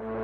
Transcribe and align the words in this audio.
you 0.00 0.21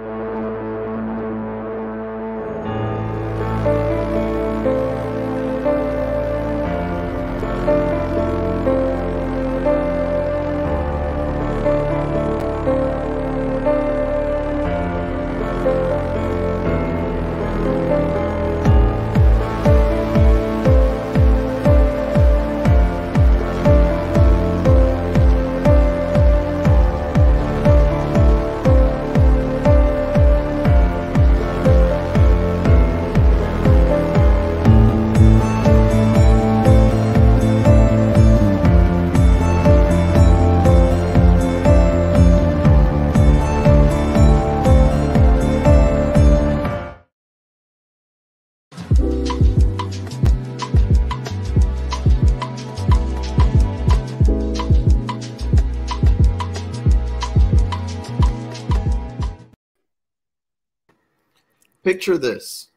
Picture 61.89 62.19
this. 62.19 62.69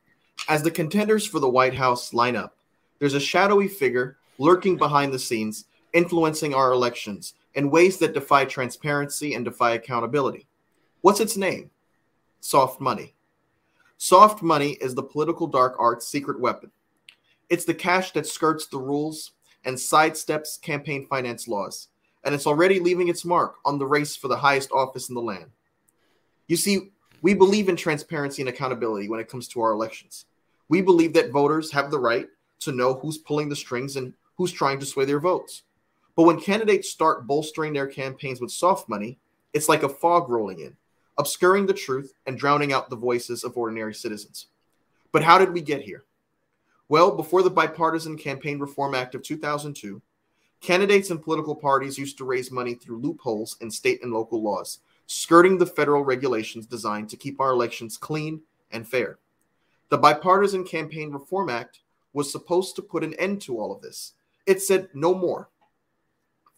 As 0.47 0.63
the 0.63 0.71
contenders 0.71 1.27
for 1.27 1.41
the 1.41 1.49
White 1.49 1.73
House 1.73 2.13
line 2.13 2.37
up, 2.37 2.55
there's 2.97 3.13
a 3.13 3.19
shadowy 3.19 3.67
figure 3.67 4.15
lurking 4.37 4.77
behind 4.77 5.11
the 5.11 5.19
scenes, 5.19 5.65
influencing 5.91 6.53
our 6.53 6.71
elections 6.71 7.33
in 7.53 7.69
ways 7.69 7.97
that 7.97 8.13
defy 8.13 8.45
transparency 8.45 9.33
and 9.33 9.43
defy 9.43 9.71
accountability. 9.71 10.47
What's 11.01 11.19
its 11.19 11.35
name? 11.35 11.71
Soft 12.39 12.79
money. 12.79 13.13
Soft 13.97 14.41
money 14.41 14.77
is 14.79 14.95
the 14.95 15.03
political 15.03 15.45
dark 15.45 15.75
art's 15.77 16.07
secret 16.07 16.39
weapon. 16.39 16.71
It's 17.49 17.65
the 17.65 17.73
cash 17.73 18.11
that 18.11 18.27
skirts 18.27 18.67
the 18.67 18.79
rules 18.79 19.31
and 19.65 19.75
sidesteps 19.75 20.61
campaign 20.61 21.05
finance 21.05 21.49
laws, 21.49 21.89
and 22.23 22.33
it's 22.33 22.47
already 22.47 22.79
leaving 22.79 23.09
its 23.09 23.25
mark 23.25 23.55
on 23.65 23.77
the 23.77 23.85
race 23.85 24.15
for 24.15 24.29
the 24.29 24.37
highest 24.37 24.71
office 24.71 25.09
in 25.09 25.15
the 25.15 25.21
land. 25.21 25.51
You 26.47 26.55
see, 26.55 26.91
we 27.21 27.33
believe 27.33 27.69
in 27.69 27.75
transparency 27.75 28.41
and 28.41 28.49
accountability 28.49 29.07
when 29.07 29.19
it 29.19 29.29
comes 29.29 29.47
to 29.49 29.61
our 29.61 29.71
elections. 29.71 30.25
We 30.69 30.81
believe 30.81 31.13
that 31.13 31.31
voters 31.31 31.71
have 31.71 31.91
the 31.91 31.99
right 31.99 32.27
to 32.61 32.71
know 32.71 32.95
who's 32.95 33.17
pulling 33.17 33.49
the 33.49 33.55
strings 33.55 33.95
and 33.95 34.13
who's 34.37 34.51
trying 34.51 34.79
to 34.79 34.85
sway 34.85 35.05
their 35.05 35.19
votes. 35.19 35.63
But 36.15 36.23
when 36.23 36.39
candidates 36.39 36.89
start 36.89 37.27
bolstering 37.27 37.73
their 37.73 37.87
campaigns 37.87 38.41
with 38.41 38.51
soft 38.51 38.89
money, 38.89 39.17
it's 39.53 39.69
like 39.69 39.83
a 39.83 39.89
fog 39.89 40.29
rolling 40.29 40.59
in, 40.59 40.75
obscuring 41.17 41.65
the 41.65 41.73
truth 41.73 42.13
and 42.25 42.37
drowning 42.37 42.73
out 42.73 42.89
the 42.89 42.95
voices 42.95 43.43
of 43.43 43.57
ordinary 43.57 43.93
citizens. 43.93 44.47
But 45.11 45.23
how 45.23 45.37
did 45.37 45.53
we 45.53 45.61
get 45.61 45.81
here? 45.81 46.03
Well, 46.89 47.15
before 47.15 47.43
the 47.43 47.49
Bipartisan 47.49 48.17
Campaign 48.17 48.59
Reform 48.59 48.95
Act 48.95 49.15
of 49.15 49.23
2002, 49.23 50.01
candidates 50.59 51.09
and 51.09 51.21
political 51.21 51.55
parties 51.55 51.97
used 51.97 52.17
to 52.17 52.25
raise 52.25 52.51
money 52.51 52.73
through 52.73 52.99
loopholes 52.99 53.57
in 53.61 53.71
state 53.71 54.03
and 54.03 54.11
local 54.11 54.41
laws 54.41 54.79
skirting 55.11 55.57
the 55.57 55.65
federal 55.65 56.05
regulations 56.05 56.65
designed 56.65 57.09
to 57.09 57.17
keep 57.17 57.41
our 57.41 57.51
elections 57.51 57.97
clean 57.97 58.41
and 58.71 58.87
fair. 58.87 59.19
The 59.89 59.97
Bipartisan 59.97 60.63
Campaign 60.63 61.11
Reform 61.11 61.49
Act 61.49 61.81
was 62.13 62.31
supposed 62.31 62.77
to 62.77 62.81
put 62.81 63.03
an 63.03 63.13
end 63.15 63.41
to 63.41 63.59
all 63.59 63.75
of 63.75 63.81
this. 63.81 64.13
It 64.45 64.61
said 64.61 64.87
no 64.93 65.13
more. 65.13 65.49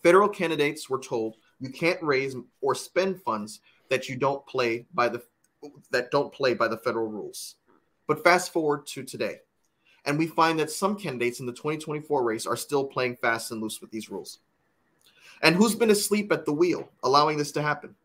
Federal 0.04 0.30
candidates 0.30 0.88
were 0.88 1.00
told 1.00 1.38
you 1.60 1.70
can't 1.70 2.02
raise 2.04 2.36
or 2.62 2.76
spend 2.76 3.22
funds 3.24 3.62
that 3.90 4.08
you 4.08 4.16
don't 4.16 4.46
play 4.46 4.86
by 4.94 5.10
the 5.10 5.24
that 5.92 6.12
don't 6.12 6.32
play 6.32 6.54
by 6.54 6.68
the 6.68 6.78
federal 6.78 7.08
rules. 7.08 7.56
But 8.06 8.24
fast 8.24 8.54
forward 8.54 8.86
to 8.88 9.04
today, 9.04 9.38
and 10.06 10.20
we 10.20 10.28
find 10.28 10.60
that 10.60 10.70
some 10.70 10.96
candidates 10.96 11.40
in 11.40 11.46
the 11.46 11.54
2024 11.54 12.22
race 12.22 12.46
are 12.46 12.58
still 12.58 12.84
playing 12.84 13.16
fast 13.16 13.52
and 13.52 13.62
loose 13.62 13.82
with 13.82 13.90
these 13.90 14.12
rules. 14.12 14.40
And 15.42 15.56
who's 15.56 15.74
been 15.74 15.90
asleep 15.90 16.32
at 16.32 16.46
the 16.46 16.54
wheel, 16.54 16.90
allowing 17.02 17.38
this 17.38 17.52
to 17.54 17.62
happen? 17.62 17.96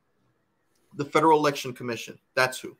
The 0.94 1.04
Federal 1.04 1.38
Election 1.38 1.72
Commission. 1.72 2.18
That's 2.34 2.58
who. 2.58 2.76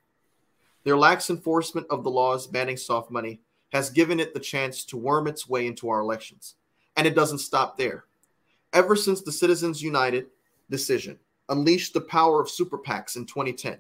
Their 0.85 0.97
lax 0.97 1.31
enforcement 1.31 1.87
of 1.91 2.05
the 2.05 2.11
laws 2.11 2.47
banning 2.47 2.77
soft 2.77 3.11
money 3.11 3.41
has 3.73 3.91
given 3.91 4.19
it 4.21 4.33
the 4.33 4.41
chance 4.41 4.85
to 4.87 4.97
worm 4.97 5.27
its 5.27 5.49
way 5.49 5.67
into 5.67 5.89
our 5.89 6.01
elections. 6.01 6.55
And 6.97 7.07
it 7.07 7.15
doesn't 7.15 7.39
stop 7.39 7.77
there. 7.77 8.05
Ever 8.73 8.97
since 8.97 9.23
the 9.23 9.33
Citizens 9.33 9.83
United 9.83 10.27
decision 10.71 11.19
unleashed 11.49 11.95
the 11.95 12.01
power 12.01 12.41
of 12.41 12.51
super 12.51 12.79
PACs 12.79 13.17
in 13.17 13.27
2010, 13.27 13.79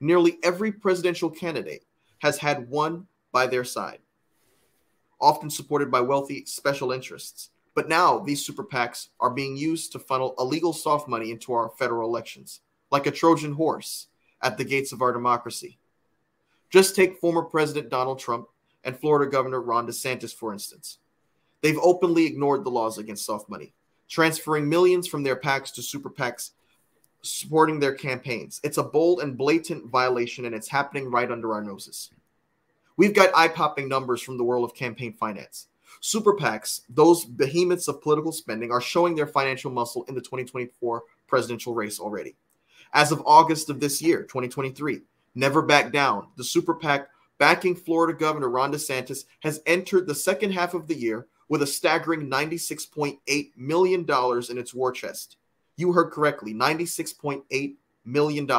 nearly 0.00 0.38
every 0.42 0.72
presidential 0.72 1.30
candidate 1.30 1.84
has 2.18 2.38
had 2.38 2.68
one 2.68 3.06
by 3.32 3.46
their 3.46 3.64
side, 3.64 3.98
often 5.20 5.50
supported 5.50 5.90
by 5.90 6.00
wealthy 6.00 6.44
special 6.44 6.92
interests. 6.92 7.50
But 7.74 7.88
now 7.88 8.18
these 8.18 8.44
super 8.44 8.64
PACs 8.64 9.08
are 9.20 9.30
being 9.30 9.56
used 9.56 9.92
to 9.92 9.98
funnel 9.98 10.34
illegal 10.38 10.72
soft 10.72 11.08
money 11.08 11.30
into 11.30 11.52
our 11.52 11.70
federal 11.70 12.08
elections 12.08 12.60
like 12.92 13.06
a 13.06 13.10
Trojan 13.10 13.54
horse 13.54 14.08
at 14.42 14.58
the 14.58 14.64
gates 14.64 14.92
of 14.92 15.00
our 15.00 15.12
democracy. 15.12 15.78
Just 16.70 16.94
take 16.94 17.18
former 17.18 17.42
President 17.42 17.88
Donald 17.88 18.18
Trump 18.18 18.48
and 18.84 18.98
Florida 18.98 19.30
Governor 19.30 19.62
Ron 19.62 19.86
DeSantis, 19.86 20.34
for 20.34 20.52
instance. 20.52 20.98
They've 21.62 21.78
openly 21.82 22.26
ignored 22.26 22.64
the 22.64 22.70
laws 22.70 22.98
against 22.98 23.24
soft 23.24 23.48
money, 23.48 23.72
transferring 24.08 24.68
millions 24.68 25.08
from 25.08 25.22
their 25.22 25.36
PACs 25.36 25.72
to 25.74 25.82
super 25.82 26.10
PACs 26.10 26.50
supporting 27.22 27.80
their 27.80 27.94
campaigns. 27.94 28.60
It's 28.62 28.78
a 28.78 28.82
bold 28.82 29.20
and 29.20 29.38
blatant 29.38 29.86
violation, 29.86 30.44
and 30.44 30.54
it's 30.54 30.68
happening 30.68 31.10
right 31.10 31.30
under 31.30 31.54
our 31.54 31.62
noses. 31.62 32.10
We've 32.96 33.14
got 33.14 33.34
eye 33.34 33.48
popping 33.48 33.88
numbers 33.88 34.20
from 34.20 34.36
the 34.36 34.44
world 34.44 34.64
of 34.64 34.74
campaign 34.74 35.14
finance. 35.14 35.68
Super 36.00 36.34
PACs, 36.34 36.82
those 36.88 37.24
behemoths 37.24 37.88
of 37.88 38.02
political 38.02 38.32
spending, 38.32 38.70
are 38.72 38.80
showing 38.80 39.14
their 39.14 39.26
financial 39.26 39.70
muscle 39.70 40.04
in 40.08 40.14
the 40.14 40.20
2024 40.20 41.04
presidential 41.28 41.74
race 41.74 42.00
already 42.00 42.34
as 42.92 43.12
of 43.12 43.22
August 43.26 43.70
of 43.70 43.80
this 43.80 44.02
year, 44.02 44.22
2023. 44.22 45.00
Never 45.34 45.62
back 45.62 45.92
down. 45.92 46.28
The 46.36 46.44
super 46.44 46.74
PAC 46.74 47.08
backing 47.38 47.74
Florida 47.74 48.16
Governor 48.16 48.48
Ron 48.48 48.72
DeSantis 48.72 49.24
has 49.40 49.62
entered 49.66 50.06
the 50.06 50.14
second 50.14 50.52
half 50.52 50.74
of 50.74 50.86
the 50.86 50.94
year 50.94 51.26
with 51.48 51.62
a 51.62 51.66
staggering 51.66 52.30
$96.8 52.30 53.50
million 53.56 54.06
in 54.08 54.58
its 54.58 54.74
war 54.74 54.92
chest. 54.92 55.36
You 55.76 55.92
heard 55.92 56.10
correctly 56.10 56.54
$96.8 56.54 57.74
million, 58.04 58.50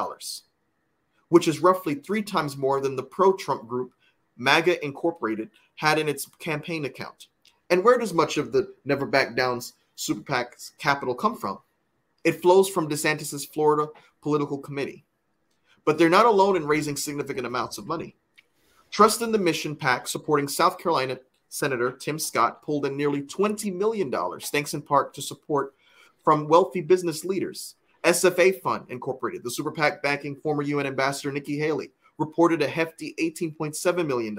which 1.30 1.48
is 1.48 1.60
roughly 1.60 1.96
three 1.96 2.24
times 2.24 2.58
more 2.58 2.82
than 2.82 2.96
the 2.96 3.04
pro 3.04 3.34
Trump 3.34 3.68
group 3.68 3.94
MAGA 4.38 4.84
Incorporated 4.84 5.50
had 5.76 6.00
in 6.00 6.10
its 6.10 6.26
campaign 6.40 6.86
account. 6.86 7.28
And 7.70 7.84
where 7.84 7.98
does 7.98 8.14
much 8.14 8.38
of 8.38 8.52
the 8.52 8.74
Never 8.86 9.06
Back 9.06 9.36
Down's 9.36 9.74
super 9.96 10.22
PAC's 10.22 10.74
capital 10.78 11.16
come 11.16 11.36
from? 11.36 11.60
It 12.24 12.42
flows 12.42 12.70
from 12.70 12.90
DeSantis's 12.90 13.46
Florida 13.46 13.88
political 14.22 14.58
committee. 14.58 15.06
But 15.86 15.98
they're 15.98 16.10
not 16.10 16.26
alone 16.26 16.56
in 16.56 16.66
raising 16.66 16.96
significant 16.96 17.46
amounts 17.46 17.78
of 17.78 17.88
money. 17.88 18.16
Trust 18.90 19.22
in 19.22 19.32
the 19.32 19.38
Mission 19.38 19.76
PAC 19.76 20.08
supporting 20.08 20.48
South 20.48 20.78
Carolina 20.78 21.20
Senator 21.50 21.92
Tim 21.92 22.18
Scott 22.18 22.64
pulled 22.64 22.86
in 22.86 22.98
nearly 22.98 23.22
$20 23.22 23.74
million, 23.76 24.12
thanks 24.40 24.74
in 24.74 24.82
part 24.82 25.14
to 25.14 25.22
support 25.22 25.74
from 26.24 26.48
wealthy 26.48 26.82
business 26.82 27.24
leaders. 27.24 27.76
SFA 28.04 28.60
Fund 28.62 28.86
Incorporated, 28.90 29.44
the 29.44 29.52
super 29.52 29.72
PAC 29.72 30.02
backing 30.02 30.36
former 30.36 30.64
UN 30.64 30.88
Ambassador 30.88 31.32
Nikki 31.32 31.58
Haley, 31.58 31.92
reported 32.18 32.62
a 32.62 32.68
hefty 32.68 33.14
$18.7 33.20 34.06
million. 34.08 34.38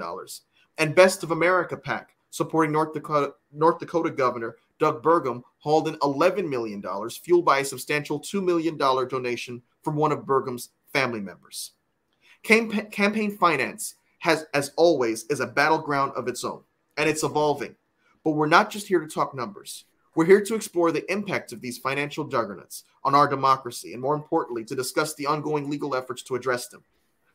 And 0.77 0.93
Best 0.95 1.23
of 1.23 1.31
America 1.31 1.77
PAC, 1.77 2.09
supporting 2.31 2.71
North 2.71 2.93
Dakota, 2.93 3.33
North 3.53 3.79
Dakota 3.79 4.09
Governor 4.09 4.57
Doug 4.79 5.01
Burgum, 5.01 5.43
hauled 5.59 5.87
in 5.87 5.95
$11 5.95 6.47
million, 6.47 6.83
fueled 7.09 7.45
by 7.45 7.59
a 7.59 7.65
substantial 7.65 8.19
$2 8.19 8.43
million 8.43 8.77
donation 8.77 9.61
from 9.83 9.95
one 9.95 10.11
of 10.11 10.25
Burgum's 10.25 10.69
family 10.91 11.21
members. 11.21 11.71
Camp- 12.43 12.91
campaign 12.91 13.35
finance 13.37 13.95
has, 14.19 14.45
as 14.53 14.71
always, 14.75 15.25
is 15.25 15.39
a 15.39 15.47
battleground 15.47 16.11
of 16.15 16.27
its 16.27 16.43
own, 16.43 16.61
and 16.97 17.09
it's 17.09 17.23
evolving. 17.23 17.75
But 18.23 18.31
we're 18.31 18.47
not 18.47 18.69
just 18.69 18.87
here 18.87 18.99
to 18.99 19.07
talk 19.07 19.33
numbers. 19.35 19.85
We're 20.15 20.25
here 20.25 20.41
to 20.41 20.55
explore 20.55 20.91
the 20.91 21.09
impact 21.11 21.51
of 21.51 21.61
these 21.61 21.77
financial 21.77 22.25
juggernauts 22.25 22.83
on 23.03 23.15
our 23.15 23.27
democracy, 23.27 23.93
and 23.93 24.01
more 24.01 24.15
importantly, 24.15 24.63
to 24.65 24.75
discuss 24.75 25.13
the 25.13 25.25
ongoing 25.25 25.69
legal 25.69 25.95
efforts 25.95 26.23
to 26.23 26.35
address 26.35 26.67
them. 26.67 26.83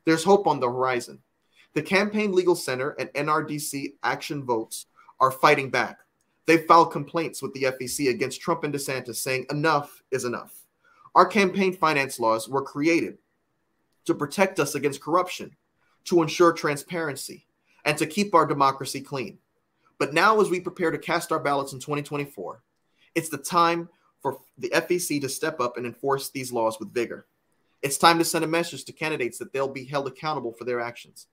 There's 0.05 0.25
hope 0.25 0.47
on 0.47 0.61
the 0.61 0.69
horizon. 0.69 1.21
The 1.75 1.83
Campaign 1.83 2.33
Legal 2.33 2.57
Center 2.57 2.91
and 2.99 3.11
NRDC 3.11 3.95
Action 4.03 4.45
Votes 4.45 4.87
are 5.21 5.31
fighting 5.31 5.71
back. 5.71 5.99
They 6.47 6.59
filed 6.59 6.93
complaints 6.93 7.43
with 7.43 7.53
the 7.55 7.65
FEC 7.65 8.11
against 8.11 8.41
Trump 8.41 8.65
and 8.65 8.75
DeSantis 8.75 9.17
saying 9.17 9.47
enough 9.51 10.03
is 10.11 10.25
enough. 10.25 10.55
Our 11.15 11.27
campaign 11.27 11.73
finance 11.73 12.19
laws 12.19 12.49
were 12.49 12.63
created 12.63 13.19
to 14.07 14.15
protect 14.15 14.59
us 14.59 14.75
against 14.75 15.03
corruption, 15.03 15.55
to 16.05 16.23
ensure 16.23 16.53
transparency, 16.53 17.47
and 17.85 17.97
to 17.99 18.07
keep 18.07 18.35
our 18.35 18.47
democracy 18.47 19.01
clean. 19.01 19.39
But 19.99 20.15
now, 20.15 20.41
as 20.41 20.49
we 20.49 20.61
prepare 20.61 20.91
to 20.91 20.99
cast 20.99 21.31
our 21.31 21.41
ballots 21.41 21.73
in 21.73 21.79
2024, 21.79 22.63
it's 23.15 23.29
the 23.29 23.39
time 23.39 23.89
for 24.23 24.39
the 24.59 24.71
FEC 24.71 25.21
to 25.21 25.29
step 25.29 25.61
up 25.61 25.77
and 25.77 25.87
enforce 25.87 26.31
these 26.31 26.53
laws 26.53 26.79
with 26.79 26.95
vigor. 26.95 27.27
It's 27.83 27.99
time 27.99 28.19
to 28.19 28.25
send 28.25 28.45
a 28.45 28.49
message 28.49 28.85
to 28.85 28.93
candidates 28.93 29.39
that 29.39 29.53
they'll 29.53 29.69
be 29.69 29.85
held 29.85 30.07
accountable 30.07 30.53
for 30.53 30.65
their 30.65 30.81
actions. 30.81 31.27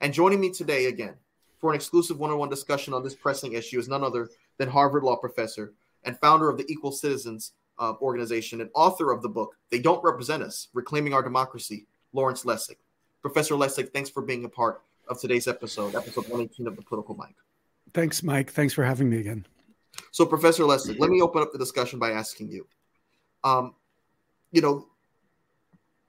And 0.00 0.12
joining 0.12 0.40
me 0.40 0.50
today 0.50 0.86
again 0.86 1.14
for 1.60 1.70
an 1.70 1.76
exclusive 1.76 2.18
one 2.18 2.30
on 2.30 2.38
one 2.38 2.48
discussion 2.48 2.92
on 2.92 3.04
this 3.04 3.14
pressing 3.14 3.52
issue 3.52 3.78
is 3.78 3.88
none 3.88 4.02
other 4.02 4.28
than 4.62 4.70
Harvard 4.70 5.02
Law 5.02 5.16
professor 5.16 5.74
and 6.04 6.16
founder 6.20 6.48
of 6.48 6.56
the 6.56 6.64
Equal 6.68 6.92
Citizens 6.92 7.52
uh, 7.80 7.94
Organization 8.00 8.60
and 8.60 8.70
author 8.74 9.10
of 9.10 9.20
the 9.20 9.28
book, 9.28 9.56
They 9.70 9.80
Don't 9.80 10.02
Represent 10.04 10.40
Us 10.40 10.68
Reclaiming 10.72 11.12
Our 11.12 11.22
Democracy, 11.22 11.86
Lawrence 12.12 12.44
Lessig. 12.44 12.76
Professor 13.22 13.54
Lessig, 13.54 13.92
thanks 13.92 14.08
for 14.08 14.22
being 14.22 14.44
a 14.44 14.48
part 14.48 14.82
of 15.08 15.20
today's 15.20 15.48
episode, 15.48 15.96
episode 15.96 16.28
118 16.28 16.68
of 16.68 16.76
the 16.76 16.82
Political 16.82 17.16
Mike. 17.16 17.34
Thanks, 17.92 18.22
Mike. 18.22 18.52
Thanks 18.52 18.72
for 18.72 18.84
having 18.84 19.10
me 19.10 19.18
again. 19.18 19.44
So, 20.12 20.24
Professor 20.24 20.62
Lessig, 20.62 21.00
let 21.00 21.10
me 21.10 21.20
open 21.20 21.42
up 21.42 21.50
the 21.52 21.58
discussion 21.58 21.98
by 21.98 22.12
asking 22.12 22.50
you. 22.50 22.68
Um, 23.42 23.74
you 24.52 24.62
know, 24.62 24.86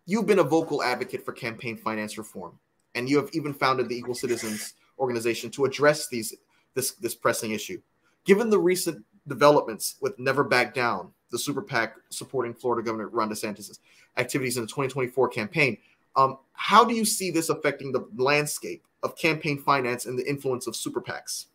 you've 0.06 0.28
been 0.28 0.40
a 0.40 0.44
vocal 0.44 0.84
advocate 0.84 1.26
for 1.26 1.32
campaign 1.32 1.76
finance 1.76 2.20
reform, 2.20 2.60
and 2.94 3.10
you 3.10 3.18
have 3.18 3.32
even 3.34 3.52
founded 3.52 3.90
the 3.90 3.98
Equal 3.98 4.14
Citizens 4.14 4.76
organization 5.00 5.50
to 5.52 5.66
address 5.66 6.08
these 6.08 6.36
this 6.76 6.92
this 6.92 7.16
pressing 7.16 7.52
issue. 7.52 7.82
Given 8.26 8.50
the 8.50 8.60
recent 8.60 9.04
developments 9.28 9.96
with 10.02 10.18
Never 10.20 10.44
Back 10.44 10.74
Down, 10.74 11.12
the 11.32 11.40
super 11.40 11.62
PAC 11.62 11.96
supporting 12.10 12.54
Florida 12.54 12.86
Governor 12.86 13.10
Ron 13.10 13.30
DeSantis' 13.30 13.80
activities 14.18 14.58
in 14.58 14.64
the 14.64 14.68
2024 14.68 15.30
campaign, 15.30 15.78
um, 16.16 16.38
how 16.54 16.86
do 16.86 16.94
you 16.94 17.06
see 17.06 17.32
this 17.32 17.50
affecting 17.50 17.92
the 17.92 18.08
landscape 18.16 18.86
of 19.02 19.16
campaign 19.18 19.58
finance 19.58 20.06
and 20.06 20.18
the 20.18 20.28
influence 20.28 20.68
of 20.68 20.76
super 20.76 21.02
PACs? 21.02 21.48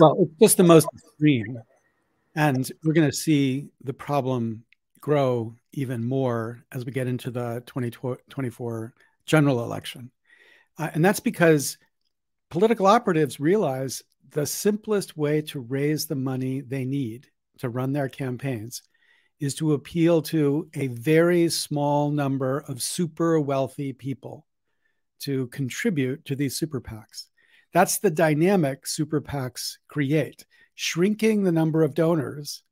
Well, 0.00 0.16
it's 0.20 0.32
just 0.40 0.56
the 0.56 0.64
most 0.64 0.88
extreme. 0.94 1.58
And 2.34 2.70
we're 2.82 2.94
going 2.94 3.10
to 3.10 3.16
see 3.16 3.68
the 3.82 3.92
problem 3.92 4.64
grow 5.00 5.54
even 5.72 6.04
more 6.04 6.64
as 6.72 6.86
we 6.86 6.92
get 6.92 7.06
into 7.06 7.30
the 7.30 7.62
2024 7.66 8.94
general 9.26 9.62
election. 9.64 10.10
Uh, 10.78 10.88
and 10.94 11.04
that's 11.04 11.20
because 11.20 11.76
political 12.48 12.86
operatives 12.86 13.40
realize 13.40 14.02
the 14.32 14.46
simplest 14.46 15.16
way 15.16 15.42
to 15.42 15.60
raise 15.60 16.06
the 16.06 16.14
money 16.14 16.60
they 16.60 16.84
need 16.84 17.28
to 17.58 17.68
run 17.68 17.92
their 17.92 18.08
campaigns 18.08 18.82
is 19.40 19.54
to 19.56 19.74
appeal 19.74 20.22
to 20.22 20.68
a 20.74 20.86
very 20.88 21.48
small 21.48 22.10
number 22.10 22.64
of 22.68 22.82
super 22.82 23.38
wealthy 23.40 23.92
people 23.92 24.46
to 25.20 25.46
contribute 25.48 26.24
to 26.24 26.34
these 26.34 26.56
super 26.56 26.80
PACs. 26.80 27.26
That's 27.72 27.98
the 27.98 28.10
dynamic 28.10 28.86
super 28.86 29.20
PACs 29.20 29.78
create, 29.88 30.44
shrinking 30.74 31.42
the 31.42 31.52
number 31.52 31.82
of 31.82 31.94
donors 31.94 32.62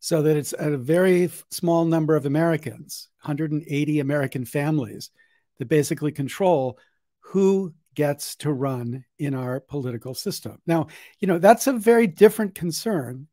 so 0.00 0.22
that 0.22 0.36
it's 0.36 0.54
a 0.58 0.76
very 0.76 1.30
small 1.50 1.84
number 1.84 2.16
of 2.16 2.26
Americans, 2.26 3.08
180 3.22 4.00
American 4.00 4.44
families, 4.44 5.10
that 5.58 5.68
basically 5.68 6.12
control 6.12 6.78
who 7.20 7.72
gets 7.94 8.36
to 8.36 8.52
run 8.52 9.04
in 9.18 9.34
our 9.34 9.60
political 9.60 10.14
system. 10.14 10.58
Now, 10.66 10.88
you 11.20 11.28
know, 11.28 11.38
that's 11.38 11.66
a 11.66 11.72
very 11.72 12.06
different 12.06 12.54
concern 12.54 13.28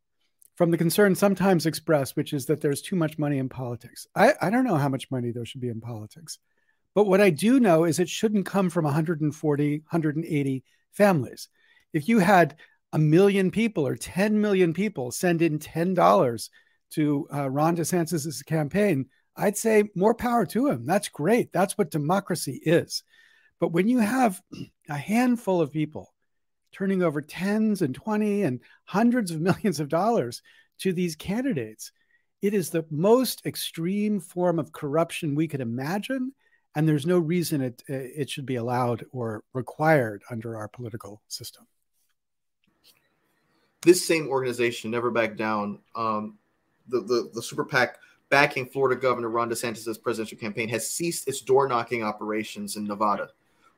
from 0.56 0.72
the 0.72 0.78
concern 0.78 1.16
sometimes 1.16 1.66
expressed, 1.66 2.16
which 2.16 2.34
is 2.34 2.46
that 2.46 2.62
there's 2.62 2.81
too 2.81 2.96
much 2.96 3.18
money 3.18 3.40
in 3.40 3.50
politics. 3.50 4.06
I, 4.16 4.34
I 4.42 4.50
don't 4.50 4.63
know 4.63 4.75
how 4.75 4.90
much 4.90 5.10
money 5.10 5.31
there 5.31 5.46
should 5.46 5.62
be 5.62 5.69
in 5.69 5.81
politics. 5.81 6.38
But 6.94 7.08
what 7.08 7.22
I 7.22 7.30
do 7.30 7.60
know 7.60 7.86
is 7.86 8.00
it 8.00 8.10
shouldn't 8.10 8.46
come 8.46 8.69
from 8.69 8.86
140, 8.86 9.78
180 9.80 10.64
families. 10.92 11.48
If 11.94 12.07
you 12.07 12.19
had 12.19 12.57
a 12.94 13.00
million 13.00 13.52
people 13.52 13.88
or 13.88 13.96
10 13.96 14.40
million 14.40 14.74
people 14.74 15.12
send 15.12 15.42
in 15.42 15.60
$10 15.60 16.50
to 16.92 17.28
uh, 17.34 17.50
Ron 17.50 17.78
DeSantis' 17.78 18.46
campaign, 18.46 19.07
I'd 19.36 19.57
say 19.57 19.86
more 19.96 20.14
power 20.14 20.46
to 20.48 20.68
him. 20.68 20.86
That's 20.86 21.10
great. 21.10 21.54
That's 21.54 21.78
what 21.78 21.92
democracy 21.92 22.62
is. 22.64 23.04
But 23.62 23.72
when 23.72 23.88
you 23.88 24.00
have 24.00 24.42
a 24.90 24.98
handful 24.98 25.62
of 25.62 25.72
people 25.72 26.16
turning 26.72 27.04
over 27.04 27.22
tens 27.22 27.84
and 27.84 27.94
20 27.94 28.42
and 28.42 28.60
hundreds 28.86 29.30
of 29.30 29.40
millions 29.40 29.80
of 29.80 29.88
dollars 29.88 30.42
to 30.80 30.92
these 30.92 31.16
candidates, 31.16 31.92
it 32.42 32.56
is 32.56 32.72
the 32.72 32.86
most 32.90 33.46
extreme 33.46 34.19
form 34.19 34.58
of 34.58 34.74
corruption 34.74 35.36
we 35.36 35.48
could 35.48 35.62
imagine. 35.62 36.34
And 36.74 36.88
there's 36.88 37.06
no 37.06 37.19
reason 37.19 37.62
it, 37.62 37.84
it 37.88 38.31
should 38.31 38.48
be 38.48 38.56
allowed 38.56 39.06
or 39.12 39.44
required 39.54 40.24
under 40.31 40.57
our 40.57 40.68
political 40.68 41.22
system. 41.28 41.68
This 43.84 44.06
same 44.07 44.28
organization, 44.28 44.90
Never 44.90 45.12
Back 45.12 45.38
Down, 45.38 45.78
um, 45.96 46.40
the, 46.88 47.02
the, 47.02 47.30
the 47.36 47.44
super 47.44 47.66
PAC 47.66 48.00
backing 48.30 48.66
Florida 48.66 49.00
Governor 49.00 49.30
Ron 49.30 49.52
DeSantis' 49.52 50.02
presidential 50.02 50.40
campaign, 50.40 50.69
has 50.69 50.90
ceased 50.90 51.28
its 51.28 51.42
door 51.42 51.68
knocking 51.68 52.02
operations 52.02 52.75
in 52.75 52.86
Nevada 52.86 53.30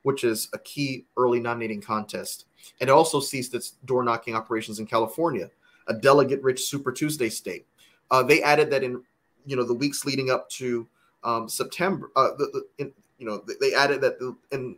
which 0.04 0.24
is 0.24 0.50
a 0.54 0.60
key 0.60 1.06
early 1.18 1.40
nominating 1.40 1.82
contest. 1.82 2.46
And 2.80 2.90
it 2.90 2.94
also 2.94 3.20
ceased 3.20 3.54
its 3.54 3.72
door 3.86 4.04
knocking 4.04 4.36
operations 4.36 4.80
in 4.80 4.86
California, 4.86 5.50
a 5.88 5.94
delegate 5.94 6.42
rich 6.44 6.66
Super 6.66 6.92
Tuesday 6.92 7.30
state. 7.30 7.66
Uh, 8.12 8.24
they 8.24 8.44
added 8.44 8.70
that 8.72 8.84
in 8.84 9.02
you 9.46 9.56
know 9.56 9.64
the 9.64 9.74
weeks 9.74 10.06
leading 10.06 10.30
up 10.30 10.50
to 10.52 10.88
um, 11.24 11.50
September. 11.50 12.12
Uh, 12.16 12.30
the, 12.38 12.46
the 12.54 12.84
in, 12.84 12.94
you 13.18 13.26
know 13.26 13.44
they 13.60 13.74
added 13.74 14.02
that 14.02 14.20
the, 14.20 14.36
in 14.52 14.76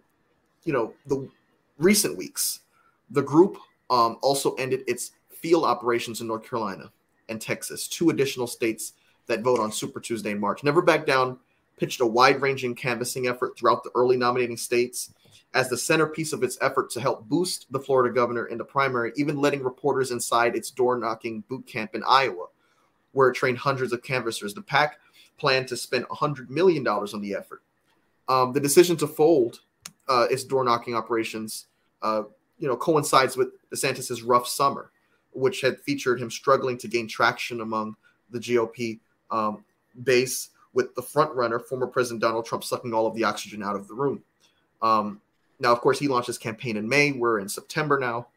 you 0.63 0.73
know 0.73 0.93
the 1.05 1.27
recent 1.77 2.17
weeks, 2.17 2.61
the 3.11 3.21
group 3.21 3.57
um, 3.89 4.17
also 4.21 4.53
ended 4.55 4.83
its 4.87 5.11
field 5.29 5.65
operations 5.65 6.21
in 6.21 6.27
North 6.27 6.47
Carolina 6.47 6.91
and 7.29 7.41
Texas, 7.41 7.87
two 7.87 8.09
additional 8.09 8.47
states 8.47 8.93
that 9.27 9.41
vote 9.41 9.59
on 9.59 9.71
Super 9.71 9.99
Tuesday 9.99 10.31
in 10.31 10.39
March. 10.39 10.63
Never 10.63 10.81
back 10.81 11.05
down 11.05 11.39
pitched 11.77 12.01
a 12.01 12.05
wide 12.05 12.41
ranging 12.41 12.75
canvassing 12.75 13.27
effort 13.27 13.57
throughout 13.57 13.83
the 13.83 13.91
early 13.95 14.17
nominating 14.17 14.57
states 14.57 15.13
as 15.53 15.69
the 15.69 15.77
centerpiece 15.77 16.33
of 16.33 16.43
its 16.43 16.57
effort 16.61 16.89
to 16.91 17.01
help 17.01 17.27
boost 17.27 17.65
the 17.71 17.79
Florida 17.79 18.13
governor 18.13 18.45
in 18.47 18.57
the 18.57 18.63
primary, 18.63 19.13
even 19.15 19.39
letting 19.39 19.63
reporters 19.63 20.11
inside 20.11 20.55
its 20.55 20.69
door 20.69 20.97
knocking 20.97 21.43
boot 21.47 21.65
camp 21.65 21.95
in 21.95 22.03
Iowa, 22.07 22.47
where 23.13 23.29
it 23.29 23.35
trained 23.35 23.57
hundreds 23.57 23.93
of 23.93 24.03
canvassers. 24.03 24.53
The 24.53 24.61
PAC 24.61 24.99
planned 25.37 25.69
to 25.69 25.77
spend 25.77 26.05
$100 26.05 26.49
million 26.49 26.85
on 26.85 27.21
the 27.21 27.33
effort. 27.33 27.61
Um, 28.27 28.51
the 28.51 28.59
decision 28.59 28.97
to 28.97 29.07
fold 29.07 29.61
uh, 30.09 30.27
its 30.29 30.43
door 30.43 30.63
knocking 30.63 30.95
operations, 30.95 31.67
uh, 32.01 32.23
you 32.59 32.67
know, 32.67 32.75
coincides 32.75 33.37
with 33.37 33.49
DeSantis's 33.69 34.23
rough 34.23 34.47
summer, 34.47 34.91
which 35.31 35.61
had 35.61 35.79
featured 35.79 36.21
him 36.21 36.29
struggling 36.31 36.77
to 36.79 36.87
gain 36.87 37.07
traction 37.07 37.61
among 37.61 37.95
the 38.29 38.39
GOP 38.39 38.99
um, 39.31 39.63
base 40.03 40.49
with 40.75 40.93
the 40.93 41.01
front 41.01 41.33
runner, 41.33 41.57
former 41.57 41.87
President 41.87 42.21
Donald 42.21 42.45
Trump, 42.45 42.63
sucking 42.63 42.93
all 42.93 43.07
of 43.07 43.15
the 43.15 43.23
oxygen 43.23 43.63
out 43.63 43.75
of 43.75 43.87
the 43.87 43.95
room. 43.95 44.21
Um, 44.81 45.21
now, 45.59 45.71
of 45.71 45.79
course, 45.79 45.97
he 45.97 46.07
launched 46.07 46.27
his 46.27 46.37
campaign 46.37 46.77
in 46.77 46.87
May. 46.87 47.13
We're 47.13 47.39
in 47.39 47.49
September 47.49 47.97
now. 47.97 48.27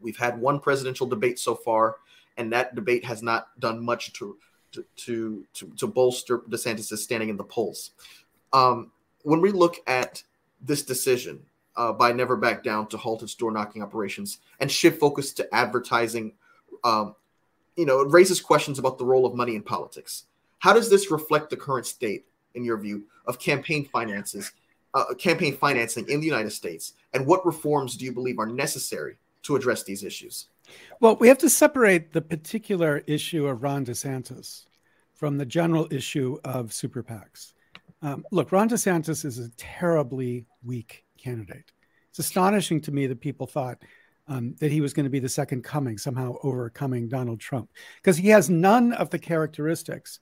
We've 0.00 0.16
had 0.16 0.40
one 0.40 0.58
presidential 0.58 1.06
debate 1.06 1.38
so 1.38 1.54
far, 1.54 1.96
and 2.36 2.52
that 2.52 2.74
debate 2.74 3.04
has 3.04 3.22
not 3.22 3.48
done 3.60 3.84
much 3.84 4.12
to 4.14 4.36
to 4.72 4.84
to 4.94 5.46
to, 5.76 5.86
bolster 5.86 6.38
DeSantis' 6.38 6.98
standing 6.98 7.28
in 7.28 7.36
the 7.36 7.44
polls. 7.44 7.92
Um, 8.52 8.90
when 9.22 9.40
we 9.40 9.52
look 9.52 9.76
at 9.86 10.22
this 10.60 10.82
decision 10.82 11.44
uh, 11.76 11.92
by 11.92 12.10
Never 12.10 12.36
Back 12.36 12.64
Down 12.64 12.88
to 12.88 12.96
halt 12.96 13.22
its 13.22 13.34
door 13.34 13.52
knocking 13.52 13.82
operations 13.82 14.38
and 14.58 14.70
shift 14.70 14.98
focus 14.98 15.32
to 15.34 15.54
advertising, 15.54 16.32
um, 16.82 17.14
you 17.76 17.86
know, 17.86 18.00
it 18.00 18.10
raises 18.10 18.40
questions 18.40 18.78
about 18.78 18.98
the 18.98 19.04
role 19.04 19.26
of 19.26 19.34
money 19.34 19.54
in 19.54 19.62
politics. 19.62 20.24
How 20.64 20.72
does 20.72 20.88
this 20.88 21.10
reflect 21.10 21.50
the 21.50 21.58
current 21.58 21.84
state, 21.84 22.24
in 22.54 22.64
your 22.64 22.78
view, 22.78 23.04
of 23.26 23.38
campaign 23.38 23.84
finances, 23.84 24.50
uh, 24.94 25.12
campaign 25.12 25.58
financing 25.58 26.08
in 26.08 26.20
the 26.20 26.26
United 26.26 26.52
States, 26.52 26.94
and 27.12 27.26
what 27.26 27.44
reforms 27.44 27.98
do 27.98 28.06
you 28.06 28.12
believe 28.12 28.38
are 28.38 28.46
necessary 28.46 29.18
to 29.42 29.56
address 29.56 29.82
these 29.82 30.02
issues? 30.02 30.46
Well, 31.00 31.16
we 31.16 31.28
have 31.28 31.36
to 31.36 31.50
separate 31.50 32.14
the 32.14 32.22
particular 32.22 33.02
issue 33.06 33.46
of 33.46 33.62
Ron 33.62 33.84
DeSantis 33.84 34.64
from 35.12 35.36
the 35.36 35.44
general 35.44 35.86
issue 35.90 36.38
of 36.44 36.72
super 36.72 37.02
PACs. 37.02 37.52
Um, 38.00 38.24
look, 38.30 38.50
Ron 38.50 38.70
DeSantis 38.70 39.26
is 39.26 39.38
a 39.38 39.50
terribly 39.58 40.46
weak 40.64 41.04
candidate. 41.18 41.72
It's 42.08 42.20
astonishing 42.20 42.80
to 42.80 42.90
me 42.90 43.06
that 43.06 43.20
people 43.20 43.46
thought 43.46 43.82
um, 44.28 44.56
that 44.60 44.72
he 44.72 44.80
was 44.80 44.94
going 44.94 45.04
to 45.04 45.10
be 45.10 45.18
the 45.18 45.28
second 45.28 45.62
coming, 45.62 45.98
somehow 45.98 46.36
overcoming 46.42 47.06
Donald 47.06 47.38
Trump, 47.38 47.68
because 47.96 48.16
he 48.16 48.28
has 48.28 48.48
none 48.48 48.94
of 48.94 49.10
the 49.10 49.18
characteristics 49.18 50.20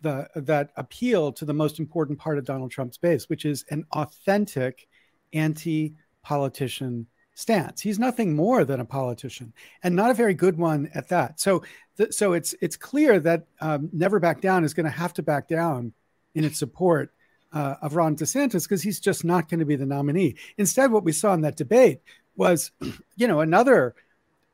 the 0.00 0.28
that 0.34 0.70
appeal 0.76 1.32
to 1.32 1.44
the 1.44 1.54
most 1.54 1.78
important 1.78 2.18
part 2.18 2.38
of 2.38 2.44
Donald 2.44 2.70
Trump's 2.70 2.98
base, 2.98 3.28
which 3.28 3.44
is 3.44 3.64
an 3.70 3.84
authentic 3.92 4.88
anti-politician 5.32 7.06
stance. 7.34 7.80
He's 7.80 7.98
nothing 7.98 8.34
more 8.34 8.64
than 8.64 8.80
a 8.80 8.84
politician, 8.84 9.52
and 9.82 9.96
not 9.96 10.10
a 10.10 10.14
very 10.14 10.34
good 10.34 10.58
one 10.58 10.90
at 10.94 11.08
that. 11.08 11.40
So, 11.40 11.62
th- 11.96 12.12
so 12.12 12.32
it's 12.32 12.54
it's 12.60 12.76
clear 12.76 13.20
that 13.20 13.46
um, 13.60 13.88
Never 13.92 14.20
Back 14.20 14.40
Down 14.40 14.64
is 14.64 14.74
going 14.74 14.84
to 14.84 14.90
have 14.90 15.14
to 15.14 15.22
back 15.22 15.48
down 15.48 15.92
in 16.34 16.44
its 16.44 16.58
support 16.58 17.12
uh, 17.52 17.76
of 17.82 17.96
Ron 17.96 18.16
DeSantis 18.16 18.64
because 18.64 18.82
he's 18.82 19.00
just 19.00 19.24
not 19.24 19.48
going 19.48 19.60
to 19.60 19.66
be 19.66 19.76
the 19.76 19.86
nominee. 19.86 20.36
Instead, 20.56 20.92
what 20.92 21.04
we 21.04 21.12
saw 21.12 21.34
in 21.34 21.40
that 21.42 21.56
debate 21.56 22.00
was, 22.36 22.70
you 23.16 23.26
know, 23.26 23.40
another 23.40 23.94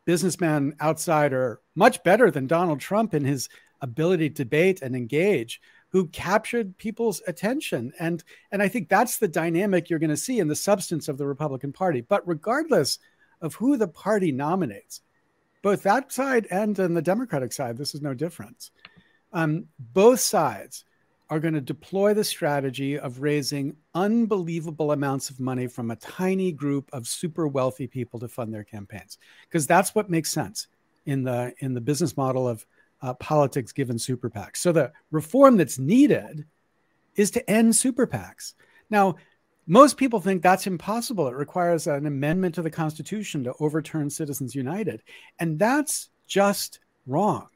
businessman 0.05 0.75
outsider, 0.81 1.61
much 1.75 2.03
better 2.05 2.31
than 2.31 2.47
Donald 2.47 2.81
Trump 2.81 3.13
in 3.13 3.25
his 3.25 3.49
ability 3.87 4.31
to 4.31 4.45
debate 4.45 4.83
and 4.83 4.95
engage, 4.95 5.61
who 5.91 6.09
captured 6.09 6.77
people's 6.77 7.23
attention. 7.27 7.93
And, 7.99 8.23
and 8.53 8.63
I 8.63 8.69
think 8.69 8.89
that's 8.89 9.19
the 9.19 9.29
dynamic 9.29 9.89
you're 9.89 9.99
going 9.99 10.11
to 10.11 10.17
see 10.17 10.39
in 10.39 10.49
the 10.49 10.57
substance 10.57 11.09
of 11.09 11.19
the 11.19 11.27
Republican 11.27 11.73
Party. 11.73 12.01
But 12.01 12.27
regardless 12.27 12.99
of 13.41 13.55
who 13.55 13.77
the 13.77 13.89
party 13.89 14.33
nominates, 14.33 15.01
both 15.63 15.83
that 15.85 16.13
side 16.13 16.47
and 16.51 16.79
on 16.79 16.95
the 16.95 17.03
Democratic 17.03 17.53
side, 17.53 17.77
this 17.77 17.95
is 17.95 18.03
no 18.03 18.15
difference. 18.15 18.71
Um, 19.33 19.67
both 19.79 20.21
sides 20.21 20.85
are 21.29 21.41
going 21.41 21.55
to 21.55 21.61
deploy 21.61 22.15
the 22.15 22.25
strategy 22.25 22.99
of 22.99 23.21
raising 23.21 23.77
unbelievable 23.95 24.93
amounts 24.93 25.29
of 25.29 25.41
money 25.41 25.67
from 25.67 25.91
a 25.91 25.97
tiny 25.97 26.53
group 26.53 26.89
of 26.93 27.07
super 27.07 27.49
wealthy 27.49 27.87
people 27.87 28.21
to 28.21 28.29
fund 28.29 28.55
their 28.55 28.65
campaigns 28.65 29.19
because 29.49 29.67
that's 29.67 29.95
what 29.95 30.09
makes 30.09 30.31
sense 30.31 30.69
in 31.05 31.25
the 31.25 31.53
in 31.59 31.75
the 31.75 31.81
business 31.81 32.17
model 32.17 32.47
of 32.47 32.65
uh, 33.03 33.15
politics 33.15 33.73
given 33.73 33.99
super 33.99 34.31
PACs. 34.31 34.57
So 34.59 34.73
the 34.73 34.93
reform 35.11 35.57
that's 35.57 35.79
needed 35.79 36.47
is 37.15 37.31
to 37.33 37.51
end 37.51 37.77
super 37.77 38.07
PACs. 38.07 38.55
Now, 38.91 39.17
most 39.67 39.97
people 39.97 40.21
think 40.21 40.43
that's 40.43 40.67
impossible. 40.67 41.27
It 41.27 41.35
requires 41.35 41.87
an 41.87 42.07
amendment 42.07 42.55
to 42.55 42.63
the 42.63 42.71
Constitution 42.71 43.43
to 43.45 43.55
overturn 43.59 44.09
Citizens 44.09 44.55
United. 44.55 45.03
And 45.41 45.59
that's 45.59 46.11
just 46.27 46.79
wrong 47.07 47.49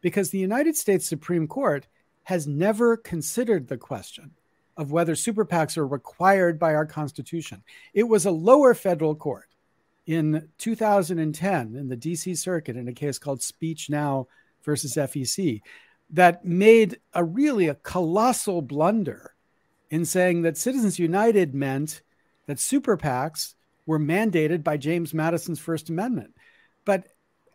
because 0.00 0.30
the 0.30 0.38
United 0.38 0.76
States 0.76 1.06
Supreme 1.06 1.48
Court 1.48 1.86
has 2.24 2.46
never 2.46 2.96
considered 2.96 3.68
the 3.68 3.76
question 3.76 4.30
of 4.76 4.92
whether 4.92 5.16
super 5.16 5.44
PACs 5.44 5.76
are 5.76 5.86
required 5.86 6.58
by 6.58 6.74
our 6.74 6.86
Constitution. 6.86 7.62
It 7.94 8.04
was 8.04 8.26
a 8.26 8.30
lower 8.30 8.74
federal 8.74 9.14
court 9.14 9.48
in 10.06 10.48
2010 10.58 11.74
in 11.74 11.88
the 11.88 11.96
DC 11.96 12.36
Circuit 12.38 12.76
in 12.76 12.88
a 12.88 12.92
case 12.92 13.18
called 13.18 13.42
Speech 13.42 13.90
Now 13.90 14.28
versus 14.66 14.96
FEC 14.96 15.62
that 16.10 16.44
made 16.44 16.98
a 17.14 17.24
really 17.24 17.68
a 17.68 17.74
colossal 17.74 18.60
blunder 18.60 19.34
in 19.90 20.04
saying 20.04 20.42
that 20.42 20.58
Citizens 20.58 20.98
United 20.98 21.54
meant 21.54 22.02
that 22.46 22.60
super 22.60 22.96
PACs 22.98 23.54
were 23.86 23.98
mandated 23.98 24.62
by 24.62 24.76
James 24.76 25.14
Madison's 25.14 25.58
First 25.58 25.88
Amendment. 25.88 26.34
But 26.84 27.06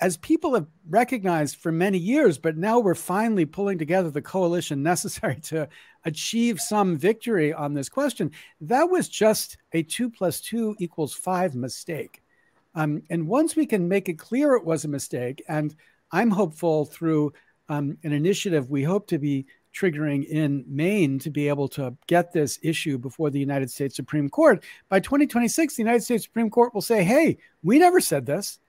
as 0.01 0.17
people 0.17 0.55
have 0.55 0.65
recognized 0.89 1.57
for 1.57 1.71
many 1.71 1.99
years, 1.99 2.39
but 2.39 2.57
now 2.57 2.79
we're 2.79 2.95
finally 2.95 3.45
pulling 3.45 3.77
together 3.77 4.09
the 4.09 4.21
coalition 4.21 4.81
necessary 4.81 5.39
to 5.41 5.69
achieve 6.03 6.59
some 6.59 6.97
victory 6.97 7.53
on 7.53 7.73
this 7.73 7.87
question. 7.87 8.31
That 8.61 8.89
was 8.89 9.07
just 9.07 9.57
a 9.73 9.83
two 9.83 10.09
plus 10.09 10.41
two 10.41 10.75
equals 10.79 11.13
five 11.13 11.55
mistake. 11.55 12.23
Um, 12.73 13.03
and 13.09 13.27
once 13.27 13.55
we 13.55 13.65
can 13.65 13.87
make 13.87 14.09
it 14.09 14.17
clear 14.17 14.55
it 14.55 14.65
was 14.65 14.85
a 14.85 14.89
mistake, 14.89 15.43
and 15.47 15.75
I'm 16.11 16.31
hopeful 16.31 16.85
through 16.85 17.33
um, 17.69 17.97
an 18.03 18.11
initiative 18.11 18.69
we 18.69 18.83
hope 18.83 19.07
to 19.07 19.17
be 19.17 19.45
triggering 19.73 20.25
in 20.25 20.65
Maine 20.67 21.19
to 21.19 21.29
be 21.29 21.47
able 21.47 21.67
to 21.69 21.95
get 22.07 22.33
this 22.33 22.59
issue 22.61 22.97
before 22.97 23.29
the 23.29 23.39
United 23.39 23.71
States 23.71 23.95
Supreme 23.95 24.29
Court. 24.29 24.63
By 24.89 24.99
2026, 24.99 25.75
the 25.75 25.81
United 25.81 26.03
States 26.03 26.25
Supreme 26.25 26.49
Court 26.49 26.73
will 26.73 26.81
say, 26.81 27.03
hey, 27.03 27.37
we 27.63 27.79
never 27.79 28.01
said 28.01 28.25
this. 28.25 28.59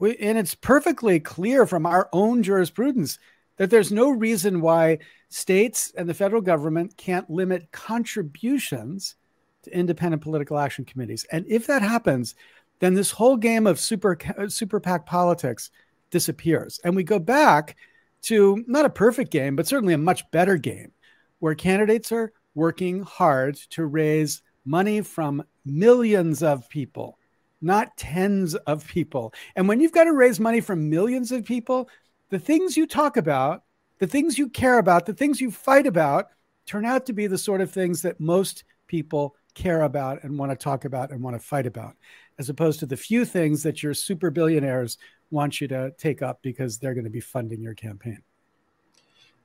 We, 0.00 0.16
and 0.16 0.36
it's 0.36 0.54
perfectly 0.54 1.20
clear 1.20 1.66
from 1.66 1.86
our 1.86 2.08
own 2.12 2.42
jurisprudence 2.42 3.18
that 3.56 3.70
there's 3.70 3.92
no 3.92 4.10
reason 4.10 4.60
why 4.60 4.98
states 5.28 5.92
and 5.96 6.08
the 6.08 6.14
federal 6.14 6.42
government 6.42 6.96
can't 6.96 7.28
limit 7.28 7.70
contributions 7.72 9.16
to 9.64 9.76
independent 9.76 10.22
political 10.22 10.58
action 10.58 10.84
committees. 10.84 11.26
And 11.30 11.44
if 11.48 11.66
that 11.66 11.82
happens, 11.82 12.34
then 12.78 12.94
this 12.94 13.10
whole 13.10 13.36
game 13.36 13.66
of 13.66 13.80
super 13.80 14.16
super 14.48 14.78
PAC 14.78 15.04
politics 15.04 15.70
disappears, 16.10 16.80
and 16.84 16.96
we 16.96 17.02
go 17.02 17.18
back 17.18 17.76
to 18.22 18.64
not 18.66 18.84
a 18.84 18.90
perfect 18.90 19.30
game, 19.30 19.56
but 19.56 19.66
certainly 19.66 19.94
a 19.94 19.98
much 19.98 20.28
better 20.30 20.56
game, 20.56 20.92
where 21.38 21.54
candidates 21.54 22.10
are 22.12 22.32
working 22.54 23.02
hard 23.02 23.56
to 23.70 23.86
raise 23.86 24.42
money 24.64 25.00
from 25.00 25.42
millions 25.64 26.42
of 26.42 26.68
people 26.68 27.18
not 27.60 27.96
tens 27.96 28.54
of 28.54 28.86
people. 28.86 29.34
And 29.56 29.68
when 29.68 29.80
you've 29.80 29.92
got 29.92 30.04
to 30.04 30.12
raise 30.12 30.40
money 30.40 30.60
from 30.60 30.90
millions 30.90 31.32
of 31.32 31.44
people, 31.44 31.88
the 32.30 32.38
things 32.38 32.76
you 32.76 32.86
talk 32.86 33.16
about, 33.16 33.64
the 33.98 34.06
things 34.06 34.38
you 34.38 34.48
care 34.48 34.78
about, 34.78 35.06
the 35.06 35.14
things 35.14 35.40
you 35.40 35.50
fight 35.50 35.86
about 35.86 36.28
turn 36.66 36.84
out 36.84 37.06
to 37.06 37.12
be 37.12 37.26
the 37.26 37.38
sort 37.38 37.60
of 37.60 37.70
things 37.70 38.02
that 38.02 38.20
most 38.20 38.64
people 38.86 39.34
care 39.54 39.82
about 39.82 40.22
and 40.22 40.38
want 40.38 40.52
to 40.52 40.56
talk 40.56 40.84
about 40.84 41.10
and 41.10 41.22
want 41.22 41.34
to 41.34 41.44
fight 41.44 41.66
about, 41.66 41.96
as 42.38 42.48
opposed 42.48 42.80
to 42.80 42.86
the 42.86 42.96
few 42.96 43.24
things 43.24 43.62
that 43.62 43.82
your 43.82 43.94
super 43.94 44.30
billionaires 44.30 44.98
want 45.30 45.60
you 45.60 45.68
to 45.68 45.92
take 45.98 46.22
up 46.22 46.40
because 46.42 46.78
they're 46.78 46.94
going 46.94 47.04
to 47.04 47.10
be 47.10 47.20
funding 47.20 47.62
your 47.62 47.74
campaign. 47.74 48.22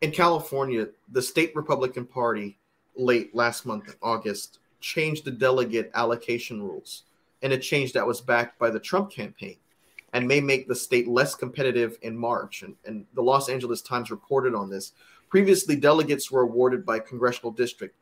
In 0.01 0.11
California, 0.11 0.87
the 1.11 1.21
state 1.21 1.55
Republican 1.55 2.05
Party 2.05 2.57
late 2.95 3.33
last 3.35 3.65
month, 3.65 3.95
August, 4.01 4.59
changed 4.81 5.25
the 5.25 5.31
delegate 5.31 5.91
allocation 5.93 6.61
rules 6.61 7.03
and 7.41 7.53
a 7.53 7.57
change 7.57 7.93
that 7.93 8.05
was 8.05 8.21
backed 8.21 8.59
by 8.59 8.69
the 8.69 8.79
Trump 8.79 9.11
campaign 9.11 9.57
and 10.13 10.27
may 10.27 10.39
make 10.39 10.67
the 10.67 10.75
state 10.75 11.07
less 11.07 11.35
competitive 11.35 11.97
in 12.01 12.15
March. 12.15 12.61
And, 12.61 12.75
and 12.85 13.05
the 13.15 13.21
Los 13.21 13.49
Angeles 13.49 13.81
Times 13.81 14.11
reported 14.11 14.53
on 14.53 14.69
this. 14.69 14.93
Previously, 15.29 15.75
delegates 15.75 16.31
were 16.31 16.41
awarded 16.41 16.85
by 16.85 16.99
congressional 16.99 17.51
district. 17.51 17.95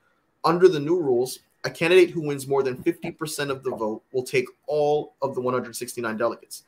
Under 0.43 0.67
the 0.67 0.79
new 0.79 0.99
rules, 0.99 1.39
a 1.63 1.69
candidate 1.69 2.09
who 2.09 2.21
wins 2.21 2.47
more 2.47 2.63
than 2.63 2.83
50% 2.83 3.49
of 3.49 3.63
the 3.63 3.71
vote 3.71 4.03
will 4.11 4.23
take 4.23 4.47
all 4.67 5.13
of 5.21 5.35
the 5.35 5.41
169 5.41 6.17
delegates, 6.17 6.63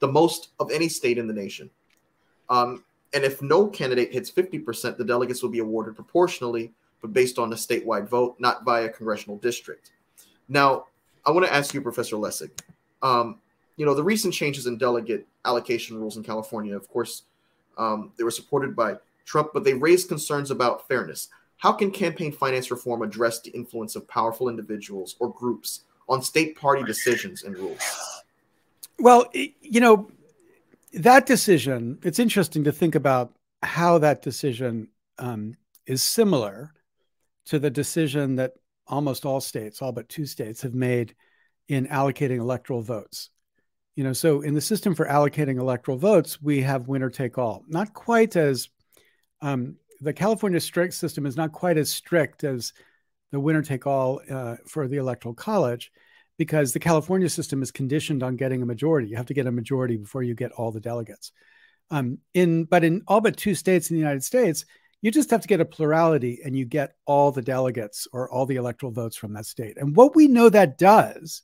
the 0.00 0.08
most 0.08 0.50
of 0.60 0.70
any 0.70 0.88
state 0.88 1.18
in 1.18 1.26
the 1.26 1.34
nation. 1.34 1.70
Um, 2.48 2.84
and 3.14 3.24
if 3.24 3.40
no 3.40 3.66
candidate 3.66 4.12
hits 4.12 4.30
50%, 4.30 4.96
the 4.96 5.04
delegates 5.04 5.42
will 5.42 5.50
be 5.50 5.60
awarded 5.60 5.94
proportionally, 5.94 6.72
but 7.00 7.12
based 7.12 7.38
on 7.38 7.52
a 7.52 7.56
statewide 7.56 8.08
vote, 8.08 8.36
not 8.38 8.64
via 8.64 8.88
congressional 8.88 9.38
district. 9.38 9.92
Now, 10.48 10.86
I 11.24 11.30
want 11.30 11.46
to 11.46 11.52
ask 11.52 11.74
you, 11.74 11.80
Professor 11.80 12.16
Lessig. 12.16 12.50
Um, 13.02 13.38
you 13.76 13.84
know, 13.84 13.94
the 13.94 14.02
recent 14.02 14.32
changes 14.32 14.66
in 14.66 14.78
delegate 14.78 15.26
allocation 15.44 15.98
rules 15.98 16.16
in 16.16 16.22
California, 16.22 16.74
of 16.74 16.88
course, 16.88 17.22
um, 17.78 18.12
they 18.16 18.24
were 18.24 18.30
supported 18.30 18.74
by 18.74 18.96
Trump, 19.24 19.50
but 19.52 19.64
they 19.64 19.74
raised 19.74 20.08
concerns 20.08 20.50
about 20.50 20.88
fairness. 20.88 21.28
How 21.58 21.72
can 21.72 21.90
campaign 21.90 22.32
finance 22.32 22.70
reform 22.70 23.02
address 23.02 23.40
the 23.40 23.50
influence 23.50 23.96
of 23.96 24.06
powerful 24.08 24.48
individuals 24.48 25.16
or 25.18 25.32
groups 25.32 25.82
on 26.08 26.22
state 26.22 26.56
party 26.56 26.82
decisions 26.84 27.44
and 27.44 27.56
rules? 27.56 28.22
Well, 28.98 29.26
you 29.32 29.80
know, 29.80 30.10
that 30.94 31.26
decision, 31.26 31.98
it's 32.02 32.18
interesting 32.18 32.64
to 32.64 32.72
think 32.72 32.94
about 32.94 33.34
how 33.62 33.98
that 33.98 34.22
decision 34.22 34.88
um, 35.18 35.54
is 35.86 36.02
similar 36.02 36.72
to 37.46 37.58
the 37.58 37.70
decision 37.70 38.36
that 38.36 38.54
almost 38.86 39.26
all 39.26 39.40
states, 39.40 39.82
all 39.82 39.92
but 39.92 40.08
two 40.08 40.26
states, 40.26 40.62
have 40.62 40.74
made 40.74 41.14
in 41.68 41.86
allocating 41.88 42.38
electoral 42.38 42.82
votes. 42.82 43.30
You 43.96 44.04
know, 44.04 44.12
so 44.12 44.42
in 44.42 44.54
the 44.54 44.60
system 44.60 44.94
for 44.94 45.06
allocating 45.06 45.58
electoral 45.58 45.98
votes, 45.98 46.40
we 46.40 46.62
have 46.62 46.88
winner 46.88 47.10
take 47.10 47.38
all. 47.38 47.64
Not 47.66 47.94
quite 47.94 48.36
as 48.36 48.68
um, 49.40 49.76
the 50.00 50.12
California 50.12 50.60
strict 50.60 50.94
system 50.94 51.26
is 51.26 51.36
not 51.36 51.52
quite 51.52 51.78
as 51.78 51.90
strict 51.90 52.44
as 52.44 52.72
the 53.32 53.40
winner 53.40 53.62
take 53.62 53.86
all 53.86 54.20
uh, 54.30 54.56
for 54.66 54.86
the 54.86 54.98
electoral 54.98 55.34
college 55.34 55.92
because 56.38 56.72
the 56.72 56.80
California 56.80 57.28
system 57.28 57.62
is 57.62 57.70
conditioned 57.70 58.22
on 58.22 58.36
getting 58.36 58.62
a 58.62 58.66
majority. 58.66 59.08
You 59.08 59.16
have 59.16 59.26
to 59.26 59.34
get 59.34 59.46
a 59.46 59.52
majority 59.52 59.96
before 59.96 60.22
you 60.22 60.34
get 60.34 60.52
all 60.52 60.70
the 60.70 60.80
delegates. 60.80 61.32
Um, 61.90 62.18
in 62.34 62.64
but 62.64 62.84
in 62.84 63.02
all 63.06 63.20
but 63.20 63.36
two 63.36 63.54
states 63.54 63.90
in 63.90 63.96
the 63.96 64.00
United 64.00 64.24
States, 64.24 64.64
you 65.02 65.10
just 65.10 65.30
have 65.30 65.42
to 65.42 65.48
get 65.48 65.60
a 65.60 65.64
plurality 65.64 66.40
and 66.44 66.56
you 66.56 66.64
get 66.64 66.96
all 67.04 67.30
the 67.30 67.42
delegates 67.42 68.08
or 68.12 68.30
all 68.30 68.46
the 68.46 68.56
electoral 68.56 68.92
votes 68.92 69.16
from 69.16 69.34
that 69.34 69.46
state. 69.46 69.76
And 69.76 69.94
what 69.94 70.16
we 70.16 70.26
know 70.26 70.48
that 70.48 70.78
does 70.78 71.42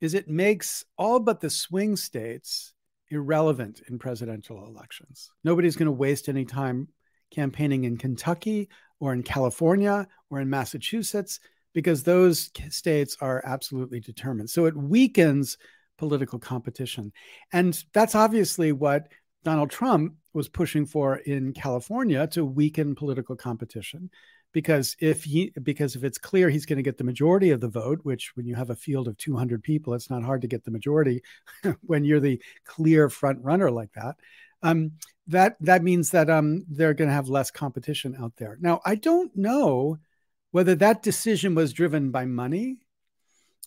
is 0.00 0.14
it 0.14 0.28
makes 0.28 0.84
all 0.98 1.20
but 1.20 1.40
the 1.40 1.50
swing 1.50 1.96
states 1.96 2.74
irrelevant 3.08 3.82
in 3.88 3.98
presidential 3.98 4.66
elections. 4.66 5.30
Nobody's 5.44 5.76
going 5.76 5.86
to 5.86 5.92
waste 5.92 6.28
any 6.28 6.44
time 6.44 6.88
campaigning 7.30 7.84
in 7.84 7.98
Kentucky 7.98 8.68
or 9.00 9.12
in 9.12 9.22
California 9.22 10.08
or 10.30 10.40
in 10.40 10.50
Massachusetts 10.50 11.38
because 11.72 12.02
those 12.02 12.50
states 12.70 13.16
are 13.20 13.42
absolutely 13.44 14.00
determined. 14.00 14.50
So 14.50 14.66
it 14.66 14.76
weakens 14.76 15.58
political 15.98 16.38
competition. 16.38 17.12
And 17.52 17.82
that's 17.92 18.14
obviously 18.14 18.72
what 18.72 19.08
Donald 19.44 19.70
Trump 19.70 20.14
was 20.32 20.48
pushing 20.48 20.86
for 20.86 21.16
in 21.16 21.52
California 21.52 22.26
to 22.28 22.44
weaken 22.44 22.94
political 22.94 23.36
competition 23.36 24.10
because 24.52 24.96
if 25.00 25.24
he 25.24 25.52
because 25.62 25.96
if 25.96 26.04
it's 26.04 26.18
clear 26.18 26.48
he's 26.48 26.66
going 26.66 26.76
to 26.76 26.82
get 26.82 26.98
the 26.98 27.04
majority 27.04 27.50
of 27.50 27.60
the 27.60 27.68
vote 27.68 28.00
which 28.02 28.32
when 28.36 28.46
you 28.46 28.54
have 28.54 28.70
a 28.70 28.76
field 28.76 29.08
of 29.08 29.16
200 29.16 29.62
people 29.62 29.94
it's 29.94 30.10
not 30.10 30.22
hard 30.22 30.42
to 30.42 30.48
get 30.48 30.64
the 30.64 30.70
majority 30.70 31.22
when 31.82 32.04
you're 32.04 32.20
the 32.20 32.40
clear 32.64 33.08
front 33.08 33.38
runner 33.42 33.70
like 33.70 33.92
that 33.94 34.16
um, 34.62 34.92
that 35.26 35.56
that 35.60 35.82
means 35.82 36.10
that 36.10 36.30
um, 36.30 36.64
they're 36.68 36.94
going 36.94 37.08
to 37.08 37.14
have 37.14 37.28
less 37.28 37.50
competition 37.50 38.14
out 38.20 38.32
there 38.36 38.58
now 38.60 38.80
i 38.84 38.94
don't 38.94 39.34
know 39.36 39.98
whether 40.52 40.74
that 40.76 41.02
decision 41.02 41.54
was 41.54 41.72
driven 41.72 42.10
by 42.10 42.24
money. 42.24 42.78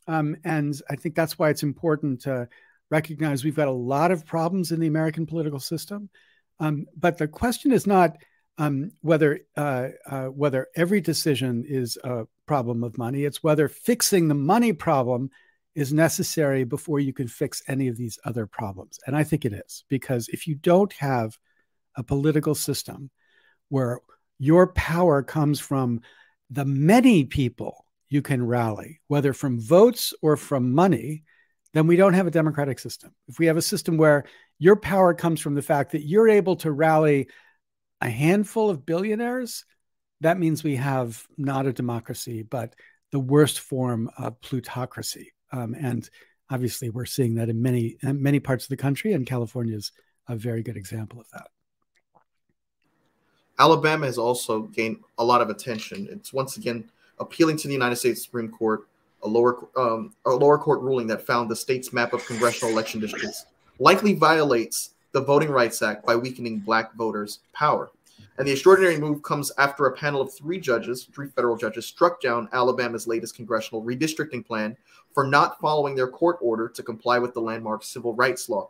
Um, 0.07 0.37
and 0.43 0.79
I 0.89 0.95
think 0.95 1.15
that's 1.15 1.37
why 1.37 1.49
it's 1.49 1.63
important 1.63 2.21
to 2.21 2.47
recognize 2.89 3.43
we've 3.43 3.55
got 3.55 3.67
a 3.67 3.71
lot 3.71 4.11
of 4.11 4.25
problems 4.25 4.71
in 4.71 4.79
the 4.79 4.87
American 4.87 5.25
political 5.25 5.59
system. 5.59 6.09
Um, 6.59 6.85
but 6.95 7.17
the 7.17 7.27
question 7.27 7.71
is 7.71 7.85
not 7.85 8.15
um, 8.57 8.91
whether 9.01 9.41
uh, 9.57 9.89
uh, 10.05 10.25
whether 10.27 10.67
every 10.75 11.01
decision 11.01 11.65
is 11.67 11.97
a 12.03 12.25
problem 12.45 12.83
of 12.83 12.97
money. 12.97 13.25
It's 13.25 13.43
whether 13.43 13.67
fixing 13.67 14.27
the 14.27 14.35
money 14.35 14.71
problem 14.71 15.29
is 15.73 15.91
necessary 15.91 16.63
before 16.63 17.01
you 17.01 17.11
can 17.11 17.27
fix 17.27 17.61
any 17.67 17.89
of 17.89 17.97
these 17.97 18.17
other 18.23 18.45
problems. 18.45 18.97
And 19.05 19.15
I 19.15 19.25
think 19.25 19.43
it 19.43 19.53
is 19.53 19.83
because 19.89 20.29
if 20.29 20.47
you 20.47 20.55
don't 20.55 20.93
have 20.93 21.37
a 21.97 22.03
political 22.03 22.55
system 22.55 23.09
where 23.67 23.99
your 24.39 24.67
power 24.67 25.21
comes 25.21 25.59
from 25.59 26.01
the 26.49 26.65
many 26.65 27.25
people 27.25 27.85
you 28.09 28.21
can 28.21 28.45
rally, 28.45 29.01
whether 29.07 29.33
from 29.33 29.59
votes 29.59 30.13
or 30.21 30.37
from 30.37 30.73
money, 30.73 31.23
then 31.73 31.87
we 31.87 31.95
don't 31.95 32.13
have 32.13 32.27
a 32.27 32.31
democratic 32.31 32.79
system. 32.79 33.13
If 33.27 33.39
we 33.39 33.47
have 33.47 33.57
a 33.57 33.61
system 33.61 33.97
where 33.97 34.25
your 34.59 34.75
power 34.75 35.13
comes 35.13 35.41
from 35.41 35.55
the 35.55 35.61
fact 35.61 35.91
that 35.91 36.07
you're 36.07 36.29
able 36.29 36.55
to 36.57 36.71
rally 36.71 37.27
a 38.01 38.09
handful 38.09 38.69
of 38.69 38.85
billionaires, 38.85 39.65
that 40.21 40.39
means 40.39 40.63
we 40.63 40.77
have 40.77 41.25
not 41.37 41.65
a 41.65 41.73
democracy, 41.73 42.43
but 42.43 42.75
the 43.11 43.19
worst 43.19 43.59
form 43.59 44.09
of 44.17 44.39
plutocracy. 44.41 45.33
Um, 45.51 45.75
and 45.77 46.09
obviously, 46.49 46.89
we're 46.89 47.05
seeing 47.05 47.35
that 47.35 47.49
in 47.49 47.61
many 47.61 47.97
in 48.01 48.21
many 48.21 48.39
parts 48.39 48.65
of 48.65 48.69
the 48.69 48.77
country, 48.77 49.13
and 49.13 49.25
California 49.25 49.75
is 49.75 49.91
a 50.27 50.35
very 50.35 50.63
good 50.63 50.77
example 50.77 51.19
of 51.19 51.27
that. 51.33 51.47
Alabama 53.59 54.05
has 54.05 54.17
also 54.17 54.63
gained 54.63 54.97
a 55.17 55.23
lot 55.23 55.41
of 55.41 55.49
attention. 55.49 56.07
It's 56.11 56.33
once 56.33 56.57
again 56.57 56.89
appealing 57.19 57.57
to 57.57 57.67
the 57.67 57.73
United 57.73 57.95
States 57.95 58.23
Supreme 58.23 58.49
Court, 58.49 58.87
a 59.23 59.27
lower 59.27 59.67
um, 59.77 60.13
a 60.25 60.31
lower 60.31 60.57
court 60.57 60.81
ruling 60.81 61.07
that 61.07 61.25
found 61.25 61.49
the 61.49 61.55
state's 61.55 61.93
map 61.93 62.13
of 62.13 62.25
congressional 62.25 62.73
election 62.73 62.99
districts 62.99 63.45
likely 63.79 64.13
violates 64.13 64.91
the 65.11 65.21
Voting 65.21 65.49
Rights 65.49 65.81
Act 65.81 66.05
by 66.05 66.15
weakening 66.15 66.59
black 66.59 66.93
voters' 66.95 67.39
power. 67.53 67.91
And 68.37 68.47
the 68.47 68.51
extraordinary 68.51 68.97
move 68.97 69.23
comes 69.23 69.51
after 69.57 69.85
a 69.85 69.95
panel 69.95 70.21
of 70.21 70.33
three 70.33 70.59
judges, 70.59 71.05
three 71.13 71.29
federal 71.29 71.55
judges, 71.55 71.85
struck 71.85 72.21
down 72.21 72.49
Alabama's 72.51 73.07
latest 73.07 73.35
congressional 73.35 73.83
redistricting 73.83 74.45
plan 74.45 74.75
for 75.13 75.25
not 75.25 75.59
following 75.61 75.95
their 75.95 76.09
court 76.09 76.37
order 76.41 76.67
to 76.67 76.83
comply 76.83 77.17
with 77.17 77.33
the 77.33 77.39
landmark 77.39 77.83
civil 77.83 78.13
rights 78.13 78.49
law. 78.49 78.69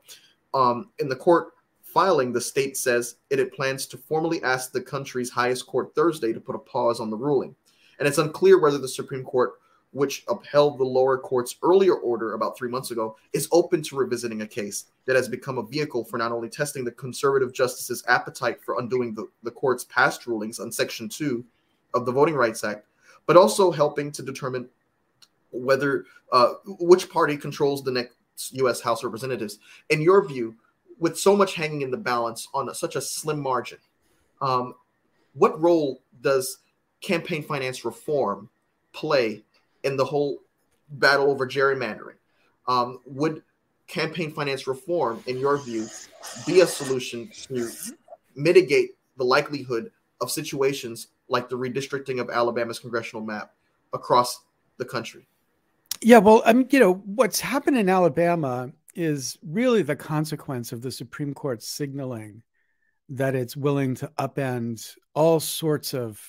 Um, 0.54 0.92
in 1.00 1.10
the 1.10 1.16
court 1.16 1.54
filing, 1.96 2.32
the 2.32 2.42
state 2.42 2.78
says 2.78 3.16
it, 3.32 3.40
it 3.40 3.52
plans 3.54 3.88
to 3.88 3.98
formally 3.98 4.44
ask 4.44 4.72
the 4.72 4.82
country's 4.82 5.32
highest 5.32 5.66
court 5.66 5.96
Thursday 5.96 6.32
to 6.32 6.40
put 6.40 6.56
a 6.56 6.60
pause 6.60 7.00
on 7.00 7.10
the 7.10 7.18
ruling. 7.18 7.56
And 7.98 8.08
it's 8.08 8.20
unclear 8.20 8.60
whether 8.60 8.78
the 8.78 8.88
Supreme 8.88 9.24
Court 9.24 9.54
which 9.96 10.26
upheld 10.28 10.78
the 10.78 10.84
lower 10.84 11.18
court's 11.18 11.56
earlier 11.64 11.96
order 11.96 12.34
about 12.34 12.58
three 12.58 12.68
months 12.68 12.92
ago, 12.92 13.16
is 13.32 13.48
open 13.54 13.82
to 13.82 13.96
revisiting 13.96 14.42
a 14.42 14.48
case 14.48 14.88
that 15.06 15.16
has 15.16 15.30
become 15.30 15.58
a 15.58 15.66
vehicle 15.66 16.04
for 16.04 16.18
not 16.18 16.34
only 16.34 16.50
testing 16.50 16.84
the 16.84 16.92
conservative 16.92 17.54
justices' 17.54 18.04
appetite 18.10 18.62
for 18.62 18.78
undoing 18.78 19.14
the, 19.14 19.26
the 19.44 19.52
court's 19.52 19.86
past 19.86 20.28
rulings 20.28 20.60
on 20.60 20.70
Section 20.70 21.08
2 21.08 21.46
of 21.94 22.06
the 22.06 22.12
Voting 22.12 22.36
Rights 22.36 22.66
Act, 22.66 22.88
but 23.26 23.38
also 23.38 23.72
helping 23.72 24.12
to 24.12 24.22
determine 24.22 24.68
whether 25.52 26.04
uh, 26.34 26.56
which 26.66 27.10
party 27.10 27.38
controls 27.38 27.82
the 27.82 27.92
next 27.92 28.18
U.S. 28.52 28.82
House 28.82 29.00
of 29.00 29.06
Representatives. 29.06 29.60
In 29.90 30.02
your 30.02 30.28
view, 30.28 30.58
with 31.00 31.18
so 31.18 31.36
much 31.36 31.56
hanging 31.56 31.82
in 31.82 31.92
the 31.92 31.98
balance 31.98 32.48
on 32.54 32.70
a, 32.70 32.76
such 32.76 32.96
a 32.96 33.02
slim 33.02 33.40
margin, 33.40 33.80
um, 34.42 34.76
what 35.34 35.60
role 35.62 36.02
does 36.22 36.60
campaign 37.02 37.44
finance 37.44 37.86
reform 37.86 38.50
play 38.94 39.44
in 39.84 39.98
the 39.98 40.06
whole 40.06 40.40
battle 40.90 41.30
over 41.30 41.48
gerrymandering. 41.48 42.16
Um, 42.68 43.00
would 43.06 43.44
campaign 43.88 44.32
finance 44.32 44.68
reform, 44.68 45.24
in 45.28 45.38
your 45.38 45.58
view, 45.58 45.88
be 46.48 46.62
a 46.62 46.68
solution 46.68 47.30
to 47.48 47.70
mitigate 48.36 48.96
the 49.18 49.24
likelihood 49.24 49.92
of 50.22 50.32
situations 50.32 51.10
like 51.30 51.50
the 51.50 51.58
redistricting 51.58 52.20
of 52.20 52.30
Alabama's 52.30 52.80
congressional 52.80 53.24
map 53.24 53.54
across 53.94 54.42
the 54.78 54.86
country? 54.86 55.28
Yeah, 56.02 56.18
well, 56.18 56.42
I 56.46 56.54
mean, 56.54 56.68
you 56.72 56.80
know, 56.80 56.96
what's 57.06 57.40
happened 57.40 57.78
in 57.78 57.90
Alabama 57.90 58.72
is 58.96 59.38
really 59.44 59.82
the 59.82 59.96
consequence 59.96 60.72
of 60.72 60.82
the 60.82 60.92
Supreme 60.92 61.34
Court 61.34 61.62
signaling 61.62 62.44
that 63.10 63.36
it's 63.36 63.56
willing 63.56 63.96
to 63.96 64.12
upend 64.18 64.96
all 65.14 65.40
sorts 65.40 65.94
of 65.94 66.20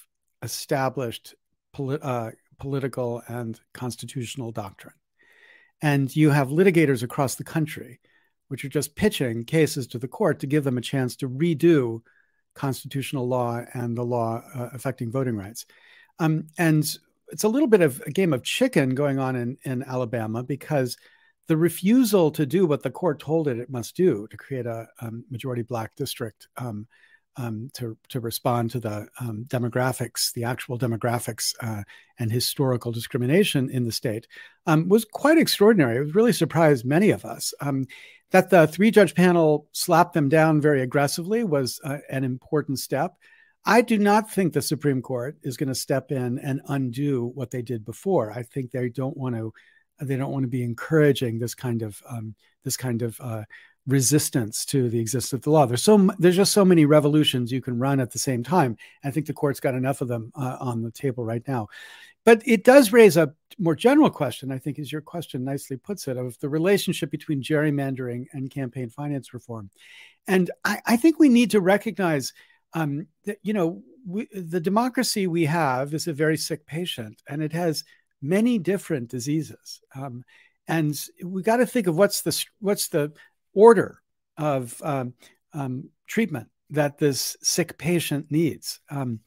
established 0.43 1.35
uh, 1.79 2.31
political 2.59 3.23
and 3.29 3.61
constitutional 3.73 4.53
doctrine. 4.53 4.95
And 5.83 6.15
you 6.15 6.31
have 6.31 6.49
litigators 6.49 7.03
across 7.03 7.35
the 7.35 7.45
country, 7.45 8.01
which 8.49 8.65
are 8.65 8.69
just 8.69 8.97
pitching 8.97 9.45
cases 9.45 9.87
to 9.89 9.99
the 9.99 10.09
court 10.09 10.41
to 10.41 10.47
give 10.47 10.65
them 10.65 10.79
a 10.79 10.83
chance 10.83 11.17
to 11.17 11.29
redo 11.29 12.01
constitutional 12.55 13.29
law 13.29 13.63
and 13.75 13.97
the 13.97 14.05
law 14.05 14.43
uh, 14.55 14.71
affecting 14.73 15.11
voting 15.11 15.37
rights. 15.37 15.67
Um, 16.19 16.47
and 16.57 16.85
it's 17.29 17.45
a 17.45 17.49
little 17.49 17.69
bit 17.69 17.83
of 17.83 18.03
a 18.07 18.11
game 18.11 18.33
of 18.33 18.43
chicken 18.43 18.95
going 18.95 19.19
on 19.19 19.37
in, 19.37 19.59
in 19.65 19.83
Alabama 19.83 20.43
because 20.43 20.97
the 21.49 21.57
refusal 21.57 22.31
to 22.33 22.47
do 22.47 22.67
what 22.67 22.83
the 22.83 22.91
court 22.91 23.21
told 23.21 23.49
it 23.49 23.59
it 23.59 23.71
must 23.71 23.97
do 23.97 24.27
to 24.31 24.37
create 24.37 24.67
a, 24.67 24.87
a 25.01 25.11
majority 25.31 25.63
black 25.63 25.95
district 25.97 26.49
um, 26.57 26.87
um, 27.37 27.71
to, 27.75 27.97
to 28.09 28.21
respond 28.21 28.71
to 28.71 28.81
the 28.81 29.07
um, 29.21 29.45
demographics, 29.49 30.33
the 30.33 30.45
actual 30.45 30.79
demographics 30.79 31.55
uh, 31.61 31.83
and 32.19 32.33
historical 32.33 32.91
discrimination 32.91 33.69
in 33.71 33.85
the 33.85 33.93
state 33.93 34.27
um, 34.67 34.89
was 34.89 35.05
quite 35.05 35.39
extraordinary. 35.39 35.97
It 35.97 36.15
really 36.15 36.33
surprised 36.33 36.85
many 36.85 37.11
of 37.11 37.25
us. 37.25 37.53
Um, 37.61 37.87
that 38.33 38.51
the 38.51 38.67
three 38.67 38.91
judge 38.91 39.15
panel 39.15 39.69
slapped 39.73 40.13
them 40.13 40.29
down 40.29 40.61
very 40.61 40.83
aggressively 40.83 41.45
was 41.45 41.81
uh, 41.85 41.99
an 42.11 42.25
important 42.25 42.79
step. 42.79 43.15
I 43.65 43.83
do 43.83 43.99
not 43.99 44.31
think 44.31 44.53
the 44.53 44.63
Supreme 44.63 45.03
Court 45.03 45.37
is 45.43 45.57
going 45.57 45.69
to 45.69 45.75
step 45.75 46.11
in 46.11 46.39
and 46.39 46.61
undo 46.69 47.31
what 47.35 47.51
they 47.51 47.63
did 47.63 47.85
before. 47.85 48.33
I 48.33 48.43
think 48.43 48.71
they 48.71 48.89
don't 48.89 49.17
want 49.17 49.37
to. 49.37 49.53
They 50.01 50.17
don't 50.17 50.33
want 50.33 50.45
to 50.45 50.49
be 50.49 50.63
encouraging 50.63 51.39
this 51.39 51.55
kind 51.55 51.83
of 51.83 52.03
um, 52.09 52.35
this 52.65 52.77
kind 52.77 53.03
of 53.03 53.21
uh, 53.21 53.45
resistance 53.87 54.65
to 54.67 54.91
the 54.91 54.99
existence 54.99 55.33
of 55.33 55.43
the 55.43 55.51
law. 55.51 55.67
There's 55.67 55.83
so 55.83 56.11
there's 56.19 56.37
just 56.37 56.53
so 56.53 56.65
many 56.65 56.85
revolutions 56.85 57.53
you 57.53 57.63
can 57.63 57.79
run 57.79 58.01
at 58.01 58.11
the 58.11 58.19
same 58.19 58.43
time. 58.43 58.77
I 59.05 59.11
think 59.11 59.27
the 59.27 59.33
court's 59.33 59.61
got 59.61 59.75
enough 59.75 60.01
of 60.01 60.09
them 60.09 60.33
uh, 60.35 60.57
on 60.61 60.83
the 60.83 60.91
table 60.91 61.25
right 61.25 61.47
now. 61.47 61.69
But 62.25 62.43
it 62.45 62.65
does 62.65 62.93
raise 62.93 63.17
a 63.17 63.33
more 63.57 63.77
general 63.77 64.11
question, 64.11 64.51
I 64.51 64.59
think, 64.59 64.81
as 64.81 64.91
your 64.91 65.01
question 65.01 65.45
nicely 65.45 65.77
puts 65.77 66.09
it, 66.09 66.17
of 66.17 66.37
the 66.41 66.49
relationship 66.49 67.09
between 67.09 67.41
gerrymandering 67.41 68.27
and 68.33 68.51
campaign 68.51 68.91
finance 68.91 69.33
reform. 69.33 69.71
And 70.27 70.51
I, 70.65 70.81
I 70.85 70.97
think 70.97 71.21
we 71.21 71.29
need 71.29 71.53
to 71.53 71.61
recognize 71.61 72.33
um, 72.73 73.07
that, 73.27 73.39
you 73.43 73.53
know, 73.53 73.81
we, 74.05 74.27
the 74.33 74.61
democracy 74.61 75.29
we 75.29 75.45
have 75.45 75.95
is 75.95 76.09
a 76.09 76.13
very 76.13 76.37
sick 76.37 76.67
patient 76.67 77.23
and 77.29 77.41
it 77.43 77.53
has 77.53 77.85
many 78.23 78.59
different 78.59 79.09
diseases. 79.09 79.81
Um, 79.95 80.25
and 80.69 80.99
we 81.23 81.43
got 81.43 81.59
to 81.59 81.67
think 81.67 81.87
of 81.87 81.97
what's 81.97 82.23
the 82.23 82.45
what's 82.61 82.89
the 82.89 83.13
order 83.55 84.01
of 84.37 84.81
um, 84.83 85.15
um, 85.53 85.91
treatment 86.07 86.49
that 86.71 86.99
this 86.99 87.37
sick 87.43 87.79
patient 87.79 88.27
needs. 88.31 88.81
Um, 88.91 89.21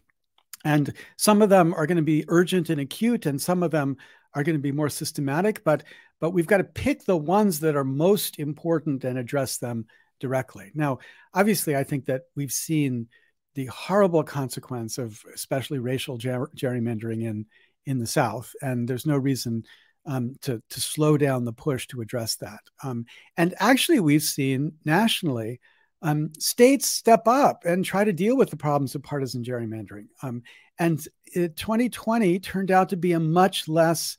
and 0.65 0.93
some 1.15 1.41
of 1.41 1.49
them 1.49 1.73
are 1.73 1.88
going 1.88 1.97
to 1.97 2.04
be 2.04 2.25
urgent 2.28 2.69
and 2.69 2.82
acute, 2.82 3.25
and 3.25 3.41
some 3.41 3.63
of 3.63 3.71
them 3.71 3.95
are 4.34 4.43
going 4.43 4.58
to 4.58 4.62
be 4.62 4.73
more 4.73 4.89
systematic. 4.89 5.63
But 5.63 5.84
but 6.19 6.32
we've 6.32 6.47
got 6.47 6.58
to 6.58 6.65
pick 6.65 7.06
the 7.06 7.17
ones 7.17 7.62
that 7.62 7.75
are 7.78 7.86
most 7.86 8.39
important 8.39 9.06
and 9.06 9.17
address 9.17 9.58
them 9.58 9.86
directly. 10.19 10.71
Now, 10.75 10.99
obviously, 11.34 11.78
I 11.78 11.86
think 11.86 12.06
that 12.06 12.23
we've 12.36 12.52
seen 12.52 13.08
the 13.56 13.67
horrible 13.67 14.23
consequence 14.23 14.97
of 14.97 15.21
especially 15.34 15.80
racial 15.80 16.17
ger- 16.17 16.52
gerrymandering 16.56 17.23
in 17.23 17.45
in 17.85 17.99
the 17.99 18.07
South, 18.07 18.53
and 18.61 18.87
there's 18.87 19.05
no 19.05 19.17
reason 19.17 19.63
um, 20.05 20.35
to, 20.41 20.61
to 20.69 20.81
slow 20.81 21.17
down 21.17 21.45
the 21.45 21.53
push 21.53 21.87
to 21.87 22.01
address 22.01 22.35
that. 22.37 22.61
Um, 22.83 23.05
and 23.37 23.53
actually, 23.59 23.99
we've 23.99 24.23
seen 24.23 24.73
nationally 24.85 25.59
um, 26.01 26.31
states 26.39 26.89
step 26.89 27.27
up 27.27 27.65
and 27.65 27.83
try 27.83 28.03
to 28.03 28.13
deal 28.13 28.37
with 28.37 28.49
the 28.49 28.57
problems 28.57 28.95
of 28.95 29.03
partisan 29.03 29.43
gerrymandering. 29.43 30.07
Um, 30.23 30.43
and 30.79 31.05
it, 31.25 31.57
2020 31.57 32.39
turned 32.39 32.71
out 32.71 32.89
to 32.89 32.97
be 32.97 33.11
a 33.11 33.19
much 33.19 33.67
less 33.67 34.17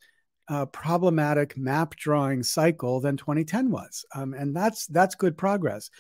uh, 0.49 0.67
problematic 0.67 1.57
map 1.57 1.95
drawing 1.97 2.43
cycle 2.43 3.01
than 3.01 3.17
2010 3.17 3.71
was, 3.71 4.05
um, 4.15 4.35
and 4.35 4.55
that's 4.55 4.87
that's 4.89 5.15
good 5.15 5.39
progress. 5.39 5.91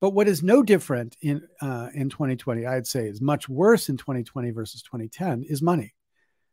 But 0.00 0.10
what 0.10 0.28
is 0.28 0.42
no 0.42 0.62
different 0.62 1.16
in 1.20 1.42
uh, 1.60 1.88
in 1.94 2.08
2020, 2.08 2.64
I'd 2.64 2.86
say, 2.86 3.06
is 3.06 3.20
much 3.20 3.48
worse 3.48 3.88
in 3.88 3.96
2020 3.96 4.50
versus 4.50 4.82
2010 4.82 5.44
is 5.48 5.60
money 5.60 5.94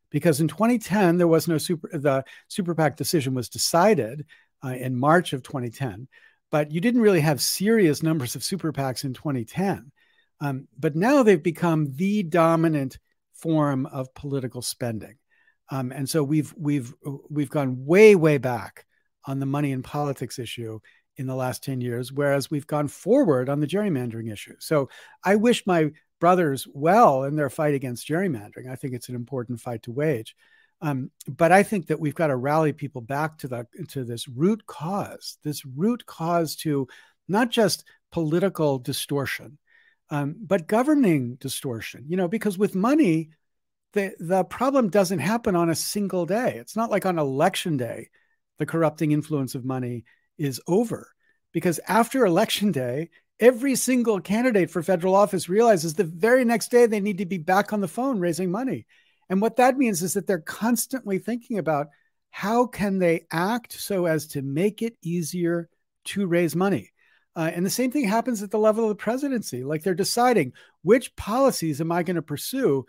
because 0.10 0.41
in 0.41 0.48
2010 0.48 1.18
there 1.18 1.28
was 1.28 1.48
no 1.48 1.58
super 1.58 1.89
the 1.91 2.24
super 2.48 2.76
PAC 2.76 2.98
decision 2.98 3.34
was 3.34 3.50
decided 3.50 4.26
uh, 4.63 4.70
in 4.70 4.96
March 4.96 5.34
of 5.34 5.44
2010, 5.44 6.08
but 6.52 6.72
you 6.72 6.82
didn't 6.82 7.02
really 7.02 7.22
have 7.22 7.41
serious 7.41 8.04
numbers 8.04 8.36
of 8.36 8.44
super 8.44 8.72
PACs 8.72 9.04
in 9.04 9.13
2010. 9.13 9.91
Um, 10.41 10.68
but 10.78 10.96
now 10.96 11.24
they've 11.24 11.41
become 11.41 11.96
the 11.96 12.24
dominant 12.24 12.98
form 13.34 13.86
of 13.86 14.13
political 14.13 14.62
spending. 14.62 15.18
Um, 15.70 15.91
and 15.91 16.10
so 16.10 16.24
we've 16.24 16.54
we've 16.58 16.94
we've 17.30 17.50
gone 17.50 17.86
way 17.86 18.15
way 18.15 18.38
back 18.38 18.86
on 19.26 19.39
the 19.39 19.46
money 19.46 19.72
and 19.72 19.84
politics 19.84 20.38
issue 20.39 20.80
in 21.18 21.28
the 21.28 21.36
last 21.36 21.63
10 21.63 21.82
years, 21.82 22.12
whereas 22.12 22.52
we've 22.52 22.68
gone 22.68 22.88
forward 22.88 23.50
on 23.50 23.60
the 23.60 23.68
gerrymandering 23.68 24.32
issue. 24.32 24.56
So 24.60 24.89
I 25.24 25.36
wish 25.38 25.65
my 25.65 25.91
brothers 26.19 26.67
well 26.73 27.23
in 27.23 27.36
their 27.36 27.49
fight 27.49 27.73
against 27.73 28.08
gerrymandering. 28.08 28.69
I 28.69 28.75
think 28.75 28.93
it's 28.93 29.10
an 29.10 29.15
important 29.15 29.60
fight 29.60 29.84
to 29.84 29.91
wage. 29.91 30.36
Um, 30.82 31.12
but 31.28 31.51
I 31.51 31.63
think 31.63 31.88
that 31.88 31.99
we've 31.99 32.15
got 32.15 32.28
to 32.28 32.36
rally 32.36 32.73
people 32.73 33.01
back 33.01 33.38
to 33.39 33.47
the 33.47 33.67
to 33.89 34.04
this 34.04 34.28
root 34.28 34.65
cause, 34.65 35.38
this 35.43 35.65
root 35.65 36.06
cause 36.06 36.56
to 36.58 36.88
not 37.28 37.49
just 37.49 37.86
political 38.12 38.78
distortion, 38.80 39.58
um, 40.10 40.36
but 40.39 40.67
governing 40.67 41.36
distortion. 41.36 42.06
You 42.08 42.17
know, 42.17 42.28
because 42.28 42.58
with 42.58 42.75
money, 42.75 43.30
the 43.93 44.13
the 44.19 44.43
problem 44.43 44.89
doesn't 44.89 45.19
happen 45.19 45.56
on 45.56 45.69
a 45.69 45.75
single 45.75 46.25
day. 46.25 46.58
It's 46.58 46.75
not 46.75 46.91
like 46.91 47.06
on 47.06 47.17
election 47.17 47.78
day, 47.78 48.10
the 48.60 48.65
corrupting 48.65 49.12
influence 49.12 49.56
of 49.56 49.65
money 49.65 50.04
is 50.38 50.62
over, 50.67 51.10
because 51.54 51.80
after 51.88 52.25
election 52.25 52.71
day, 52.73 53.10
every 53.39 53.76
single 53.76 54.19
candidate 54.19 54.69
for 54.69 54.82
federal 54.82 55.15
office 55.15 55.50
realizes 55.50 55.93
the 55.93 56.04
very 56.04 56.45
next 56.45 56.71
day 56.71 56.86
they 56.86 57.00
need 57.00 57.17
to 57.17 57.26
be 57.26 57.38
back 57.38 57.74
on 57.74 57.82
the 57.82 57.88
phone 57.88 58.19
raising 58.19 58.50
money 58.50 58.86
and 59.30 59.41
what 59.41 59.58
that 59.58 59.78
means 59.78 60.04
is 60.04 60.13
that 60.13 60.28
they're 60.28 60.39
constantly 60.39 61.17
thinking 61.17 61.58
about 61.58 61.88
how 62.30 62.67
can 62.67 63.00
they 63.00 63.26
act 63.32 63.74
so 63.74 64.06
as 64.06 64.28
to 64.28 64.41
make 64.41 64.82
it 64.82 64.98
easier 65.02 65.69
to 66.06 66.28
raise 66.28 66.56
money. 66.56 66.91
Uh, 67.36 67.52
and 67.54 67.65
the 67.65 67.69
same 67.69 67.91
thing 67.91 68.08
happens 68.08 68.43
at 68.43 68.52
the 68.52 68.60
level 68.60 68.84
of 68.84 68.89
the 68.89 68.95
presidency. 68.95 69.63
Like 69.63 69.84
they're 69.84 69.93
deciding 69.93 70.54
which 70.84 71.15
policies 71.15 71.82
am 71.82 71.91
I 71.91 72.04
going 72.04 72.15
to 72.15 72.21
pursue 72.21 72.86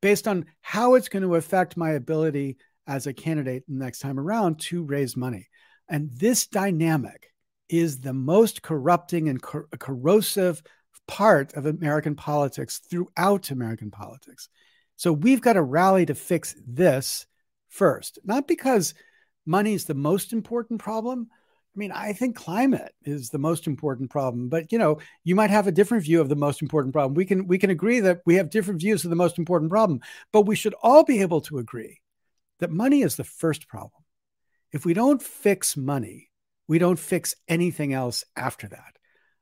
based 0.00 0.28
on 0.28 0.46
how 0.60 0.94
it's 0.94 1.08
going 1.08 1.22
to 1.22 1.34
affect 1.36 1.76
my 1.76 1.90
ability 1.90 2.58
as 2.86 3.06
a 3.06 3.12
candidate 3.12 3.64
next 3.66 4.00
time 4.00 4.18
around 4.18 4.60
to 4.60 4.84
raise 4.84 5.16
money. 5.16 5.48
And 5.88 6.10
this 6.12 6.46
dynamic 6.46 7.32
is 7.68 8.00
the 8.00 8.12
most 8.12 8.62
corrupting 8.62 9.28
and 9.28 9.40
cor- 9.40 9.68
corrosive 9.78 10.62
part 11.06 11.54
of 11.54 11.66
American 11.66 12.14
politics 12.14 12.80
throughout 12.90 13.50
American 13.50 13.90
politics. 13.90 14.48
So 14.96 15.12
we've 15.12 15.40
got 15.40 15.54
to 15.54 15.62
rally 15.62 16.06
to 16.06 16.14
fix 16.14 16.54
this 16.66 17.26
first, 17.68 18.18
not 18.24 18.48
because 18.48 18.94
money 19.46 19.72
is 19.72 19.84
the 19.84 19.94
most 19.94 20.32
important 20.32 20.80
problem. 20.80 21.28
I 21.30 21.78
mean, 21.78 21.92
I 21.92 22.12
think 22.12 22.34
climate 22.34 22.92
is 23.04 23.30
the 23.30 23.38
most 23.38 23.66
important 23.66 24.10
problem, 24.10 24.48
but 24.48 24.72
you 24.72 24.78
know, 24.78 24.98
you 25.22 25.34
might 25.34 25.50
have 25.50 25.66
a 25.66 25.72
different 25.72 26.04
view 26.04 26.20
of 26.20 26.28
the 26.28 26.36
most 26.36 26.60
important 26.60 26.92
problem. 26.92 27.14
We 27.14 27.24
can 27.24 27.46
we 27.46 27.58
can 27.58 27.70
agree 27.70 28.00
that 28.00 28.22
we 28.26 28.34
have 28.34 28.50
different 28.50 28.80
views 28.80 29.04
of 29.04 29.10
the 29.10 29.16
most 29.16 29.38
important 29.38 29.70
problem, 29.70 30.00
but 30.32 30.42
we 30.42 30.56
should 30.56 30.74
all 30.82 31.04
be 31.04 31.20
able 31.20 31.40
to 31.42 31.58
agree 31.58 32.00
that 32.58 32.70
money 32.70 33.02
is 33.02 33.16
the 33.16 33.24
first 33.24 33.68
problem. 33.68 34.02
If 34.72 34.84
we 34.84 34.92
don't 34.92 35.22
fix 35.22 35.76
money, 35.76 36.27
we 36.68 36.78
don't 36.78 36.98
fix 36.98 37.34
anything 37.48 37.92
else 37.92 38.24
after 38.36 38.68
that. 38.68 38.98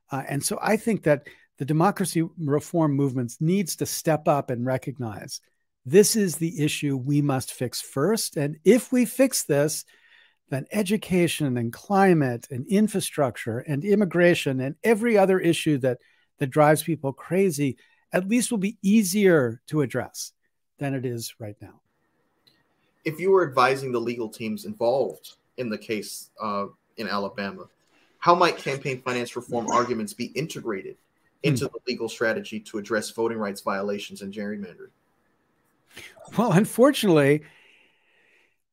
Uh, 0.09 0.23
and 0.27 0.43
so 0.43 0.57
I 0.61 0.77
think 0.77 1.03
that 1.03 1.27
the 1.57 1.65
democracy 1.65 2.23
reform 2.39 2.93
movements 2.93 3.37
needs 3.39 3.75
to 3.75 3.85
step 3.85 4.27
up 4.27 4.49
and 4.49 4.65
recognize 4.65 5.41
this 5.85 6.15
is 6.15 6.35
the 6.35 6.63
issue 6.63 6.97
we 6.97 7.21
must 7.21 7.53
fix 7.53 7.81
first 7.81 8.35
and 8.35 8.57
if 8.65 8.91
we 8.91 9.05
fix 9.05 9.43
this 9.43 9.85
then 10.49 10.65
education 10.71 11.57
and 11.57 11.73
climate 11.73 12.47
and 12.51 12.65
infrastructure 12.67 13.59
and 13.59 13.83
immigration 13.83 14.59
and 14.59 14.75
every 14.83 15.17
other 15.17 15.39
issue 15.39 15.77
that 15.77 15.97
that 16.39 16.47
drives 16.47 16.83
people 16.83 17.13
crazy 17.13 17.77
at 18.11 18.27
least 18.27 18.51
will 18.51 18.57
be 18.57 18.77
easier 18.81 19.61
to 19.67 19.81
address 19.81 20.33
than 20.77 20.93
it 20.93 21.05
is 21.05 21.33
right 21.39 21.55
now 21.61 21.79
if 23.05 23.19
you 23.19 23.31
were 23.31 23.47
advising 23.47 23.91
the 23.91 23.99
legal 23.99 24.29
teams 24.29 24.65
involved 24.65 25.35
in 25.55 25.69
the 25.69 25.77
case 25.77 26.29
uh, 26.41 26.65
in 26.97 27.07
alabama 27.07 27.67
how 28.19 28.35
might 28.35 28.57
campaign 28.57 29.01
finance 29.01 29.35
reform 29.35 29.67
arguments 29.67 30.13
be 30.13 30.25
integrated 30.25 30.97
into 31.43 31.65
the 31.65 31.79
legal 31.87 32.09
strategy 32.09 32.59
to 32.59 32.77
address 32.77 33.09
voting 33.11 33.37
rights 33.37 33.61
violations 33.61 34.21
and 34.21 34.33
gerrymandering? 34.33 34.89
Well, 36.37 36.51
unfortunately, 36.51 37.43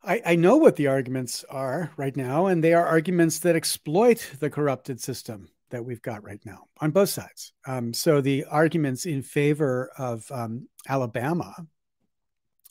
I, 0.03 0.23
I, 0.27 0.35
know 0.37 0.57
what 0.57 0.77
the 0.77 0.89
arguments 0.89 1.45
are 1.49 1.93
right 1.97 2.15
now, 2.17 2.47
and 2.47 2.63
they 2.63 2.75
are 2.75 2.85
arguments 2.85 3.39
that 3.41 3.57
exploit 3.57 4.33
the 4.41 4.51
corrupted 4.51 5.01
system 5.01 5.49
that 5.71 5.85
we've 5.85 6.03
got 6.03 6.25
right 6.25 6.41
now 6.45 6.65
on 6.81 6.91
both 6.91 7.09
sides. 7.09 7.53
Um, 7.67 7.95
so 7.95 8.21
the 8.21 8.45
arguments 8.45 9.07
in 9.07 9.23
favor 9.23 9.91
of 9.97 10.31
um, 10.31 10.69
Alabama 10.89 11.55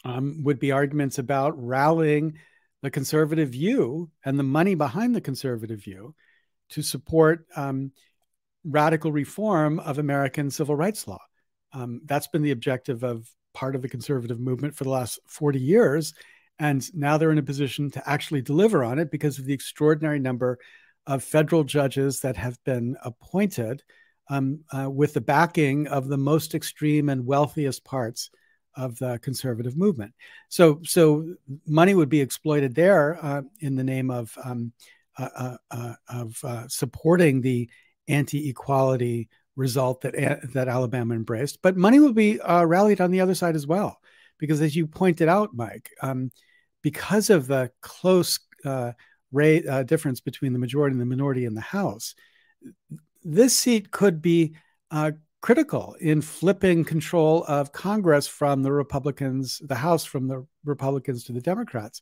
um, 0.05 0.43
would 0.43 0.59
be 0.59 0.71
arguments 0.71 1.17
about 1.17 1.53
rallying 1.57 2.37
the 2.83 2.91
conservative 2.91 3.49
view 3.49 4.11
and 4.23 4.37
the 4.37 4.43
money 4.43 4.75
behind 4.75 5.15
the 5.15 5.21
conservative 5.21 5.81
view 5.81 6.13
to 6.69 6.83
support 6.83 7.47
um, 7.55 7.93
radical 8.65 9.11
reform 9.11 9.79
of 9.79 9.97
American 9.97 10.51
civil 10.51 10.75
rights 10.75 11.07
law. 11.07 11.21
Um, 11.71 12.01
that's 12.05 12.27
been 12.27 12.43
the 12.43 12.51
objective 12.51 13.03
of 13.03 13.27
part 13.53 13.75
of 13.75 13.81
the 13.81 13.89
conservative 13.89 14.39
movement 14.39 14.75
for 14.75 14.83
the 14.83 14.89
last 14.89 15.17
40 15.27 15.59
years. 15.59 16.13
And 16.59 16.85
now 16.93 17.17
they're 17.17 17.31
in 17.31 17.37
a 17.37 17.43
position 17.43 17.89
to 17.91 18.09
actually 18.09 18.41
deliver 18.41 18.83
on 18.83 18.99
it 18.99 19.09
because 19.09 19.39
of 19.39 19.45
the 19.45 19.53
extraordinary 19.53 20.19
number 20.19 20.59
of 21.07 21.23
federal 21.23 21.63
judges 21.63 22.19
that 22.19 22.35
have 22.35 22.61
been 22.65 22.97
appointed 23.03 23.81
um, 24.29 24.59
uh, 24.71 24.89
with 24.89 25.13
the 25.13 25.21
backing 25.21 25.87
of 25.87 26.09
the 26.09 26.17
most 26.17 26.53
extreme 26.53 27.07
and 27.07 27.25
wealthiest 27.25 27.85
parts 27.85 28.29
of 28.75 28.97
the 28.99 29.19
conservative 29.21 29.77
movement. 29.77 30.13
So, 30.49 30.79
so 30.83 31.35
money 31.67 31.93
would 31.93 32.09
be 32.09 32.21
exploited 32.21 32.75
there 32.75 33.23
uh, 33.23 33.41
in 33.59 33.75
the 33.75 33.83
name 33.83 34.09
of 34.09 34.35
um, 34.43 34.71
uh, 35.17 35.29
uh, 35.35 35.57
uh 35.69 35.93
of 36.09 36.39
uh, 36.43 36.67
supporting 36.67 37.41
the 37.41 37.69
anti-equality 38.07 39.29
result 39.55 40.01
that 40.01 40.15
that 40.53 40.67
Alabama 40.67 41.13
embraced. 41.13 41.61
But 41.61 41.77
money 41.77 41.99
will 41.99 42.13
be 42.13 42.39
uh, 42.41 42.63
rallied 42.63 43.01
on 43.01 43.11
the 43.11 43.21
other 43.21 43.35
side 43.35 43.55
as 43.55 43.67
well, 43.67 43.99
because 44.39 44.61
as 44.61 44.75
you 44.75 44.87
pointed 44.87 45.29
out, 45.29 45.53
Mike, 45.53 45.91
um, 46.01 46.31
because 46.81 47.29
of 47.29 47.47
the 47.47 47.71
close 47.81 48.39
rate 49.31 49.65
difference 49.85 50.21
between 50.21 50.53
the 50.53 50.59
majority 50.59 50.93
and 50.93 51.01
the 51.01 51.05
minority 51.05 51.45
in 51.45 51.53
the 51.53 51.61
House, 51.61 52.15
this 53.23 53.57
seat 53.57 53.91
could 53.91 54.21
be 54.21 54.55
critical 55.43 55.93
in 55.99 56.21
flipping 56.21 56.85
control 56.85 57.43
of 57.49 57.73
Congress 57.73 58.25
from 58.25 58.63
the 58.63 58.71
Republicans, 58.71 59.61
the 59.65 59.75
House 59.75 60.05
from 60.05 60.29
the 60.29 60.47
Republicans 60.63 61.25
to 61.25 61.33
the 61.33 61.41
Democrats. 61.41 62.01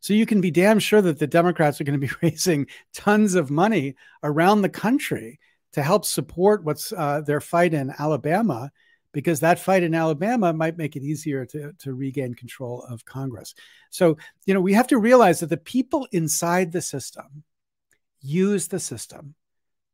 So 0.00 0.12
you 0.12 0.26
can 0.26 0.42
be 0.42 0.50
damn 0.50 0.78
sure 0.78 1.00
that 1.00 1.18
the 1.18 1.26
Democrats 1.26 1.80
are 1.80 1.84
going 1.84 1.98
to 1.98 2.06
be 2.06 2.12
raising 2.22 2.66
tons 2.92 3.34
of 3.34 3.50
money 3.50 3.94
around 4.22 4.60
the 4.60 4.68
country 4.68 5.40
to 5.72 5.82
help 5.82 6.04
support 6.04 6.64
what's 6.64 6.92
uh, 6.92 7.22
their 7.22 7.40
fight 7.40 7.72
in 7.72 7.94
Alabama, 7.98 8.70
because 9.12 9.40
that 9.40 9.58
fight 9.58 9.82
in 9.82 9.94
Alabama 9.94 10.52
might 10.52 10.76
make 10.76 10.94
it 10.94 11.02
easier 11.02 11.46
to, 11.46 11.72
to 11.78 11.94
regain 11.94 12.34
control 12.34 12.84
of 12.90 13.06
Congress. 13.06 13.54
So, 13.88 14.18
you 14.44 14.52
know, 14.52 14.60
we 14.60 14.74
have 14.74 14.88
to 14.88 14.98
realize 14.98 15.40
that 15.40 15.48
the 15.48 15.56
people 15.56 16.06
inside 16.12 16.72
the 16.72 16.82
system 16.82 17.42
use 18.20 18.68
the 18.68 18.80
system 18.80 19.34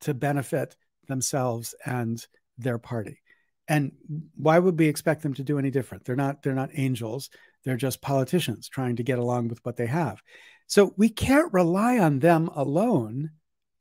to 0.01 0.15
benefit 0.15 0.75
themselves 1.07 1.77
and 1.87 2.27
their 2.59 2.79
party. 2.79 3.21
And 3.69 3.93
why 4.37 4.59
would 4.59 4.79
we 4.79 4.89
expect 4.89 5.23
them 5.23 5.35
to 5.35 5.43
do 5.43 5.59
any 5.59 5.71
different? 5.71 6.05
They're 6.05 6.17
not 6.17 6.43
they're 6.43 6.55
not 6.55 6.71
angels. 6.75 7.31
They're 7.65 7.77
just 7.77 8.01
politicians 8.01 8.69
trying 8.69 8.97
to 8.97 9.03
get 9.03 9.19
along 9.19 9.49
with 9.49 9.65
what 9.65 9.77
they 9.77 9.87
have. 9.87 10.23
So 10.67 10.95
we 10.97 11.09
can't 11.09 11.53
rely 11.53 11.99
on 11.99 12.19
them 12.19 12.49
alone 12.55 13.31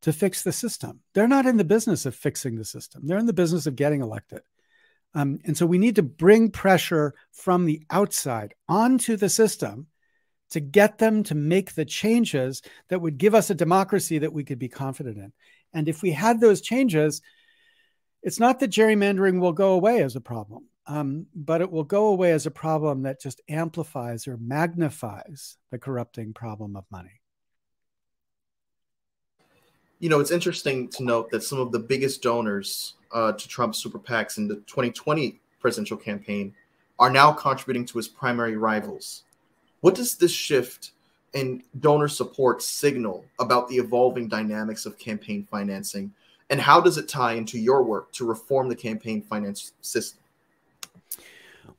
to 0.02 0.14
fix 0.14 0.44
the 0.44 0.52
system. 0.52 1.02
They're 1.14 1.28
not 1.28 1.46
in 1.46 1.58
the 1.58 1.64
business 1.64 2.06
of 2.06 2.16
fixing 2.16 2.56
the 2.56 2.66
system, 2.66 3.04
they're 3.06 3.18
in 3.18 3.26
the 3.26 3.34
business 3.34 3.66
of 3.66 3.76
getting 3.76 4.02
elected. 4.02 4.42
Um, 5.14 5.40
and 5.46 5.58
so 5.58 5.66
we 5.66 5.78
need 5.78 5.96
to 5.96 6.04
bring 6.04 6.52
pressure 6.52 7.16
from 7.32 7.66
the 7.66 7.82
outside 7.90 8.54
onto 8.68 9.16
the 9.16 9.30
system 9.30 9.88
to 10.52 10.60
get 10.60 10.98
them 10.98 11.24
to 11.24 11.36
make 11.36 11.74
the 11.74 11.86
changes 11.86 12.62
that 12.90 13.02
would 13.02 13.18
give 13.18 13.34
us 13.34 13.50
a 13.50 13.56
democracy 13.56 14.20
that 14.20 14.34
we 14.34 14.44
could 14.44 14.60
be 14.60 14.70
confident 14.70 15.18
in. 15.18 15.34
And 15.74 15.90
if 15.90 16.02
we 16.02 16.12
had 16.12 16.40
those 16.40 16.62
changes, 16.62 17.22
it's 18.24 18.40
not 18.40 18.60
that 18.60 18.72
gerrymandering 18.72 19.40
will 19.40 19.54
go 19.54 19.74
away 19.74 20.02
as 20.02 20.16
a 20.16 20.22
problem, 20.22 20.66
um, 20.88 21.28
but 21.36 21.62
it 21.62 21.72
will 21.72 21.84
go 21.84 22.08
away 22.08 22.32
as 22.32 22.46
a 22.46 22.52
problem 22.52 23.04
that 23.04 23.22
just 23.22 23.42
amplifies 23.50 24.28
or 24.28 24.38
magnifies 24.38 25.58
the 25.72 25.78
corrupting 25.78 26.34
problem 26.34 26.76
of 26.76 26.86
money 26.92 27.22
you 30.00 30.10
know, 30.10 30.20
it's 30.20 30.32
interesting 30.32 30.88
to 30.90 31.04
note 31.04 31.32
that 31.32 31.44
some 31.44 31.60
of 31.60 31.72
the 31.72 31.80
biggest 31.80 32.22
donors 32.22 32.96
uh, 33.12 33.32
to 33.32 33.48
Trump's 33.48 33.80
super 33.80 34.00
PACs 34.00 34.38
in 34.38 34.48
the 34.48 34.56
2020 34.56 35.40
presidential 35.60 35.98
campaign 35.98 36.54
are 37.00 37.10
now 37.10 37.32
contributing 37.32 37.86
to 37.86 37.98
his 37.98 38.08
primary 38.08 38.58
rivals. 38.58 39.24
What 39.82 39.96
does 39.96 40.16
this 40.16 40.32
shift 40.32 40.92
in 41.34 41.64
donor 41.80 42.08
support 42.08 42.62
signal 42.62 43.26
about 43.40 43.68
the 43.70 43.76
evolving 43.76 44.28
dynamics 44.28 44.86
of 44.86 44.98
campaign 44.98 45.48
financing? 45.50 46.14
And 46.50 46.62
how 46.62 46.80
does 46.80 46.98
it 46.98 47.10
tie 47.10 47.34
into 47.34 47.60
your 47.60 47.84
work 47.84 48.12
to 48.14 48.26
reform 48.26 48.70
the 48.70 48.76
campaign 48.76 49.22
finance 49.22 49.74
system? 49.82 50.22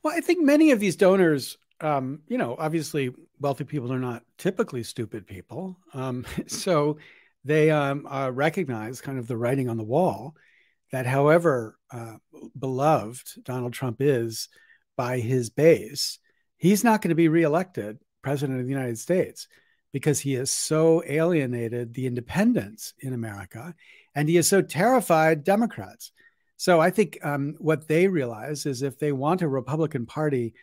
Well, 0.03 0.15
I 0.15 0.21
think 0.21 0.43
many 0.43 0.71
of 0.71 0.79
these 0.79 0.95
donors, 0.95 1.57
um, 1.81 2.21
you 2.27 2.37
know, 2.37 2.55
obviously 2.57 3.13
wealthy 3.39 3.63
people 3.63 3.91
are 3.91 3.99
not 3.99 4.23
typically 4.37 4.83
stupid 4.83 5.25
people. 5.27 5.77
Um, 5.93 6.25
so 6.47 6.97
they 7.43 7.71
um, 7.71 8.05
uh, 8.07 8.31
recognize 8.31 9.01
kind 9.01 9.17
of 9.17 9.27
the 9.27 9.37
writing 9.37 9.69
on 9.69 9.77
the 9.77 9.83
wall 9.83 10.35
that 10.91 11.05
however 11.05 11.77
uh, 11.91 12.15
beloved 12.57 13.43
Donald 13.43 13.73
Trump 13.73 13.97
is 14.01 14.49
by 14.95 15.19
his 15.19 15.49
base, 15.49 16.19
he's 16.57 16.83
not 16.83 17.01
going 17.01 17.09
to 17.09 17.15
be 17.15 17.29
reelected 17.29 17.99
president 18.21 18.59
of 18.59 18.65
the 18.65 18.71
United 18.71 18.97
States 18.97 19.47
because 19.91 20.19
he 20.19 20.33
has 20.33 20.51
so 20.51 21.03
alienated 21.07 21.93
the 21.93 22.05
independents 22.05 22.93
in 22.99 23.13
America 23.13 23.73
and 24.15 24.27
he 24.27 24.37
is 24.37 24.47
so 24.47 24.61
terrified 24.61 25.43
Democrats. 25.43 26.11
So 26.57 26.81
I 26.81 26.89
think 26.89 27.19
um, 27.23 27.55
what 27.59 27.87
they 27.87 28.07
realize 28.07 28.65
is 28.65 28.81
if 28.81 28.99
they 28.99 29.11
want 29.11 29.41
a 29.41 29.47
Republican 29.47 30.05
Party 30.05 30.53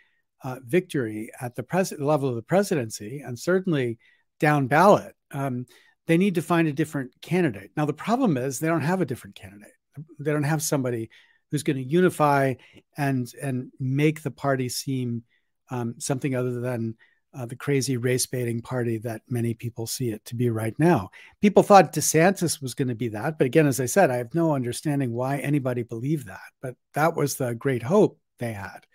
uh, 0.45 0.57
victory 0.65 1.31
at 1.41 1.55
the 1.55 1.63
pres- 1.63 1.99
level 1.99 2.29
of 2.29 2.37
the 2.37 2.43
presidency 2.43 3.21
and 3.21 3.39
certainly 3.39 3.99
down 4.39 4.67
ballot, 4.67 5.15
um, 5.33 5.67
they 6.07 6.19
need 6.19 6.35
to 6.35 6.43
find 6.43 6.69
a 6.69 6.73
different 6.73 7.13
candidate. 7.23 7.71
Now, 7.77 7.87
the 7.87 7.93
problem 7.93 8.37
is 8.37 8.59
they 8.59 8.69
don't 8.69 8.83
have 8.83 9.01
a 9.01 9.07
different 9.07 9.37
candidate. 9.37 9.73
They 10.19 10.33
don't 10.33 10.43
have 10.43 10.63
somebody 10.63 11.11
who's 11.51 11.63
going 11.63 11.79
to 11.79 11.83
unify 11.83 12.55
and 12.97 13.27
and 13.41 13.73
make 13.81 14.23
the 14.23 14.31
party 14.31 14.69
seem 14.69 15.23
um, 15.71 15.95
something 15.99 16.35
other 16.35 16.61
than 16.61 16.97
uh, 17.37 17.47
the 17.47 17.57
crazy 17.57 17.97
race 17.97 18.27
baiting 18.27 18.63
party 18.63 18.99
that 18.99 19.21
many 19.29 19.53
people 19.53 19.87
see 19.87 20.09
it 20.09 20.25
to 20.25 20.35
be 20.35 20.49
right 20.49 20.75
now. 20.79 21.11
People 21.43 21.63
thought 21.63 21.93
DeSantis 21.93 22.63
was 22.63 22.75
going 22.75 22.89
to 22.89 22.95
be 22.95 23.09
that, 23.09 23.39
but 23.39 23.45
again, 23.45 23.67
as 23.67 23.79
I 23.79 23.87
said, 23.87 24.11
I 24.11 24.17
have 24.17 24.35
no 24.35 24.55
understanding 24.55 25.13
why 25.13 25.39
anybody 25.39 25.83
believed 25.83 26.29
that. 26.29 26.41
But 26.63 26.77
that 26.95 27.15
was 27.15 27.37
the 27.37 27.55
great 27.55 27.83
hope 27.83 28.19
they 28.39 28.53
had. 28.53 28.87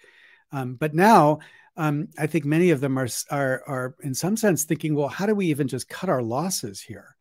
Um, 0.52 0.76
but 0.76 0.94
now, 0.96 1.40
um, 1.78 2.10
I 2.18 2.28
think 2.28 2.46
many 2.46 2.72
of 2.72 2.82
them 2.82 2.98
are, 2.98 3.08
are 3.30 3.64
are 3.68 3.96
in 4.02 4.14
some 4.14 4.36
sense 4.36 4.64
thinking, 4.64 4.96
well, 4.96 5.08
how 5.08 5.26
do 5.26 5.36
we 5.36 5.48
even 5.48 5.68
just 5.68 5.88
cut 5.88 6.10
our 6.10 6.22
losses 6.22 6.82
here? 6.82 7.16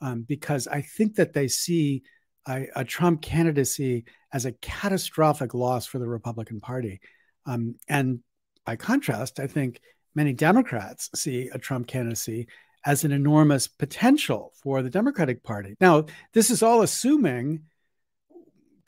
Um, 0.00 0.22
because 0.22 0.68
I 0.68 0.82
think 0.82 1.16
that 1.16 1.32
they 1.32 1.48
see 1.48 2.04
a, 2.46 2.66
a, 2.76 2.84
Trump 2.84 3.20
candidacy 3.20 4.04
as 4.32 4.46
a 4.46 4.52
catastrophic 4.52 5.54
loss 5.54 5.86
for 5.86 5.98
the 5.98 6.06
Republican 6.06 6.60
Party. 6.60 7.00
Um, 7.46 7.74
and 7.88 8.20
by 8.64 8.76
contrast, 8.76 9.40
I 9.40 9.48
think 9.48 9.80
many 10.18 10.32
Democrats 10.32 11.10
see 11.14 11.48
a 11.52 11.58
Trump 11.58 11.86
candidacy 11.86 12.48
as 12.84 13.04
an 13.04 13.12
enormous 13.12 13.68
potential 13.68 14.52
for 14.60 14.82
the 14.82 14.90
Democratic 14.90 15.44
Party. 15.44 15.76
Now, 15.80 16.06
this 16.32 16.50
is 16.50 16.60
all 16.60 16.82
assuming 16.82 17.62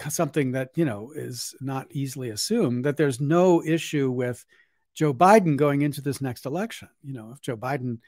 something 0.09 0.53
that 0.53 0.71
you 0.75 0.85
know 0.85 1.13
is 1.15 1.55
not 1.61 1.87
easily 1.91 2.31
assumed 2.31 2.85
that 2.85 2.97
there's 2.97 3.21
no 3.21 3.63
issue 3.63 4.11
with 4.11 4.45
Joe 4.95 5.15
Biden 5.15 5.57
going 5.57 5.83
into 5.83 6.01
this 6.01 6.21
next 6.21 6.47
election. 6.47 6.89
You 7.05 7.15
know, 7.15 7.31
if 7.33 7.41
Joe 7.43 7.57
Biden, 7.57 7.99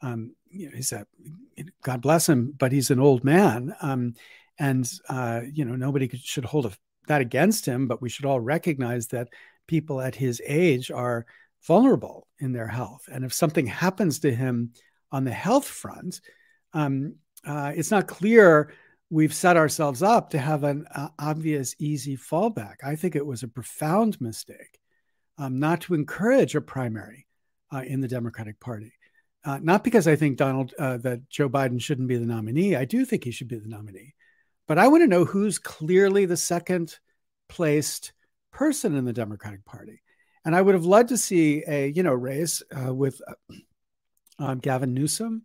um, 0.00 0.34
you 0.50 0.66
know, 0.66 0.76
he's 0.76 0.92
a 0.92 1.06
God 1.84 2.00
bless 2.00 2.28
him, 2.28 2.52
but 2.58 2.72
he's 2.72 2.90
an 2.90 2.98
old 2.98 3.22
man, 3.22 3.76
um, 3.80 4.14
and 4.58 4.90
uh, 5.08 5.42
you 5.52 5.64
know 5.64 5.76
nobody 5.76 6.08
should 6.16 6.46
hold 6.46 6.66
a, 6.66 6.72
that 7.06 7.20
against 7.20 7.64
him. 7.64 7.86
But 7.86 8.02
we 8.02 8.08
should 8.08 8.24
all 8.24 8.40
recognize 8.40 9.06
that 9.08 9.28
people 9.68 10.00
at 10.00 10.16
his 10.16 10.42
age 10.44 10.90
are 10.90 11.26
vulnerable 11.66 12.26
in 12.38 12.52
their 12.52 12.66
health. 12.66 13.08
And 13.10 13.24
if 13.24 13.32
something 13.32 13.66
happens 13.66 14.20
to 14.20 14.34
him 14.34 14.72
on 15.10 15.24
the 15.24 15.32
health 15.32 15.66
front, 15.66 16.20
um, 16.72 17.16
uh, 17.44 17.72
it's 17.74 17.90
not 17.90 18.06
clear 18.06 18.72
we've 19.10 19.34
set 19.34 19.56
ourselves 19.56 20.02
up 20.02 20.30
to 20.30 20.38
have 20.38 20.64
an 20.64 20.86
uh, 20.94 21.08
obvious, 21.18 21.76
easy 21.78 22.16
fallback. 22.16 22.76
I 22.82 22.96
think 22.96 23.14
it 23.14 23.26
was 23.26 23.42
a 23.42 23.48
profound 23.48 24.20
mistake 24.20 24.80
um, 25.38 25.58
not 25.58 25.82
to 25.82 25.94
encourage 25.94 26.54
a 26.54 26.60
primary 26.60 27.26
uh, 27.72 27.82
in 27.86 28.00
the 28.00 28.08
Democratic 28.08 28.58
Party. 28.58 28.92
Uh, 29.44 29.58
not 29.60 29.82
because 29.82 30.06
I 30.06 30.16
think 30.16 30.36
Donald 30.36 30.72
uh, 30.78 30.98
that 30.98 31.28
Joe 31.28 31.48
Biden 31.48 31.80
shouldn't 31.80 32.08
be 32.08 32.16
the 32.16 32.26
nominee. 32.26 32.76
I 32.76 32.84
do 32.84 33.04
think 33.04 33.24
he 33.24 33.32
should 33.32 33.48
be 33.48 33.58
the 33.58 33.68
nominee, 33.68 34.14
but 34.68 34.78
I 34.78 34.88
want 34.88 35.02
to 35.02 35.08
know 35.08 35.24
who's 35.24 35.58
clearly 35.58 36.26
the 36.26 36.36
second 36.36 36.96
placed 37.48 38.12
person 38.52 38.94
in 38.94 39.04
the 39.04 39.12
Democratic 39.12 39.64
Party. 39.64 40.00
And 40.44 40.56
I 40.56 40.62
would 40.62 40.74
have 40.74 40.84
loved 40.84 41.10
to 41.10 41.18
see 41.18 41.62
a 41.66 41.88
you 41.88 42.02
know 42.02 42.14
race 42.14 42.62
uh, 42.76 42.92
with 42.92 43.20
uh, 43.26 43.54
um, 44.38 44.58
Gavin 44.58 44.94
Newsom, 44.94 45.42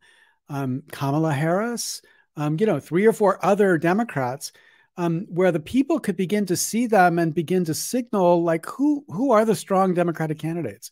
um, 0.50 0.84
Kamala 0.92 1.34
Harris, 1.34 2.02
um, 2.36 2.58
you 2.60 2.66
know, 2.66 2.80
three 2.80 3.06
or 3.06 3.14
four 3.14 3.44
other 3.46 3.78
Democrats, 3.78 4.52
um, 4.98 5.26
where 5.30 5.52
the 5.52 5.60
people 5.60 6.00
could 6.00 6.16
begin 6.16 6.46
to 6.48 6.56
see 6.56 6.88
them 6.88 7.20
and 7.20 7.34
begin 7.34 7.66
to 7.66 7.74
signal 7.74 8.44
like 8.44 8.66
who 8.66 9.04
who 9.10 9.32
are 9.32 9.46
the 9.46 9.56
strong 9.56 9.94
Democratic 9.94 10.40
candidates. 10.40 10.92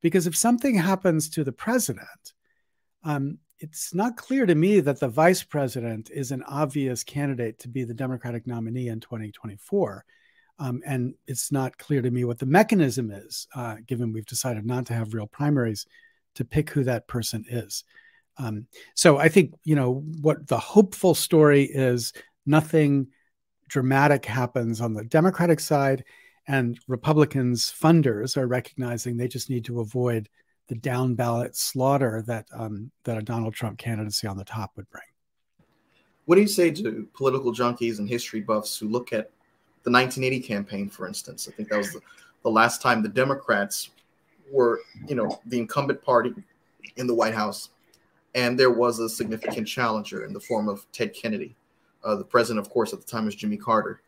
Because 0.00 0.26
if 0.26 0.36
something 0.36 0.74
happens 0.74 1.28
to 1.30 1.44
the 1.44 1.52
president, 1.52 2.32
um, 3.04 3.38
it's 3.58 3.94
not 3.94 4.16
clear 4.16 4.46
to 4.46 4.54
me 4.54 4.80
that 4.80 4.98
the 4.98 5.08
vice 5.08 5.42
president 5.42 6.10
is 6.10 6.32
an 6.32 6.42
obvious 6.42 7.04
candidate 7.04 7.60
to 7.60 7.68
be 7.68 7.84
the 7.84 7.94
Democratic 7.94 8.46
nominee 8.46 8.88
in 8.88 8.98
2024. 9.00 10.04
Um, 10.62 10.80
and 10.86 11.14
it's 11.26 11.50
not 11.50 11.76
clear 11.76 12.02
to 12.02 12.10
me 12.10 12.24
what 12.24 12.38
the 12.38 12.46
mechanism 12.46 13.10
is, 13.10 13.48
uh, 13.56 13.76
given 13.84 14.12
we've 14.12 14.26
decided 14.26 14.64
not 14.64 14.86
to 14.86 14.94
have 14.94 15.12
real 15.12 15.26
primaries 15.26 15.86
to 16.36 16.44
pick 16.44 16.70
who 16.70 16.84
that 16.84 17.08
person 17.08 17.44
is. 17.48 17.82
Um, 18.38 18.66
so 18.94 19.18
I 19.18 19.28
think, 19.28 19.54
you 19.64 19.74
know, 19.74 20.04
what 20.20 20.46
the 20.46 20.58
hopeful 20.58 21.16
story 21.16 21.64
is 21.64 22.12
nothing 22.46 23.08
dramatic 23.68 24.24
happens 24.24 24.80
on 24.80 24.94
the 24.94 25.02
Democratic 25.02 25.58
side, 25.58 26.04
and 26.46 26.78
Republicans' 26.86 27.74
funders 27.76 28.36
are 28.36 28.46
recognizing 28.46 29.16
they 29.16 29.26
just 29.26 29.50
need 29.50 29.64
to 29.64 29.80
avoid 29.80 30.28
the 30.68 30.76
down 30.76 31.16
ballot 31.16 31.56
slaughter 31.56 32.22
that 32.28 32.46
um, 32.52 32.92
that 33.02 33.18
a 33.18 33.22
Donald 33.22 33.54
Trump 33.54 33.78
candidacy 33.78 34.28
on 34.28 34.36
the 34.36 34.44
top 34.44 34.70
would 34.76 34.88
bring. 34.90 35.02
What 36.26 36.36
do 36.36 36.40
you 36.40 36.46
say 36.48 36.70
to 36.70 37.08
political 37.14 37.52
junkies 37.52 37.98
and 37.98 38.08
history 38.08 38.40
buffs 38.40 38.78
who 38.78 38.88
look 38.88 39.12
at 39.12 39.32
the 39.84 39.90
1980 39.90 40.40
campaign, 40.40 40.88
for 40.88 41.06
instance. 41.06 41.48
I 41.48 41.52
think 41.52 41.68
that 41.68 41.78
was 41.78 41.92
the, 41.92 42.00
the 42.42 42.50
last 42.50 42.82
time 42.82 43.02
the 43.02 43.08
Democrats 43.08 43.90
were, 44.50 44.80
you 45.08 45.14
know, 45.14 45.40
the 45.46 45.58
incumbent 45.58 46.02
party 46.02 46.34
in 46.96 47.06
the 47.06 47.14
White 47.14 47.34
House, 47.34 47.70
and 48.34 48.58
there 48.58 48.70
was 48.70 48.98
a 48.98 49.08
significant 49.08 49.66
challenger 49.66 50.24
in 50.24 50.32
the 50.32 50.40
form 50.40 50.68
of 50.68 50.86
Ted 50.92 51.14
Kennedy. 51.14 51.54
Uh, 52.04 52.16
the 52.16 52.24
president, 52.24 52.64
of 52.64 52.72
course, 52.72 52.92
at 52.92 53.00
the 53.00 53.06
time 53.06 53.24
was 53.24 53.34
Jimmy 53.34 53.56
Carter. 53.56 54.00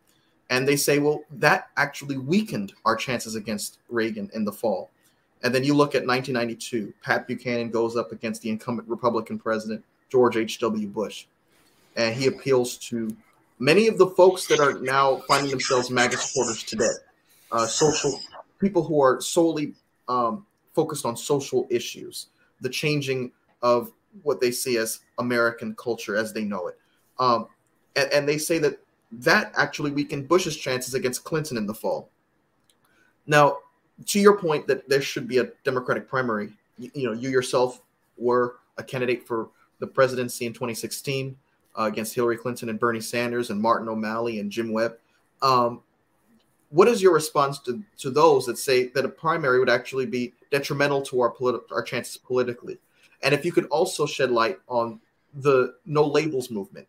And 0.50 0.68
they 0.68 0.76
say, 0.76 0.98
well, 0.98 1.22
that 1.30 1.70
actually 1.76 2.18
weakened 2.18 2.74
our 2.84 2.96
chances 2.96 3.34
against 3.34 3.78
Reagan 3.88 4.30
in 4.34 4.44
the 4.44 4.52
fall. 4.52 4.90
And 5.42 5.54
then 5.54 5.64
you 5.64 5.74
look 5.74 5.94
at 5.94 6.06
1992, 6.06 6.92
Pat 7.02 7.26
Buchanan 7.26 7.70
goes 7.70 7.96
up 7.96 8.12
against 8.12 8.42
the 8.42 8.50
incumbent 8.50 8.88
Republican 8.88 9.38
president, 9.38 9.84
George 10.10 10.36
H.W. 10.36 10.88
Bush. 10.88 11.26
And 11.96 12.14
he 12.14 12.26
appeals 12.26 12.76
to 12.78 13.14
many 13.58 13.86
of 13.86 13.98
the 13.98 14.06
folks 14.08 14.46
that 14.46 14.60
are 14.60 14.78
now 14.80 15.16
finding 15.28 15.50
themselves 15.50 15.90
MAGA 15.90 16.16
supporters 16.16 16.62
today, 16.62 16.84
uh, 17.52 17.66
social 17.66 18.20
people 18.60 18.82
who 18.82 19.00
are 19.02 19.20
solely 19.20 19.74
um, 20.08 20.46
focused 20.74 21.04
on 21.04 21.16
social 21.16 21.66
issues, 21.70 22.28
the 22.60 22.68
changing 22.68 23.30
of 23.62 23.92
what 24.22 24.40
they 24.40 24.50
see 24.50 24.76
as 24.76 25.00
American 25.18 25.74
culture 25.76 26.16
as 26.16 26.32
they 26.32 26.44
know 26.44 26.68
it. 26.68 26.78
Um, 27.18 27.48
and, 27.96 28.12
and 28.12 28.28
they 28.28 28.38
say 28.38 28.58
that 28.58 28.78
that 29.12 29.52
actually 29.56 29.92
weakened 29.92 30.28
Bush's 30.28 30.56
chances 30.56 30.94
against 30.94 31.24
Clinton 31.24 31.56
in 31.56 31.66
the 31.66 31.74
fall. 31.74 32.10
Now, 33.26 33.58
to 34.06 34.18
your 34.18 34.36
point 34.36 34.66
that 34.66 34.88
there 34.88 35.00
should 35.00 35.28
be 35.28 35.38
a 35.38 35.50
Democratic 35.62 36.08
primary, 36.08 36.52
you, 36.78 36.90
you 36.94 37.06
know, 37.06 37.12
you 37.12 37.30
yourself 37.30 37.80
were 38.16 38.56
a 38.76 38.82
candidate 38.82 39.26
for 39.26 39.50
the 39.78 39.86
presidency 39.86 40.46
in 40.46 40.52
2016 40.52 41.36
uh, 41.78 41.84
against 41.84 42.14
Hillary 42.14 42.36
Clinton 42.36 42.68
and 42.68 42.78
Bernie 42.78 43.00
Sanders 43.00 43.50
and 43.50 43.60
Martin 43.60 43.88
O'Malley 43.88 44.38
and 44.40 44.50
Jim 44.50 44.72
Webb. 44.72 44.96
Um, 45.42 45.82
what 46.70 46.88
is 46.88 47.00
your 47.00 47.12
response 47.12 47.60
to, 47.60 47.82
to 47.98 48.10
those 48.10 48.46
that 48.46 48.58
say 48.58 48.88
that 48.88 49.04
a 49.04 49.08
primary 49.08 49.60
would 49.60 49.70
actually 49.70 50.06
be 50.06 50.32
detrimental 50.50 51.02
to 51.02 51.20
our 51.20 51.32
politi- 51.32 51.60
our 51.70 51.82
chances 51.82 52.16
politically? 52.16 52.78
And 53.22 53.32
if 53.32 53.44
you 53.44 53.52
could 53.52 53.66
also 53.66 54.06
shed 54.06 54.30
light 54.30 54.58
on 54.68 55.00
the 55.34 55.76
no 55.86 56.04
labels 56.04 56.50
movement, 56.50 56.86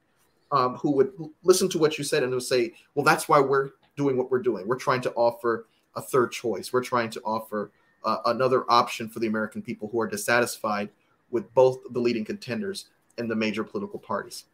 um, 0.52 0.76
who 0.76 0.92
would 0.92 1.12
listen 1.44 1.70
to 1.70 1.78
what 1.78 1.98
you 1.98 2.04
said 2.04 2.24
and 2.24 2.32
would 2.32 2.44
say, 2.44 2.74
well, 2.94 3.06
that's 3.06 3.28
why 3.28 3.40
we're 3.40 3.72
doing 3.96 4.18
what 4.18 4.32
we're 4.32 4.42
doing. 4.42 4.68
We're 4.68 4.78
trying 4.78 5.02
to 5.02 5.14
offer 5.14 5.68
a 5.96 6.02
third 6.02 6.32
choice. 6.32 6.74
We're 6.74 6.84
trying 6.84 7.10
to 7.12 7.22
offer 7.22 7.72
uh, 8.04 8.18
another 8.26 8.66
option 8.70 9.10
for 9.10 9.20
the 9.20 9.28
American 9.28 9.62
people 9.62 9.90
who 9.90 10.00
are 10.00 10.08
dissatisfied 10.08 10.90
with 11.32 11.52
both 11.54 11.80
the 11.92 12.00
leading 12.00 12.26
contenders 12.26 12.86
and 13.18 13.30
the 13.30 13.36
major 13.36 13.64
political 13.64 14.00
parties. 14.00 14.46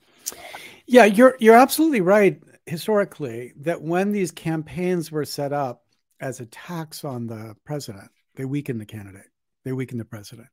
Yeah, 0.86 1.06
you're 1.06 1.36
you're 1.40 1.56
absolutely 1.56 2.02
right. 2.02 2.42
Historically, 2.66 3.54
that 3.62 3.82
when 3.82 4.12
these 4.12 4.32
campaigns 4.32 5.12
were 5.12 5.26
set 5.26 5.52
up 5.52 5.84
as 6.20 6.40
attacks 6.40 7.04
on 7.04 7.28
the 7.28 7.56
president, 7.66 8.12
they 8.36 8.46
weakened 8.46 8.80
the 8.80 8.86
candidate. 8.86 9.28
They 9.66 9.72
weakened 9.72 10.00
the 10.00 10.06
president. 10.06 10.48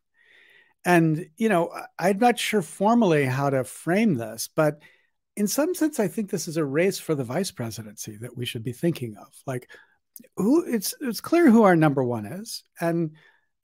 And 0.84 1.26
you 1.36 1.48
know, 1.48 1.72
I'm 1.98 2.18
not 2.18 2.38
sure 2.38 2.62
formally 2.62 3.24
how 3.24 3.50
to 3.50 3.64
frame 3.64 4.14
this, 4.14 4.48
but 4.54 4.80
in 5.36 5.46
some 5.46 5.74
sense, 5.74 6.00
I 6.00 6.08
think 6.08 6.30
this 6.30 6.48
is 6.48 6.56
a 6.56 6.64
race 6.64 6.98
for 6.98 7.14
the 7.14 7.24
vice 7.24 7.50
presidency 7.50 8.16
that 8.18 8.36
we 8.36 8.44
should 8.44 8.64
be 8.64 8.72
thinking 8.72 9.16
of. 9.16 9.28
Like, 9.46 9.70
who 10.36 10.64
it's 10.64 10.94
it's 11.00 11.20
clear 11.20 11.50
who 11.50 11.62
our 11.62 11.76
number 11.76 12.02
one 12.02 12.26
is, 12.26 12.64
and 12.80 13.12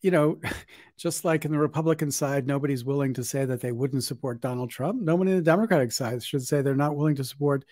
you 0.04 0.10
know, 0.10 0.38
just 0.98 1.24
like 1.24 1.46
in 1.46 1.50
the 1.50 1.58
Republican 1.58 2.10
side, 2.10 2.46
nobody's 2.46 2.84
willing 2.84 3.14
to 3.14 3.24
say 3.24 3.46
that 3.46 3.62
they 3.62 3.72
wouldn't 3.72 4.04
support 4.04 4.42
Donald 4.42 4.70
Trump. 4.70 5.00
No 5.00 5.16
one 5.16 5.26
in 5.28 5.36
the 5.36 5.42
Democratic 5.42 5.92
side 5.92 6.22
should 6.22 6.46
say 6.46 6.60
they're 6.60 6.76
not 6.76 6.94
willing 6.94 7.16
to 7.16 7.24
support 7.24 7.64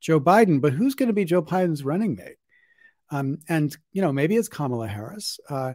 Joe 0.00 0.20
Biden. 0.20 0.60
But 0.60 0.72
who's 0.72 0.94
going 0.94 1.08
to 1.08 1.12
be 1.12 1.24
Joe 1.24 1.42
Biden's 1.42 1.84
running 1.84 2.14
mate? 2.14 2.36
Um, 3.10 3.38
and 3.48 3.76
you 3.92 4.02
know, 4.02 4.12
maybe 4.12 4.36
it's 4.36 4.48
Kamala 4.48 4.86
Harris. 4.86 5.40
Uh, 5.48 5.72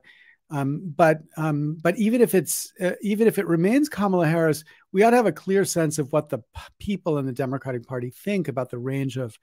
um, 0.49 0.93
but 0.95 1.19
um, 1.36 1.78
but 1.82 1.97
even 1.97 2.21
if 2.21 2.34
it's 2.34 2.71
uh, 2.80 2.91
even 3.01 3.28
if 3.28 3.38
it 3.38 3.47
remains 3.47 3.89
Kamala 3.89 4.28
Harris, 4.28 4.63
we 4.93 5.04
ought 5.04 5.10
to 5.10 5.17
have 5.17 5.25
a 5.25 5.34
clear 5.34 5.65
sense 5.65 5.99
of 5.99 6.13
what 6.13 6.30
the 6.30 6.38
p- 6.38 6.43
people 6.80 7.17
in 7.17 7.25
the 7.25 7.34
Democratic 7.34 7.86
Party 7.86 8.10
think 8.10 8.47
about 8.47 8.69
the 8.69 8.78
range 8.78 9.17
of 9.17 9.38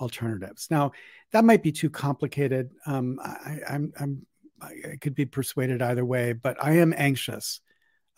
alternatives. 0.00 0.68
Now, 0.70 0.92
that 1.32 1.44
might 1.44 1.62
be 1.62 1.72
too 1.72 1.90
complicated. 1.90 2.70
Um, 2.84 3.20
I, 3.22 3.58
I'm, 3.68 3.92
I'm 4.00 4.26
I 4.60 4.96
could 5.00 5.14
be 5.14 5.26
persuaded 5.26 5.82
either 5.82 6.04
way, 6.04 6.32
but 6.32 6.56
I 6.62 6.78
am 6.78 6.94
anxious 6.96 7.60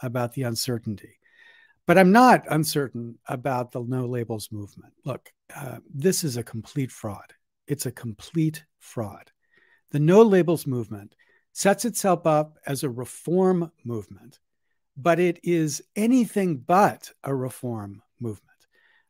about 0.03 0.35
the 0.35 0.42
uncertainty. 0.42 1.18
But 1.87 1.98
I'm 1.98 2.12
not 2.12 2.44
uncertain 2.51 3.18
about 3.27 3.72
the 3.72 3.83
no 3.83 4.07
labels 4.07 4.51
movement. 4.53 4.92
Look, 5.05 5.33
uh, 5.55 5.79
this 5.92 6.22
is 6.22 6.37
a 6.37 6.42
complete 6.42 6.92
fraud. 6.92 7.33
It's 7.66 7.87
a 7.87 7.92
complete 7.92 8.64
fraud. 8.79 9.31
The 9.90 9.98
no 9.98 10.22
labels 10.22 10.66
movement 10.66 11.14
sets 11.53 11.85
itself 11.85 12.27
up 12.27 12.59
as 12.66 12.83
a 12.83 12.90
reform 12.90 13.72
movement, 13.85 14.38
but 14.96 15.18
it 15.18 15.40
is 15.42 15.83
anything 15.96 16.59
but 16.59 17.11
a 17.24 17.35
reform 17.35 18.03
movement. 18.20 18.44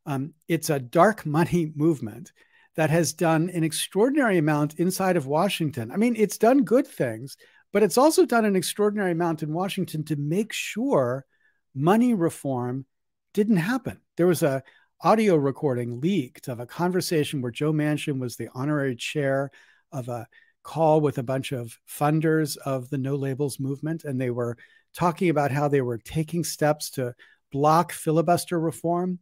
Um, 0.07 0.35
it's 0.47 0.71
a 0.71 0.79
dark 0.79 1.27
money 1.27 1.73
movement 1.77 2.33
that 2.79 2.91
has 2.91 3.13
done 3.13 3.51
an 3.51 3.65
extraordinary 3.65 4.39
amount 4.39 4.75
inside 4.75 5.17
of 5.17 5.27
Washington. 5.27 5.91
I 5.91 5.97
mean, 5.97 6.15
it's 6.17 6.39
done 6.39 6.63
good 6.63 6.87
things, 6.87 7.37
but 7.73 7.83
it's 7.83 7.99
also 7.99 8.25
done 8.25 8.45
an 8.45 8.55
extraordinary 8.55 9.11
amount 9.11 9.43
in 9.43 9.53
Washington 9.53 10.05
to 10.05 10.15
make 10.15 10.53
sure 10.53 11.27
money 11.75 12.15
reform 12.15 12.87
didn't 13.35 13.57
happen. 13.57 13.99
There 14.17 14.29
was 14.29 14.45
a 14.45 14.63
audio 15.01 15.35
recording 15.35 16.01
leaked 16.01 16.47
of 16.47 16.61
a 16.61 16.67
conversation 16.67 17.43
where 17.43 17.51
Joe 17.51 17.73
Manchin 17.73 18.21
was 18.21 18.37
the 18.37 18.49
honorary 18.55 18.95
chair 18.95 19.51
of 19.91 20.09
a 20.09 20.29
call 20.63 21.01
with 21.01 21.19
a 21.19 21.25
bunch 21.25 21.51
of 21.51 21.77
funders 21.91 22.57
of 22.59 22.91
the 22.91 22.99
no 22.99 23.17
labels 23.17 23.59
movement 23.59 24.05
and 24.05 24.21
they 24.21 24.31
were 24.31 24.57
talking 24.95 25.31
about 25.31 25.51
how 25.51 25.67
they 25.67 25.81
were 25.81 25.99
taking 25.99 26.45
steps 26.45 26.91
to 26.91 27.13
block 27.51 27.91
filibuster 27.91 28.61
reform 28.61 29.19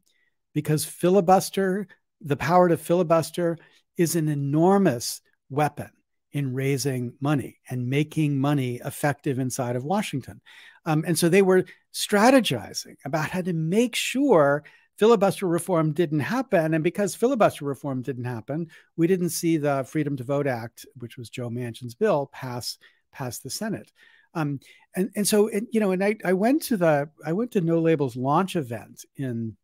because 0.53 0.85
filibuster 0.85 1.87
the 2.21 2.37
power 2.37 2.69
to 2.69 2.77
filibuster 2.77 3.59
is 3.97 4.17
an 4.17 4.29
enormous 4.29 5.21
weapon 5.51 5.91
in 6.33 6.53
raising 6.53 7.15
money 7.21 7.59
and 7.71 7.89
making 7.89 8.39
money 8.39 8.81
effective 8.85 9.39
inside 9.39 9.77
of 9.77 9.85
Washington. 9.85 10.41
Um, 10.85 11.05
and 11.07 11.19
so 11.19 11.29
they 11.29 11.43
were 11.43 11.65
strategizing 11.95 12.97
about 13.05 13.31
how 13.31 13.41
to 13.41 13.53
make 13.53 13.97
sure 13.97 14.65
filibuster 14.99 15.47
reform 15.47 15.93
didn't 15.93 16.21
happen. 16.21 16.75
And 16.75 16.85
because 16.85 17.15
filibuster 17.15 17.65
reform 17.65 18.03
didn't 18.03 18.25
happen, 18.25 18.69
we 18.97 19.07
didn't 19.07 19.31
see 19.31 19.57
the 19.57 19.85
Freedom 19.85 20.17
to 20.17 20.25
Vote 20.25 20.47
Act, 20.47 20.87
which 20.99 21.17
was 21.17 21.31
Joe 21.31 21.49
Manchin's 21.49 21.95
bill, 21.95 22.27
pass 22.33 22.79
pass 23.13 23.39
the 23.39 23.51
Senate. 23.51 23.91
Um, 24.35 24.61
and 24.95 25.11
and 25.17 25.27
so 25.27 25.51
you 25.71 25.81
know, 25.81 25.93
and 25.93 26.05
I, 26.05 26.17
I 26.25 26.35
went 26.35 26.63
to 26.65 26.77
the 26.77 27.09
I 27.25 27.33
went 27.33 27.53
to 27.53 27.61
No 27.61 27.81
Labels 27.81 28.17
launch 28.17 28.57
event 28.57 29.05
in 29.17 29.57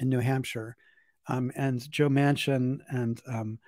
in 0.00 0.08
New 0.08 0.18
Hampshire 0.20 0.76
um, 1.30 1.52
and 1.54 1.88
Joe 1.90 2.08
Manchin 2.08 2.80
and 2.88 3.20
um, 3.26 3.58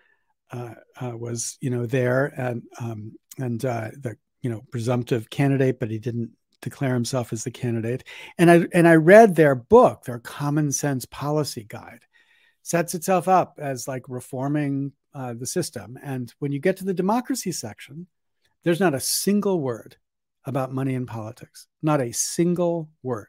uh, 0.51 0.75
uh, 1.01 1.17
was 1.17 1.57
you 1.61 1.71
know 1.71 1.87
there 1.87 2.27
and 2.37 2.63
um, 2.81 3.13
and 3.39 3.65
uh, 3.65 3.91
the 3.99 4.17
you 4.43 4.51
know 4.51 4.63
presumptive 4.71 5.31
candidate, 5.31 5.79
but 5.79 5.91
he 5.91 5.99
didn't 5.99 6.31
declare 6.61 6.95
himself 6.95 7.33
as 7.33 7.45
the 7.45 7.51
candidate. 7.51 8.05
And 8.39 8.51
I 8.51 8.67
and 8.73 8.87
I 8.89 8.97
read 8.97 9.35
their 9.35 9.55
book, 9.55 10.05
their 10.05 10.19
Common 10.19 10.73
Sense 10.73 11.05
Policy 11.07 11.65
Guide, 11.69 12.05
sets 12.63 12.95
itself 12.95 13.29
up 13.29 13.59
as 13.59 13.87
like 13.87 14.09
reforming 14.09 14.93
uh, 15.15 15.35
the 15.35 15.47
system. 15.47 15.99
And 16.03 16.33
when 16.41 16.53
you 16.53 16.59
get 16.59 16.79
to 16.79 16.85
the 16.85 16.95
democracy 16.95 17.53
section, 17.53 18.07
there's 18.65 18.81
not 18.81 18.95
a 18.95 19.01
single 19.01 19.61
word 19.61 19.97
about 20.45 20.73
money 20.73 20.95
in 20.95 21.07
politics, 21.07 21.69
not 21.83 22.01
a 22.01 22.13
single 22.13 22.91
word. 23.03 23.29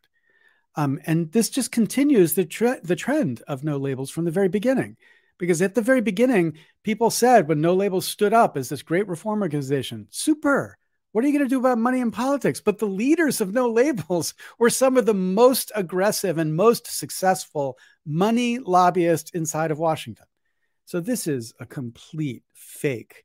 Um, 0.76 1.00
and 1.06 1.32
this 1.32 1.50
just 1.50 1.72
continues 1.72 2.34
the, 2.34 2.46
tre- 2.46 2.80
the 2.84 2.96
trend 2.96 3.44
of 3.48 3.64
no 3.64 3.78
labels 3.78 4.10
from 4.10 4.26
the 4.26 4.32
very 4.32 4.50
beginning. 4.50 4.98
Because 5.38 5.62
at 5.62 5.76
the 5.76 5.82
very 5.82 6.02
beginning, 6.02 6.58
people 6.84 7.10
said 7.10 7.48
when 7.48 7.62
no 7.62 7.74
labels 7.74 8.06
stood 8.06 8.34
up 8.34 8.56
as 8.56 8.70
this 8.70 8.82
great 8.82 9.08
reform 9.08 9.42
organization, 9.42 10.08
super. 10.10 10.78
What 11.12 11.24
are 11.24 11.28
you 11.28 11.34
going 11.34 11.46
to 11.46 11.50
do 11.50 11.60
about 11.60 11.78
money 11.78 12.00
in 12.00 12.12
politics? 12.12 12.60
But 12.60 12.80
the 12.80 12.86
leaders 12.86 13.42
of 13.42 13.54
no 13.54 13.70
labels 13.72 14.34
were 14.58 14.70
some 14.70 14.98
of 14.98 15.06
the 15.06 15.14
most 15.14 15.72
aggressive 15.76 16.38
and 16.38 16.56
most 16.56 16.88
successful 16.88 17.78
money 18.06 18.60
lobbyists 18.60 19.32
inside 19.32 19.72
of 19.72 19.80
Washington. 19.80 20.26
So 20.86 21.00
this 21.00 21.28
is 21.28 21.54
a 21.60 21.66
complete 21.66 22.44
fake 22.54 23.24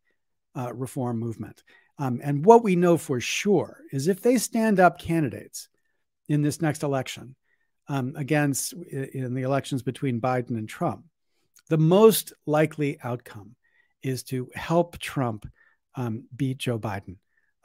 uh, 0.56 0.72
reform 0.72 1.18
movement. 1.18 1.62
Um, 1.98 2.20
and 2.22 2.44
what 2.44 2.62
we 2.62 2.76
know 2.76 2.96
for 2.96 3.20
sure 3.20 3.80
is 3.90 4.06
if 4.06 4.22
they 4.22 4.38
stand 4.38 4.78
up 4.78 4.98
candidates 4.98 5.68
in 6.28 6.42
this 6.42 6.62
next 6.62 6.82
election 6.82 7.34
um, 7.88 8.14
against 8.16 8.72
in 8.72 9.34
the 9.34 9.42
elections 9.42 9.82
between 9.82 10.20
Biden 10.20 10.50
and 10.50 10.68
Trump, 10.68 11.04
the 11.68 11.78
most 11.78 12.32
likely 12.46 12.98
outcome 13.02 13.54
is 14.02 14.22
to 14.24 14.48
help 14.54 14.98
Trump 14.98 15.46
um, 15.94 16.24
beat 16.36 16.58
Joe 16.58 16.78
Biden. 16.78 17.16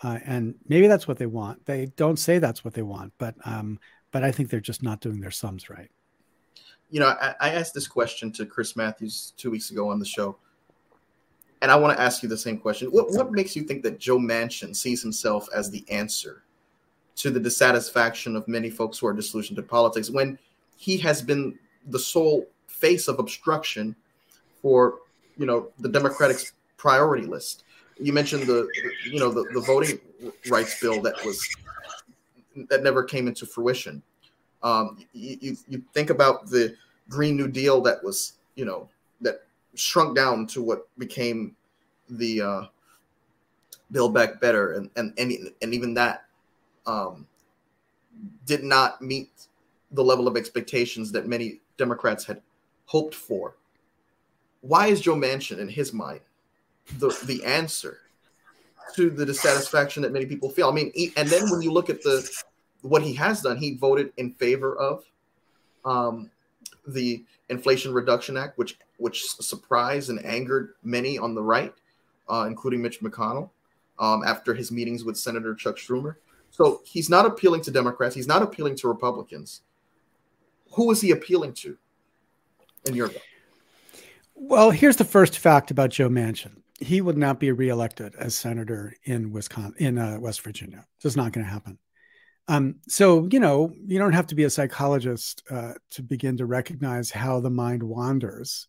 Uh, 0.02 0.20
and 0.26 0.56
maybe 0.68 0.88
that's 0.88 1.08
what 1.08 1.18
they 1.18 1.26
want. 1.26 1.66
They 1.66 1.86
don't 1.96 2.18
say 2.18 2.40
that's 2.40 2.66
what 2.66 2.74
they 2.74 2.82
want, 2.82 3.14
but 3.18 3.36
um, 3.46 3.80
but 4.12 4.24
I 4.24 4.32
think 4.32 4.50
they're 4.50 4.60
just 4.60 4.84
not 4.84 5.00
doing 5.00 5.22
their 5.22 5.32
sums 5.32 5.70
right. 5.70 5.90
You 6.90 7.00
know, 7.00 7.08
I, 7.08 7.36
I 7.40 7.50
asked 7.52 7.74
this 7.74 7.88
question 7.88 8.32
to 8.34 8.46
Chris 8.46 8.76
Matthews 8.76 9.34
two 9.38 9.50
weeks 9.50 9.72
ago 9.72 9.90
on 9.90 10.00
the 10.00 10.06
show, 10.06 10.38
and 11.62 11.72
I 11.72 11.76
want 11.78 11.98
to 11.98 12.04
ask 12.04 12.22
you 12.22 12.30
the 12.30 12.38
same 12.38 12.58
question. 12.58 12.90
What, 12.90 13.12
what 13.12 13.32
makes 13.32 13.56
you 13.56 13.64
think 13.64 13.82
that 13.84 13.98
Joe 13.98 14.18
Manchin 14.18 14.76
sees 14.76 15.02
himself 15.02 15.48
as 15.56 15.72
the 15.72 15.90
answer 15.90 16.44
to 17.16 17.30
the 17.30 17.40
dissatisfaction 17.40 18.36
of 18.36 18.48
many 18.48 18.70
folks 18.70 18.98
who 18.98 19.08
are 19.08 19.14
disillusioned 19.14 19.58
to 19.58 19.64
politics 19.64 20.10
when 20.10 20.38
he 20.78 20.98
has 20.98 21.22
been 21.22 21.58
the 21.88 22.00
sole 22.00 22.48
face 22.68 23.08
of 23.08 23.20
obstruction 23.20 23.96
for 24.62 25.00
you 25.38 25.46
know 25.46 25.70
the 25.80 25.90
Democratic 25.90 26.38
priority 26.78 27.26
list. 27.26 27.64
You 28.00 28.14
mentioned 28.14 28.44
the 28.44 28.68
you 29.06 29.20
know 29.20 29.32
the, 29.32 29.44
the 29.54 29.62
voting 29.62 30.00
rights 30.50 30.80
bill 30.82 31.02
that 31.02 31.16
was 31.26 31.48
that 32.70 32.84
never 32.84 33.04
came 33.04 33.28
into 33.28 33.46
fruition. 33.46 34.02
Um, 34.62 35.06
you, 35.14 35.58
you 35.68 35.84
think 35.94 36.10
about 36.10 36.48
the 36.50 36.76
Green 37.10 37.36
New 37.36 37.48
Deal 37.48 37.82
that 37.82 38.04
was 38.04 38.34
you 38.56 38.66
know 38.66 38.90
that 39.22 39.44
shrunk 39.76 40.16
down 40.16 40.48
to 40.48 40.62
what 40.62 40.88
became 40.98 41.56
the 42.10 42.42
uh, 42.42 42.64
Build 43.92 44.14
Back 44.14 44.40
Better, 44.40 44.74
and 44.74 44.90
and 44.96 45.14
and, 45.18 45.52
and 45.62 45.74
even 45.74 45.94
that 45.96 46.26
um, 46.86 47.28
did 48.46 48.64
not 48.64 49.02
meet 49.02 49.30
the 49.92 50.04
level 50.04 50.28
of 50.28 50.36
expectations 50.38 51.12
that 51.12 51.28
many 51.28 51.60
Democrats 51.78 52.26
had 52.26 52.42
hoped 52.86 53.16
for. 53.16 53.56
Why 54.62 54.88
is 54.88 55.02
Joe 55.02 55.16
Manchin, 55.16 55.60
in 55.60 55.68
his 55.68 55.94
mind, 55.94 56.22
the, 56.98 57.10
the 57.26 57.44
answer 57.44 58.00
to 58.96 59.10
the 59.10 59.26
dissatisfaction 59.26 60.04
that 60.04 60.12
many 60.12 60.26
people 60.26 60.50
feel? 60.50 60.70
I 60.70 60.72
mean, 60.72 60.92
he, 60.96 61.12
and 61.18 61.28
then 61.28 61.50
when 61.50 61.62
you 61.62 61.72
look 61.72 61.90
at 61.90 62.02
the 62.02 62.30
what 62.82 63.02
he 63.02 63.14
has 63.14 63.42
done, 63.42 63.58
he 63.58 63.76
voted 63.76 64.12
in 64.18 64.32
favor 64.34 64.76
of 64.76 65.04
um, 65.86 66.30
the 66.88 67.24
Inflation 67.50 67.94
Reduction 67.94 68.38
Act, 68.38 68.58
which 68.58 68.78
which 68.98 69.24
surprised 69.26 70.10
and 70.10 70.24
angered 70.26 70.74
many 70.84 71.18
on 71.18 71.36
the 71.36 71.42
right, 71.42 71.74
uh, 72.30 72.46
including 72.48 72.82
Mitch 72.82 73.02
McConnell, 73.02 73.50
um, 74.00 74.24
after 74.26 74.54
his 74.54 74.72
meetings 74.72 75.04
with 75.04 75.18
Senator 75.18 75.56
Chuck 75.56 75.78
Schumer. 75.78 76.16
So 76.54 76.82
he's 76.86 77.10
not 77.10 77.26
appealing 77.26 77.62
to 77.62 77.72
Democrats. 77.72 78.14
He's 78.14 78.28
not 78.28 78.44
appealing 78.44 78.76
to 78.78 78.88
Republicans. 78.88 79.64
Who 80.74 80.92
is 80.92 81.02
he 81.02 81.10
appealing 81.10 81.54
to 81.56 81.78
in 82.86 82.94
your 82.94 83.08
book? 83.08 83.24
Well, 84.36 84.70
here's 84.70 84.98
the 84.98 85.04
first 85.04 85.40
fact 85.40 85.72
about 85.72 85.90
Joe 85.90 86.10
Manchin. 86.10 86.62
He 86.80 87.02
would 87.02 87.18
not 87.18 87.40
be 87.40 87.52
reelected 87.52 88.14
as 88.16 88.36
senator 88.36 88.96
in 89.04 89.32
Wisconsin, 89.32 89.76
in 89.80 89.98
uh, 89.98 90.20
West 90.20 90.42
Virginia. 90.42 90.86
It's 91.04 91.16
not 91.16 91.32
going 91.32 91.44
to 91.46 91.52
happen. 91.52 91.80
Um, 92.48 92.76
so 92.88 93.28
you 93.32 93.40
know, 93.40 93.74
you 93.88 93.98
don't 93.98 94.14
have 94.14 94.28
to 94.28 94.36
be 94.36 94.44
a 94.44 94.50
psychologist 94.50 95.42
uh, 95.50 95.74
to 95.92 96.04
begin 96.04 96.38
to 96.38 96.46
recognize 96.46 97.10
how 97.10 97.40
the 97.40 97.50
mind 97.50 97.82
wanders 97.82 98.68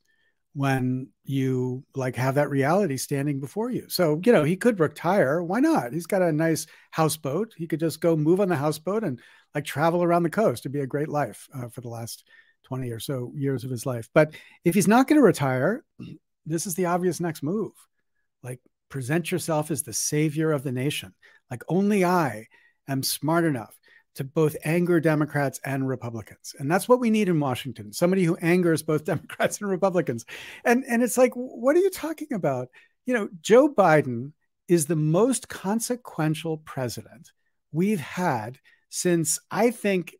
when 0.54 1.08
you 1.24 1.84
like 1.96 2.14
have 2.14 2.36
that 2.36 2.48
reality 2.48 2.96
standing 2.96 3.40
before 3.40 3.70
you. 3.70 3.88
So, 3.88 4.20
you 4.24 4.32
know, 4.32 4.44
he 4.44 4.56
could 4.56 4.78
retire. 4.78 5.42
Why 5.42 5.58
not? 5.58 5.92
He's 5.92 6.06
got 6.06 6.22
a 6.22 6.32
nice 6.32 6.66
houseboat. 6.92 7.52
He 7.56 7.66
could 7.66 7.80
just 7.80 8.00
go 8.00 8.16
move 8.16 8.40
on 8.40 8.48
the 8.48 8.56
houseboat 8.56 9.02
and 9.02 9.20
like 9.54 9.64
travel 9.64 10.02
around 10.02 10.22
the 10.22 10.30
coast. 10.30 10.62
It'd 10.62 10.72
be 10.72 10.80
a 10.80 10.86
great 10.86 11.08
life 11.08 11.48
uh, 11.54 11.68
for 11.68 11.80
the 11.80 11.88
last 11.88 12.24
20 12.64 12.90
or 12.92 13.00
so 13.00 13.32
years 13.34 13.64
of 13.64 13.70
his 13.70 13.84
life. 13.84 14.08
But 14.14 14.34
if 14.64 14.74
he's 14.74 14.88
not 14.88 15.08
going 15.08 15.20
to 15.20 15.26
retire, 15.26 15.84
this 16.46 16.66
is 16.66 16.76
the 16.76 16.86
obvious 16.86 17.20
next 17.20 17.42
move. 17.42 17.72
Like 18.42 18.60
present 18.88 19.32
yourself 19.32 19.72
as 19.72 19.82
the 19.82 19.92
savior 19.92 20.52
of 20.52 20.62
the 20.62 20.72
nation. 20.72 21.14
Like 21.50 21.62
only 21.68 22.04
I 22.04 22.46
am 22.86 23.02
smart 23.02 23.44
enough 23.44 23.76
to 24.14 24.24
both 24.24 24.56
anger 24.64 25.00
Democrats 25.00 25.60
and 25.64 25.88
Republicans. 25.88 26.54
And 26.58 26.70
that's 26.70 26.88
what 26.88 27.00
we 27.00 27.10
need 27.10 27.28
in 27.28 27.40
Washington 27.40 27.92
somebody 27.92 28.24
who 28.24 28.36
angers 28.36 28.82
both 28.82 29.04
Democrats 29.12 29.60
and 29.60 29.70
Republicans. 29.70 30.24
And, 30.64 30.84
and 30.88 31.02
it's 31.02 31.18
like, 31.18 31.32
what 31.34 31.76
are 31.76 31.80
you 31.80 31.90
talking 31.90 32.32
about? 32.32 32.68
You 33.06 33.14
know, 33.14 33.28
Joe 33.40 33.68
Biden 33.68 34.32
is 34.68 34.86
the 34.86 34.96
most 34.96 35.48
consequential 35.48 36.58
president 36.58 37.32
we've 37.72 38.00
had 38.00 38.58
since 38.88 39.40
I 39.50 39.70
think 39.70 40.14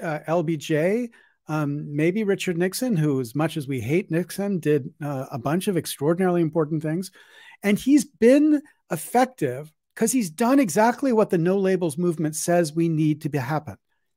uh, 0.00 0.20
LBJ, 0.28 1.08
um, 1.48 1.96
maybe 1.96 2.22
Richard 2.22 2.58
Nixon, 2.58 2.96
who, 2.96 3.20
as 3.20 3.34
much 3.34 3.56
as 3.56 3.66
we 3.66 3.80
hate 3.80 4.10
Nixon, 4.10 4.60
did 4.60 4.92
uh, 5.02 5.26
a 5.32 5.38
bunch 5.38 5.66
of 5.66 5.76
extraordinarily 5.76 6.42
important 6.42 6.82
things. 6.82 7.10
And 7.62 7.78
he's 7.78 8.04
been 8.04 8.62
effective 8.90 9.72
because 10.00 10.12
he's 10.12 10.30
done 10.30 10.58
exactly 10.58 11.12
what 11.12 11.28
the 11.28 11.36
no 11.36 11.58
labels 11.58 11.98
movement 11.98 12.34
says 12.34 12.72
we 12.72 12.88
need 12.88 13.20
to 13.20 13.28
be 13.28 13.36
happen. 13.36 13.76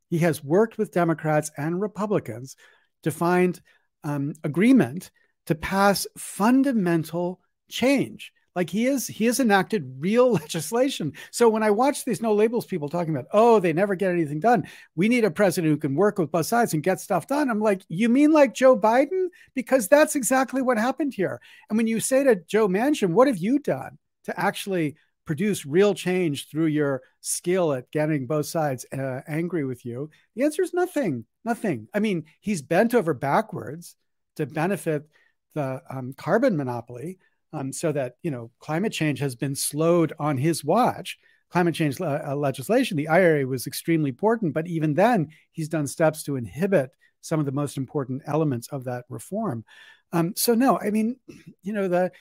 He 0.10 0.20
has 0.20 0.42
worked 0.42 0.78
with 0.78 0.94
Democrats 0.94 1.52
and 1.58 1.82
Republicans 1.82 2.56
to 3.02 3.12
find 3.12 3.60
um, 4.06 4.32
agreement 4.46 5.12
to 5.48 5.56
pass 5.56 6.08
fundamental 6.18 7.42
change. 7.68 8.32
Like 8.56 8.70
he 8.70 8.86
is, 8.86 9.08
he 9.08 9.26
has 9.26 9.42
enacted 9.42 9.96
real 10.00 10.32
legislation. 10.42 11.12
So 11.32 11.50
when 11.50 11.64
I 11.64 11.72
watch 11.72 12.06
these 12.06 12.22
no 12.22 12.34
labels 12.34 12.66
people 12.66 12.88
talking 12.88 13.14
about, 13.14 13.28
oh, 13.34 13.60
they 13.60 13.74
never 13.74 13.96
get 13.96 14.12
anything 14.12 14.40
done. 14.40 14.66
We 14.96 15.10
need 15.10 15.26
a 15.26 15.32
president 15.32 15.74
who 15.74 15.78
can 15.78 15.96
work 15.96 16.18
with 16.18 16.32
both 16.32 16.46
sides 16.46 16.74
and 16.74 16.82
get 16.82 17.02
stuff 17.02 17.28
done. 17.28 17.50
I'm 17.50 17.60
like, 17.60 17.84
you 17.90 18.08
mean 18.08 18.32
like 18.32 18.54
Joe 18.54 18.80
Biden? 18.80 19.28
Because 19.54 19.90
that's 19.90 20.16
exactly 20.16 20.62
what 20.62 20.78
happened 20.78 21.14
here. 21.14 21.42
And 21.70 21.76
when 21.76 21.88
you 21.88 22.00
say 22.00 22.24
to 22.24 22.38
Joe 22.38 22.70
Manchin, 22.70 23.10
what 23.10 23.28
have 23.28 23.38
you 23.38 23.60
done 23.60 23.98
to 24.24 24.40
actually 24.40 24.96
produce 25.26 25.65
real 25.65 25.93
change 25.93 26.49
through 26.49 26.67
your 26.67 27.01
skill 27.21 27.74
at 27.74 27.91
getting 27.91 28.28
both 28.28 28.45
sides 28.45 28.86
uh, 28.91 29.21
angry 29.28 29.65
with 29.65 29.86
you? 29.86 30.09
The 30.36 30.43
answer 30.43 30.61
is 30.61 30.74
nothing. 30.74 31.26
Nothing. 31.45 31.88
I 31.93 31.99
mean, 31.99 32.26
he's 32.39 32.61
bent 32.61 32.93
over 32.93 33.13
backwards 33.13 33.95
to 34.36 34.45
benefit 34.45 35.07
the 35.53 35.82
um, 35.89 36.13
carbon 36.13 36.57
monopoly, 36.57 37.19
um, 37.51 37.71
so 37.71 37.91
that 37.91 38.15
you 38.24 38.32
know 38.32 38.51
climate 38.59 38.91
change 38.91 39.19
has 39.19 39.36
been 39.36 39.55
slowed 39.55 40.13
on 40.19 40.38
his 40.38 40.63
watch. 40.63 41.17
Climate 41.51 41.76
change 41.76 42.01
uh, 42.01 42.19
uh 42.28 42.36
legislation, 42.36 42.97
the 42.97 43.07
IRA 43.07 43.45
was 43.45 43.67
extremely 43.67 44.09
important, 44.09 44.53
but 44.53 44.67
even 44.67 44.95
then, 44.95 45.30
he's 45.51 45.69
done 45.69 45.86
steps 45.86 46.24
to 46.24 46.36
inhibit 46.36 46.89
some 47.21 47.39
of 47.39 47.45
the 47.45 47.51
most 47.51 47.78
important 47.78 48.24
elements 48.26 48.67
of 48.69 48.86
that 48.86 49.05
reform. 49.07 49.63
Um, 50.11 50.34
so 50.36 50.55
no, 50.55 50.80
I 50.80 50.89
mean, 50.89 51.17
you 51.63 51.74
know 51.74 51.88
the 51.88 52.11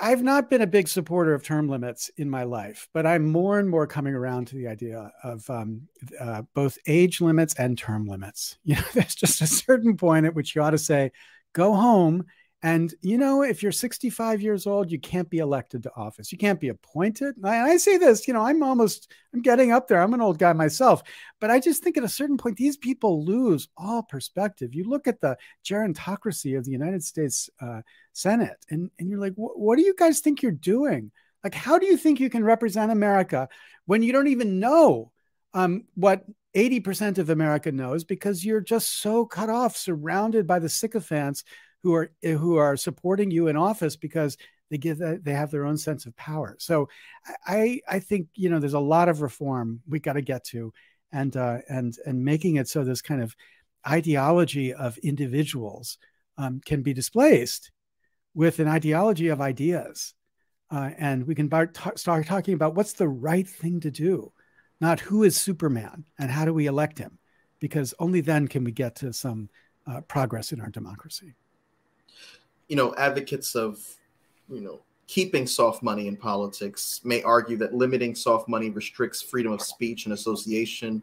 I've 0.00 0.22
not 0.22 0.48
been 0.48 0.62
a 0.62 0.66
big 0.66 0.88
supporter 0.88 1.34
of 1.34 1.42
term 1.42 1.68
limits 1.68 2.10
in 2.16 2.30
my 2.30 2.44
life, 2.44 2.88
but 2.94 3.06
I'm 3.06 3.30
more 3.30 3.58
and 3.58 3.68
more 3.68 3.86
coming 3.86 4.14
around 4.14 4.46
to 4.48 4.56
the 4.56 4.68
idea 4.68 5.12
of 5.22 5.48
um, 5.50 5.82
uh, 6.18 6.42
both 6.54 6.78
age 6.86 7.20
limits 7.20 7.54
and 7.54 7.76
term 7.76 8.06
limits. 8.06 8.56
You 8.64 8.76
know, 8.76 8.82
there's 8.94 9.14
just 9.14 9.42
a 9.42 9.46
certain 9.46 9.96
point 9.96 10.26
at 10.26 10.34
which 10.34 10.54
you 10.54 10.62
ought 10.62 10.70
to 10.70 10.78
say, 10.78 11.12
go 11.52 11.74
home 11.74 12.24
and 12.64 12.94
you 13.00 13.18
know, 13.18 13.42
if 13.42 13.60
you're 13.62 13.72
65 13.72 14.40
years 14.40 14.68
old, 14.68 14.90
you 14.90 15.00
can't 15.00 15.28
be 15.28 15.38
elected 15.38 15.82
to 15.82 15.92
office. 15.96 16.30
You 16.30 16.38
can't 16.38 16.60
be 16.60 16.68
appointed. 16.68 17.34
I, 17.42 17.72
I, 17.72 17.76
say 17.76 17.96
this, 17.96 18.28
you 18.28 18.34
know, 18.34 18.42
I'm 18.42 18.62
almost, 18.62 19.10
I'm 19.34 19.42
getting 19.42 19.72
up 19.72 19.88
there. 19.88 20.00
I'm 20.00 20.14
an 20.14 20.20
old 20.20 20.38
guy 20.38 20.52
myself, 20.52 21.02
but 21.40 21.50
I 21.50 21.58
just 21.58 21.82
think 21.82 21.96
at 21.96 22.04
a 22.04 22.08
certain 22.08 22.36
point, 22.36 22.56
these 22.56 22.76
people 22.76 23.24
lose 23.24 23.68
all 23.76 24.04
perspective. 24.04 24.74
You 24.74 24.84
look 24.84 25.08
at 25.08 25.20
the 25.20 25.36
gerontocracy 25.64 26.56
of 26.56 26.64
the 26.64 26.70
United 26.70 27.02
States 27.02 27.50
uh, 27.60 27.82
Senate, 28.12 28.64
and 28.70 28.90
and 28.98 29.10
you're 29.10 29.20
like, 29.20 29.34
what 29.34 29.76
do 29.76 29.82
you 29.82 29.94
guys 29.98 30.20
think 30.20 30.40
you're 30.40 30.52
doing? 30.52 31.10
Like, 31.42 31.54
how 31.54 31.80
do 31.80 31.86
you 31.86 31.96
think 31.96 32.20
you 32.20 32.30
can 32.30 32.44
represent 32.44 32.92
America 32.92 33.48
when 33.86 34.04
you 34.04 34.12
don't 34.12 34.28
even 34.28 34.60
know 34.60 35.10
um, 35.54 35.84
what 35.94 36.24
80% 36.54 37.18
of 37.18 37.30
America 37.30 37.72
knows 37.72 38.04
because 38.04 38.44
you're 38.44 38.60
just 38.60 39.00
so 39.00 39.26
cut 39.26 39.50
off, 39.50 39.76
surrounded 39.76 40.46
by 40.46 40.58
the 40.58 40.68
sycophants 40.68 41.44
who 41.82 41.94
are 41.94 42.12
who 42.22 42.56
are 42.56 42.76
supporting 42.76 43.30
you 43.30 43.48
in 43.48 43.56
office 43.56 43.96
because 43.96 44.36
they 44.70 44.78
give 44.78 44.98
that 44.98 45.24
they 45.24 45.34
have 45.34 45.50
their 45.50 45.66
own 45.66 45.76
sense 45.76 46.06
of 46.06 46.16
power. 46.16 46.56
So 46.58 46.88
I 47.46 47.80
I 47.88 47.98
think 47.98 48.28
you 48.34 48.48
know 48.48 48.58
there's 48.58 48.72
a 48.72 48.80
lot 48.80 49.08
of 49.08 49.20
reform 49.20 49.82
we 49.86 50.00
got 50.00 50.14
to 50.14 50.22
get 50.22 50.44
to, 50.46 50.72
and 51.12 51.36
uh, 51.36 51.58
and 51.68 51.96
and 52.06 52.24
making 52.24 52.56
it 52.56 52.68
so 52.68 52.84
this 52.84 53.02
kind 53.02 53.22
of 53.22 53.36
ideology 53.86 54.72
of 54.72 54.96
individuals 54.98 55.98
um, 56.38 56.60
can 56.64 56.82
be 56.82 56.94
displaced 56.94 57.70
with 58.34 58.60
an 58.60 58.68
ideology 58.68 59.28
of 59.28 59.40
ideas, 59.40 60.14
uh, 60.70 60.90
and 60.96 61.26
we 61.26 61.34
can 61.34 61.50
start 61.96 62.26
talking 62.26 62.54
about 62.54 62.74
what's 62.74 62.94
the 62.94 63.08
right 63.08 63.46
thing 63.46 63.80
to 63.80 63.90
do, 63.90 64.32
not 64.80 65.00
who 65.00 65.22
is 65.22 65.38
Superman 65.38 66.04
and 66.18 66.30
how 66.30 66.44
do 66.44 66.54
we 66.54 66.66
elect 66.66 66.96
him, 66.96 67.18
because 67.60 67.92
only 67.98 68.20
then 68.22 68.48
can 68.48 68.64
we 68.64 68.72
get 68.72 68.94
to 68.96 69.12
some 69.12 69.50
uh, 69.86 70.00
progress 70.02 70.52
in 70.52 70.60
our 70.60 70.70
democracy 70.70 71.34
you 72.68 72.76
know, 72.76 72.94
advocates 72.96 73.54
of, 73.54 73.78
you 74.48 74.60
know, 74.60 74.80
keeping 75.06 75.46
soft 75.46 75.82
money 75.82 76.08
in 76.08 76.16
politics 76.16 77.00
may 77.04 77.22
argue 77.22 77.56
that 77.58 77.74
limiting 77.74 78.14
soft 78.14 78.48
money 78.48 78.70
restricts 78.70 79.20
freedom 79.20 79.52
of 79.52 79.60
speech 79.60 80.06
and 80.06 80.14
association, 80.14 81.02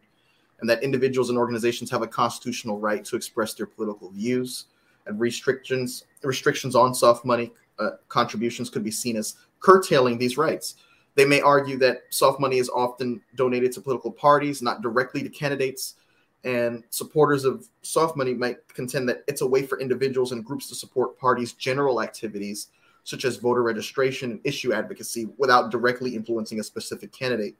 and 0.61 0.69
that 0.69 0.83
individuals 0.83 1.29
and 1.29 1.37
organizations 1.37 1.91
have 1.91 2.01
a 2.01 2.07
constitutional 2.07 2.79
right 2.79 3.05
to 3.05 3.15
express 3.15 3.53
their 3.53 3.67
political 3.67 4.09
views. 4.09 4.65
And 5.05 5.19
restrictions 5.19 6.05
restrictions 6.23 6.75
on 6.75 6.93
soft 6.93 7.25
money 7.25 7.51
uh, 7.79 7.91
contributions 8.09 8.69
could 8.69 8.83
be 8.83 8.91
seen 8.91 9.15
as 9.15 9.35
curtailing 9.59 10.17
these 10.17 10.37
rights. 10.37 10.75
They 11.15 11.25
may 11.25 11.41
argue 11.41 11.77
that 11.79 12.03
soft 12.09 12.39
money 12.39 12.57
is 12.57 12.69
often 12.69 13.21
donated 13.35 13.71
to 13.73 13.81
political 13.81 14.11
parties, 14.11 14.61
not 14.61 14.81
directly 14.81 15.23
to 15.23 15.29
candidates, 15.29 15.95
and 16.43 16.83
supporters 16.89 17.43
of 17.43 17.67
soft 17.81 18.15
money 18.15 18.33
might 18.33 18.65
contend 18.73 19.09
that 19.09 19.23
it's 19.27 19.41
a 19.41 19.47
way 19.47 19.65
for 19.65 19.79
individuals 19.79 20.31
and 20.31 20.45
groups 20.45 20.67
to 20.69 20.75
support 20.75 21.17
parties' 21.19 21.53
general 21.53 22.01
activities, 22.01 22.67
such 23.03 23.25
as 23.25 23.37
voter 23.37 23.63
registration 23.63 24.31
and 24.31 24.39
issue 24.43 24.73
advocacy, 24.73 25.27
without 25.37 25.71
directly 25.71 26.15
influencing 26.15 26.59
a 26.59 26.63
specific 26.63 27.11
candidate. 27.11 27.55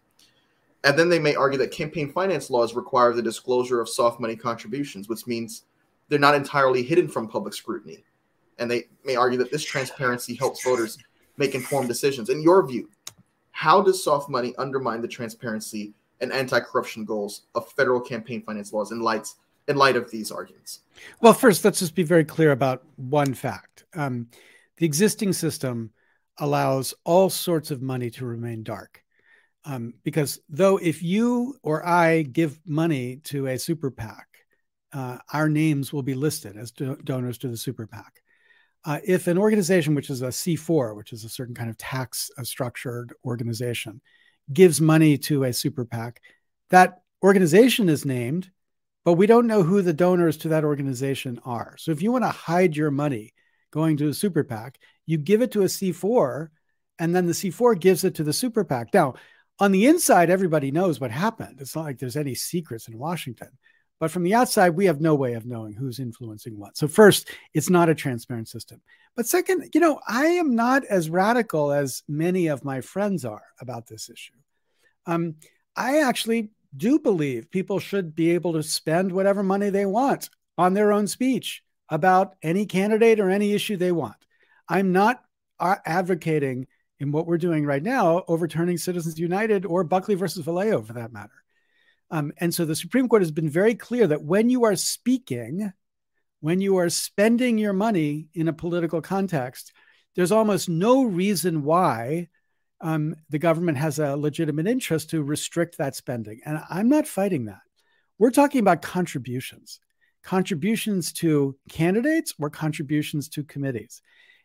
And 0.85 0.97
then 0.97 1.09
they 1.09 1.19
may 1.19 1.35
argue 1.35 1.59
that 1.59 1.71
campaign 1.71 2.11
finance 2.11 2.49
laws 2.49 2.73
require 2.73 3.13
the 3.13 3.21
disclosure 3.21 3.81
of 3.81 3.89
soft 3.89 4.19
money 4.19 4.35
contributions, 4.35 5.09
which 5.09 5.27
means 5.27 5.63
they're 6.07 6.19
not 6.19 6.35
entirely 6.35 6.81
hidden 6.83 7.07
from 7.07 7.27
public 7.27 7.53
scrutiny. 7.53 8.03
And 8.59 8.71
they 8.71 8.85
may 9.03 9.15
argue 9.15 9.37
that 9.39 9.51
this 9.51 9.63
transparency 9.63 10.35
helps 10.35 10.63
voters 10.63 10.97
make 11.37 11.53
informed 11.53 11.89
decisions. 11.89 12.29
In 12.29 12.41
your 12.41 12.65
view, 12.65 12.89
how 13.51 13.81
does 13.81 14.01
soft 14.01 14.29
money 14.29 14.53
undermine 14.57 15.01
the 15.01 15.07
transparency 15.07 15.93
and 16.21 16.31
anti-corruption 16.33 17.05
goals 17.05 17.43
of 17.55 17.71
federal 17.73 18.01
campaign 18.01 18.41
finance 18.41 18.73
laws 18.73 18.91
in 18.91 18.99
light 18.99 19.27
in 19.67 19.77
light 19.77 19.95
of 19.95 20.09
these 20.09 20.31
arguments? 20.31 20.81
Well, 21.21 21.33
first, 21.33 21.63
let's 21.63 21.79
just 21.79 21.95
be 21.95 22.03
very 22.03 22.25
clear 22.25 22.51
about 22.51 22.83
one 22.95 23.33
fact: 23.33 23.85
um, 23.93 24.27
the 24.77 24.85
existing 24.85 25.33
system 25.33 25.91
allows 26.39 26.93
all 27.03 27.29
sorts 27.29 27.71
of 27.71 27.81
money 27.81 28.09
to 28.09 28.25
remain 28.25 28.63
dark. 28.63 29.03
Um, 29.65 29.93
because 30.03 30.39
though 30.47 30.77
if 30.77 31.03
you 31.03 31.57
or 31.63 31.85
I 31.85 32.23
give 32.23 32.59
money 32.65 33.17
to 33.25 33.47
a 33.47 33.59
super 33.59 33.91
PAC, 33.91 34.25
uh, 34.93 35.17
our 35.33 35.49
names 35.49 35.93
will 35.93 36.01
be 36.01 36.15
listed 36.15 36.57
as 36.57 36.71
do- 36.71 36.97
donors 37.03 37.37
to 37.39 37.49
the 37.49 37.57
super 37.57 37.85
PAC. 37.85 38.21
Uh, 38.85 38.99
if 39.03 39.27
an 39.27 39.37
organization, 39.37 39.93
which 39.93 40.09
is 40.09 40.21
a 40.21 40.27
C4, 40.27 40.95
which 40.95 41.11
is 41.11 41.25
a 41.25 41.29
certain 41.29 41.53
kind 41.53 41.69
of 41.69 41.77
tax 41.77 42.31
uh, 42.37 42.43
structured 42.43 43.13
organization, 43.25 44.01
gives 44.51 44.81
money 44.81 45.17
to 45.17 45.43
a 45.43 45.53
super 45.53 45.85
PAC, 45.85 46.21
that 46.69 47.01
organization 47.23 47.89
is 47.89 48.05
named, 48.05 48.49
but 49.05 49.13
we 49.13 49.27
don't 49.27 49.47
know 49.47 49.63
who 49.63 49.81
the 49.81 49.93
donors 49.93 50.37
to 50.37 50.49
that 50.49 50.63
organization 50.63 51.39
are. 51.45 51.75
So 51.77 51.91
if 51.91 52.01
you 52.01 52.11
want 52.11 52.23
to 52.23 52.29
hide 52.29 52.75
your 52.75 52.91
money 52.91 53.33
going 53.71 53.97
to 53.97 54.09
a 54.09 54.13
super 54.13 54.43
PAC, 54.43 54.77
you 55.05 55.17
give 55.17 55.41
it 55.41 55.51
to 55.51 55.61
a 55.61 55.65
C4, 55.65 56.49
and 56.99 57.15
then 57.15 57.25
the 57.27 57.33
C4 57.33 57.79
gives 57.79 58.03
it 58.03 58.15
to 58.15 58.23
the 58.23 58.33
super 58.33 58.63
PAC. 58.63 58.93
Now, 58.93 59.15
on 59.59 59.71
the 59.71 59.87
inside, 59.87 60.29
everybody 60.29 60.71
knows 60.71 60.99
what 60.99 61.11
happened. 61.11 61.57
It's 61.59 61.75
not 61.75 61.85
like 61.85 61.99
there's 61.99 62.15
any 62.15 62.35
secrets 62.35 62.87
in 62.87 62.97
Washington. 62.97 63.49
But 63.99 64.11
from 64.11 64.23
the 64.23 64.33
outside, 64.33 64.69
we 64.69 64.85
have 64.85 65.01
no 65.01 65.13
way 65.15 65.33
of 65.33 65.45
knowing 65.45 65.73
who's 65.73 65.99
influencing 65.99 66.57
what. 66.57 66.77
So, 66.77 66.87
first, 66.87 67.29
it's 67.53 67.69
not 67.69 67.89
a 67.89 67.95
transparent 67.95 68.47
system. 68.47 68.81
But 69.15 69.27
second, 69.27 69.69
you 69.73 69.81
know, 69.81 69.99
I 70.07 70.27
am 70.27 70.55
not 70.55 70.85
as 70.85 71.09
radical 71.09 71.71
as 71.71 72.03
many 72.07 72.47
of 72.47 72.63
my 72.63 72.81
friends 72.81 73.25
are 73.25 73.43
about 73.59 73.87
this 73.87 74.09
issue. 74.09 74.33
Um, 75.05 75.35
I 75.75 75.99
actually 75.99 76.49
do 76.75 76.99
believe 76.99 77.51
people 77.51 77.79
should 77.79 78.15
be 78.15 78.31
able 78.31 78.53
to 78.53 78.63
spend 78.63 79.11
whatever 79.11 79.43
money 79.43 79.69
they 79.69 79.85
want 79.85 80.29
on 80.57 80.73
their 80.73 80.93
own 80.93 81.07
speech 81.07 81.63
about 81.89 82.35
any 82.43 82.65
candidate 82.65 83.19
or 83.19 83.29
any 83.29 83.53
issue 83.53 83.75
they 83.75 83.91
want. 83.91 84.15
I'm 84.67 84.91
not 84.91 85.23
uh, 85.59 85.77
advocating 85.85 86.67
in 86.99 87.11
what 87.11 87.25
we're 87.25 87.37
doing 87.37 87.65
right 87.65 87.81
now, 87.81 88.23
overturning 88.27 88.77
Citizens 88.77 89.19
United 89.19 89.65
or 89.65 89.83
Buckley 89.83 90.15
versus 90.15 90.45
Valeo 90.45 90.85
for 90.85 90.93
that 90.93 91.11
matter. 91.11 91.31
Um, 92.11 92.31
and 92.39 92.53
so 92.53 92.65
the 92.65 92.75
Supreme 92.75 93.07
Court 93.07 93.21
has 93.21 93.31
been 93.31 93.49
very 93.49 93.75
clear 93.75 94.07
that 94.07 94.23
when 94.23 94.49
you 94.49 94.63
are 94.65 94.75
speaking, 94.75 95.71
when 96.39 96.61
you 96.61 96.77
are 96.77 96.89
spending 96.89 97.57
your 97.57 97.73
money 97.73 98.29
in 98.33 98.47
a 98.47 98.53
political 98.53 99.01
context, 99.01 99.73
there's 100.15 100.31
almost 100.31 100.69
no 100.69 101.03
reason 101.03 101.63
why 101.63 102.29
um, 102.81 103.15
the 103.29 103.39
government 103.39 103.77
has 103.77 103.99
a 103.99 104.15
legitimate 104.15 104.67
interest 104.67 105.11
to 105.11 105.21
restrict 105.21 105.77
that 105.77 105.95
spending. 105.95 106.39
And 106.45 106.61
I'm 106.69 106.89
not 106.89 107.07
fighting 107.07 107.45
that. 107.45 107.59
We're 108.17 108.31
talking 108.31 108.59
about 108.59 108.81
contributions, 108.81 109.79
contributions 110.23 111.13
to 111.13 111.55
candidates 111.69 112.33
or 112.39 112.49
contributions 112.49 113.29
to 113.29 113.43
committees. 113.43 114.01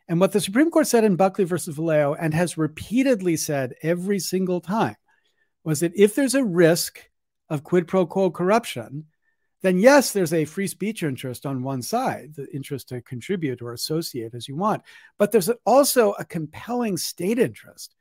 And 0.07 0.19
what 0.19 0.31
the 0.31 0.39
Supreme 0.41 0.69
Court 0.69 0.87
said 0.87 1.03
in 1.03 1.15
Buckley 1.15 1.45
versus 1.45 1.75
Valeo 1.75 2.15
and 2.19 2.33
has 2.33 2.57
repeatedly 2.57 3.37
said 3.37 3.73
every 3.81 4.19
single 4.19 4.61
time 4.61 4.95
was 5.63 5.79
that 5.79 5.93
if 5.95 6.13
there's 6.13 6.35
a 6.35 6.43
risk 6.43 7.01
of 7.49 7.63
quid 7.63 7.87
pro 7.87 8.05
quo 8.05 8.29
corruption, 8.29 9.05
then 9.61 9.79
yes, 9.79 10.11
there's 10.11 10.33
a 10.33 10.45
free 10.45 10.67
speech 10.67 11.01
interest 11.01 11.45
on 11.45 11.63
one 11.63 11.81
side, 11.81 12.33
the 12.35 12.47
interest 12.53 12.89
to 12.89 13.01
contribute 13.01 13.61
or 13.61 13.73
associate 13.73 14.35
as 14.35 14.47
you 14.47 14.55
want. 14.55 14.83
But 15.17 15.31
there's 15.31 15.49
also 15.65 16.11
a 16.13 16.25
compelling 16.25 16.97
state 16.97 17.39
interest 17.39 17.95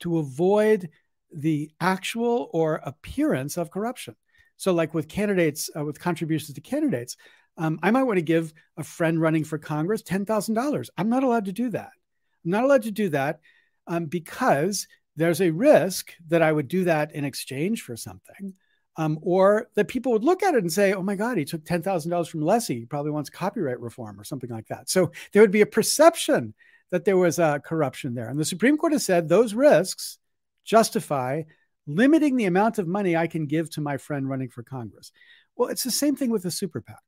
to 0.00 0.18
avoid 0.18 0.90
the 1.32 1.70
actual 1.80 2.50
or 2.52 2.80
appearance 2.84 3.56
of 3.56 3.70
corruption. 3.70 4.16
So, 4.56 4.72
like 4.72 4.94
with 4.94 5.08
candidates, 5.08 5.70
uh, 5.76 5.84
with 5.84 6.00
contributions 6.00 6.54
to 6.54 6.60
candidates, 6.60 7.16
um, 7.56 7.78
I 7.82 7.90
might 7.90 8.04
want 8.04 8.18
to 8.18 8.22
give 8.22 8.52
a 8.76 8.84
friend 8.84 9.20
running 9.20 9.44
for 9.44 9.58
Congress 9.58 10.02
$10,000. 10.02 10.88
I'm 10.96 11.08
not 11.08 11.22
allowed 11.22 11.44
to 11.44 11.52
do 11.52 11.70
that. 11.70 11.90
I'm 12.44 12.50
not 12.50 12.64
allowed 12.64 12.82
to 12.82 12.90
do 12.90 13.08
that 13.10 13.40
um, 13.86 14.06
because 14.06 14.88
there's 15.16 15.40
a 15.40 15.50
risk 15.50 16.12
that 16.28 16.42
I 16.42 16.50
would 16.50 16.68
do 16.68 16.84
that 16.84 17.14
in 17.14 17.24
exchange 17.24 17.82
for 17.82 17.96
something 17.96 18.54
um, 18.96 19.18
or 19.22 19.68
that 19.74 19.88
people 19.88 20.12
would 20.12 20.24
look 20.24 20.42
at 20.42 20.54
it 20.54 20.62
and 20.62 20.72
say, 20.72 20.92
"Oh 20.92 21.02
my 21.02 21.16
God, 21.16 21.36
he 21.36 21.44
took 21.44 21.64
ten 21.64 21.82
thousand 21.82 22.10
dollars 22.10 22.28
from 22.28 22.40
Lessig. 22.40 22.78
He 22.78 22.86
probably 22.86 23.10
wants 23.10 23.30
copyright 23.30 23.80
reform 23.80 24.18
or 24.20 24.24
something 24.24 24.50
like 24.50 24.68
that." 24.68 24.88
So 24.88 25.12
there 25.32 25.42
would 25.42 25.50
be 25.50 25.62
a 25.62 25.66
perception 25.66 26.54
that 26.90 27.04
there 27.04 27.16
was 27.16 27.38
uh, 27.38 27.58
corruption 27.60 28.14
there, 28.14 28.28
and 28.28 28.38
the 28.38 28.44
Supreme 28.44 28.76
Court 28.76 28.92
has 28.92 29.04
said 29.04 29.28
those 29.28 29.54
risks 29.54 30.18
justify 30.64 31.42
limiting 31.86 32.36
the 32.36 32.46
amount 32.46 32.78
of 32.78 32.86
money 32.86 33.16
I 33.16 33.26
can 33.26 33.46
give 33.46 33.70
to 33.70 33.80
my 33.80 33.96
friend 33.96 34.28
running 34.28 34.48
for 34.48 34.62
Congress. 34.62 35.12
Well, 35.56 35.68
it's 35.68 35.84
the 35.84 35.90
same 35.90 36.16
thing 36.16 36.30
with 36.30 36.44
a 36.46 36.50
super 36.50 36.80
PAC. 36.80 37.02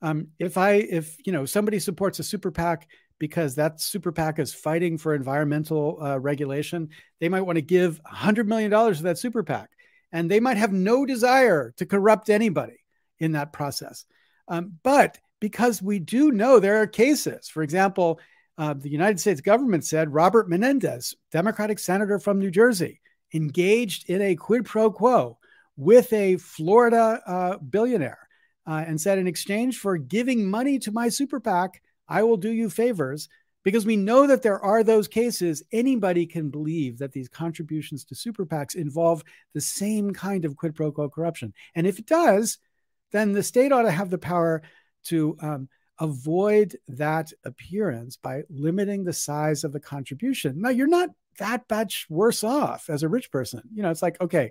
Um, 0.00 0.28
if 0.38 0.58
I, 0.58 0.74
if 0.74 1.16
you 1.24 1.32
know, 1.32 1.44
somebody 1.44 1.78
supports 1.78 2.18
a 2.18 2.24
super 2.24 2.50
PAC 2.50 2.88
because 3.18 3.54
that 3.54 3.80
super 3.80 4.10
PAC 4.10 4.38
is 4.38 4.52
fighting 4.52 4.98
for 4.98 5.14
environmental 5.14 5.98
uh, 6.02 6.18
regulation, 6.18 6.88
they 7.20 7.28
might 7.28 7.42
want 7.42 7.56
to 7.56 7.62
give 7.62 8.00
$100 8.04 8.46
million 8.46 8.70
to 8.70 9.02
that 9.02 9.18
super 9.18 9.42
PAC 9.42 9.70
and 10.12 10.30
they 10.30 10.40
might 10.40 10.58
have 10.58 10.72
no 10.72 11.06
desire 11.06 11.72
to 11.78 11.86
corrupt 11.86 12.30
anybody 12.30 12.78
in 13.18 13.32
that 13.32 13.52
process. 13.52 14.04
Um, 14.48 14.78
but 14.82 15.18
because 15.40 15.82
we 15.82 15.98
do 15.98 16.30
know 16.30 16.60
there 16.60 16.82
are 16.82 16.86
cases, 16.86 17.48
for 17.48 17.62
example, 17.62 18.20
uh, 18.58 18.74
the 18.74 18.90
United 18.90 19.18
States 19.18 19.40
government 19.40 19.84
said 19.84 20.12
Robert 20.12 20.48
Menendez, 20.48 21.14
Democratic 21.30 21.78
senator 21.78 22.18
from 22.18 22.38
New 22.38 22.50
Jersey, 22.50 23.00
engaged 23.34 24.10
in 24.10 24.20
a 24.20 24.36
quid 24.36 24.64
pro 24.64 24.90
quo 24.90 25.38
with 25.76 26.12
a 26.12 26.36
Florida 26.36 27.20
uh, 27.26 27.58
billionaire 27.58 28.28
uh, 28.66 28.84
and 28.86 29.00
said, 29.00 29.18
in 29.18 29.26
exchange 29.26 29.78
for 29.78 29.96
giving 29.96 30.48
money 30.48 30.78
to 30.80 30.92
my 30.92 31.08
super 31.08 31.40
PAC, 31.40 31.82
I 32.08 32.22
will 32.22 32.36
do 32.36 32.50
you 32.50 32.68
favors 32.68 33.28
because 33.64 33.86
we 33.86 33.96
know 33.96 34.26
that 34.26 34.42
there 34.42 34.60
are 34.60 34.82
those 34.82 35.08
cases. 35.08 35.62
Anybody 35.72 36.26
can 36.26 36.50
believe 36.50 36.98
that 36.98 37.12
these 37.12 37.28
contributions 37.28 38.04
to 38.06 38.14
super 38.14 38.44
PACs 38.44 38.74
involve 38.74 39.22
the 39.54 39.60
same 39.60 40.12
kind 40.12 40.44
of 40.44 40.56
quid 40.56 40.74
pro 40.74 40.90
quo 40.92 41.08
corruption. 41.08 41.52
And 41.74 41.86
if 41.86 41.98
it 41.98 42.06
does, 42.06 42.58
then 43.12 43.32
the 43.32 43.42
state 43.42 43.72
ought 43.72 43.82
to 43.82 43.90
have 43.90 44.10
the 44.10 44.18
power 44.18 44.62
to 45.04 45.36
um, 45.40 45.68
avoid 45.98 46.76
that 46.88 47.32
appearance 47.44 48.16
by 48.16 48.42
limiting 48.50 49.04
the 49.04 49.12
size 49.12 49.64
of 49.64 49.72
the 49.72 49.80
contribution. 49.80 50.60
Now, 50.60 50.70
you're 50.70 50.86
not 50.86 51.10
that 51.38 51.64
much 51.70 52.06
worse 52.08 52.44
off 52.44 52.90
as 52.90 53.02
a 53.02 53.08
rich 53.08 53.30
person. 53.30 53.62
You 53.72 53.82
know, 53.82 53.90
it's 53.90 54.02
like, 54.02 54.20
okay, 54.20 54.50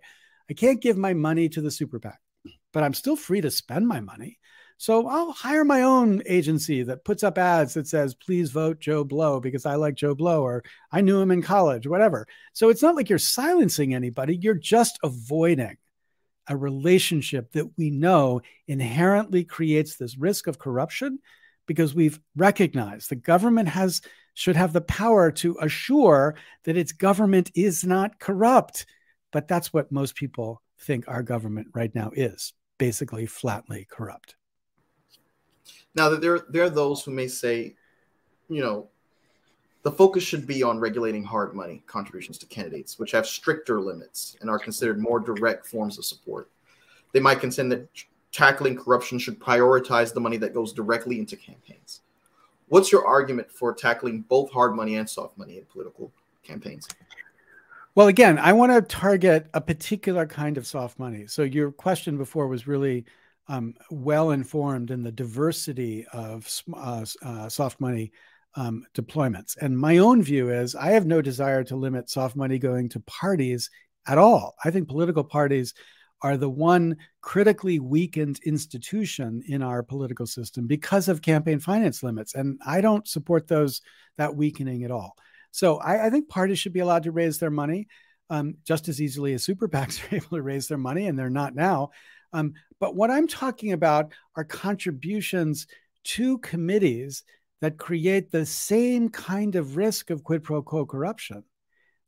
I 0.49 0.53
can't 0.53 0.81
give 0.81 0.97
my 0.97 1.13
money 1.13 1.49
to 1.49 1.61
the 1.61 1.71
super 1.71 1.99
PAC, 1.99 2.19
but 2.73 2.83
I'm 2.83 2.93
still 2.93 3.15
free 3.15 3.41
to 3.41 3.51
spend 3.51 3.87
my 3.87 3.99
money. 3.99 4.39
So 4.81 5.07
I'll 5.07 5.31
hire 5.31 5.63
my 5.63 5.83
own 5.83 6.23
agency 6.25 6.81
that 6.81 7.05
puts 7.05 7.21
up 7.21 7.37
ads 7.37 7.75
that 7.75 7.85
says, 7.85 8.15
please 8.15 8.49
vote 8.49 8.79
Joe 8.79 9.03
Blow 9.03 9.39
because 9.39 9.67
I 9.67 9.75
like 9.75 9.93
Joe 9.93 10.15
Blow 10.15 10.41
or 10.41 10.63
I 10.91 11.01
knew 11.01 11.21
him 11.21 11.29
in 11.29 11.43
college, 11.43 11.85
whatever. 11.85 12.25
So 12.53 12.69
it's 12.69 12.81
not 12.81 12.95
like 12.95 13.07
you're 13.07 13.19
silencing 13.19 13.93
anybody, 13.93 14.37
you're 14.37 14.55
just 14.55 14.97
avoiding 15.03 15.77
a 16.47 16.57
relationship 16.57 17.51
that 17.51 17.77
we 17.77 17.91
know 17.91 18.41
inherently 18.67 19.43
creates 19.43 19.97
this 19.97 20.17
risk 20.17 20.47
of 20.47 20.57
corruption 20.57 21.19
because 21.67 21.93
we've 21.93 22.19
recognized 22.35 23.11
the 23.11 23.15
government 23.15 23.69
has 23.69 24.01
should 24.33 24.55
have 24.55 24.73
the 24.73 24.81
power 24.81 25.29
to 25.29 25.59
assure 25.61 26.33
that 26.63 26.75
its 26.75 26.91
government 26.91 27.51
is 27.53 27.83
not 27.83 28.17
corrupt 28.17 28.87
but 29.31 29.47
that's 29.47 29.71
what 29.71 29.91
most 29.91 30.15
people 30.15 30.59
think 30.79 31.07
our 31.07 31.21
government 31.21 31.67
right 31.75 31.93
now 31.93 32.09
is 32.15 32.53
basically 32.79 33.27
flatly 33.27 33.85
corrupt 33.87 34.35
now, 35.95 36.09
there 36.09 36.39
there 36.49 36.63
are 36.63 36.69
those 36.69 37.03
who 37.03 37.11
may 37.11 37.27
say, 37.27 37.75
you 38.49 38.61
know, 38.61 38.87
the 39.83 39.91
focus 39.91 40.23
should 40.23 40.45
be 40.45 40.63
on 40.63 40.79
regulating 40.79 41.23
hard 41.23 41.53
money 41.55 41.83
contributions 41.87 42.37
to 42.39 42.45
candidates, 42.45 42.99
which 42.99 43.11
have 43.11 43.25
stricter 43.25 43.81
limits 43.81 44.37
and 44.41 44.49
are 44.49 44.59
considered 44.59 44.99
more 44.99 45.19
direct 45.19 45.65
forms 45.65 45.97
of 45.97 46.05
support. 46.05 46.49
They 47.13 47.19
might 47.19 47.39
contend 47.39 47.71
that 47.71 47.87
tackling 48.31 48.77
corruption 48.77 49.19
should 49.19 49.39
prioritize 49.39 50.13
the 50.13 50.21
money 50.21 50.37
that 50.37 50.53
goes 50.53 50.71
directly 50.71 51.19
into 51.19 51.35
campaigns. 51.35 52.01
What's 52.69 52.91
your 52.91 53.05
argument 53.05 53.51
for 53.51 53.73
tackling 53.73 54.21
both 54.21 54.51
hard 54.51 54.75
money 54.75 54.95
and 54.95 55.09
soft 55.09 55.37
money 55.37 55.57
in 55.57 55.65
political 55.65 56.11
campaigns? 56.41 56.87
Well, 57.95 58.07
again, 58.07 58.39
I 58.39 58.53
want 58.53 58.71
to 58.71 58.81
target 58.81 59.47
a 59.53 59.59
particular 59.59 60.25
kind 60.25 60.57
of 60.57 60.65
soft 60.65 60.97
money. 60.97 61.27
So 61.27 61.41
your 61.43 61.71
question 61.73 62.17
before 62.17 62.47
was 62.47 62.67
really 62.67 63.03
um, 63.51 63.73
well 63.89 64.31
informed 64.31 64.91
in 64.91 65.03
the 65.03 65.11
diversity 65.11 66.05
of 66.13 66.49
uh, 66.73 67.05
uh, 67.21 67.49
soft 67.49 67.81
money 67.81 68.13
um, 68.55 68.85
deployments. 68.93 69.57
And 69.59 69.77
my 69.77 69.97
own 69.97 70.23
view 70.23 70.49
is 70.49 70.73
I 70.73 70.91
have 70.91 71.05
no 71.05 71.21
desire 71.21 71.61
to 71.65 71.75
limit 71.75 72.09
soft 72.09 72.37
money 72.37 72.57
going 72.57 72.87
to 72.89 73.01
parties 73.01 73.69
at 74.07 74.17
all. 74.17 74.55
I 74.63 74.71
think 74.71 74.87
political 74.87 75.25
parties 75.25 75.73
are 76.21 76.37
the 76.37 76.49
one 76.49 76.95
critically 77.19 77.79
weakened 77.79 78.39
institution 78.45 79.43
in 79.45 79.61
our 79.61 79.83
political 79.83 80.25
system 80.25 80.65
because 80.65 81.09
of 81.09 81.21
campaign 81.21 81.59
finance 81.59 82.01
limits. 82.03 82.35
And 82.35 82.57
I 82.65 82.79
don't 82.79 83.07
support 83.07 83.49
those 83.49 83.81
that 84.17 84.33
weakening 84.33 84.85
at 84.85 84.91
all. 84.91 85.17
So 85.51 85.77
I, 85.79 86.05
I 86.05 86.09
think 86.09 86.29
parties 86.29 86.59
should 86.59 86.73
be 86.73 86.79
allowed 86.79 87.03
to 87.03 87.11
raise 87.11 87.37
their 87.37 87.51
money 87.51 87.89
um, 88.29 88.55
just 88.65 88.87
as 88.87 89.01
easily 89.01 89.33
as 89.33 89.43
super 89.43 89.67
PACs 89.67 90.01
are 90.11 90.15
able 90.15 90.37
to 90.37 90.41
raise 90.41 90.69
their 90.69 90.77
money, 90.77 91.07
and 91.07 91.19
they're 91.19 91.29
not 91.29 91.53
now. 91.53 91.89
Um, 92.33 92.53
but 92.79 92.95
what 92.95 93.11
I'm 93.11 93.27
talking 93.27 93.71
about 93.71 94.11
are 94.35 94.43
contributions 94.43 95.67
to 96.03 96.37
committees 96.39 97.23
that 97.61 97.77
create 97.77 98.31
the 98.31 98.45
same 98.45 99.09
kind 99.09 99.55
of 99.55 99.77
risk 99.77 100.09
of 100.09 100.23
quid 100.23 100.43
pro 100.43 100.61
quo 100.61 100.85
corruption 100.85 101.43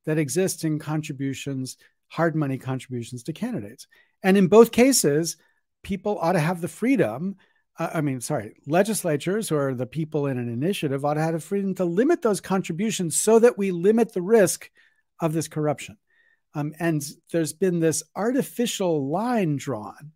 that 0.06 0.18
exists 0.18 0.64
in 0.64 0.80
contributions, 0.80 1.78
hard 2.08 2.36
money 2.36 2.58
contributions 2.58 3.24
to 3.24 3.34
candidates. 3.34 3.88
And 4.24 4.38
in 4.38 4.48
both 4.48 4.72
cases, 4.72 5.38
people 5.84 6.18
ought 6.20 6.34
to 6.34 6.40
have 6.40 6.62
the 6.62 6.68
freedom. 6.68 7.36
Uh, 7.78 7.90
I 7.94 8.02
mean, 8.02 8.20
sorry, 8.22 8.56
legislatures 8.66 9.52
or 9.52 9.76
the 9.76 9.86
people 9.86 10.28
in 10.28 10.38
an 10.38 10.52
initiative 10.52 11.06
ought 11.06 11.16
to 11.16 11.22
have 11.22 11.34
the 11.34 11.40
freedom 11.40 11.76
to 11.76 11.86
limit 11.86 12.22
those 12.22 12.42
contributions 12.42 13.20
so 13.20 13.40
that 13.40 13.58
we 13.58 13.72
limit 13.72 14.14
the 14.14 14.22
risk 14.22 14.70
of 15.20 15.34
this 15.34 15.48
corruption. 15.48 15.98
Um, 16.56 16.74
and 16.80 17.04
there's 17.32 17.54
been 17.54 17.80
this 17.80 18.04
artificial 18.16 19.10
line 19.10 19.58
drawn 19.58 20.12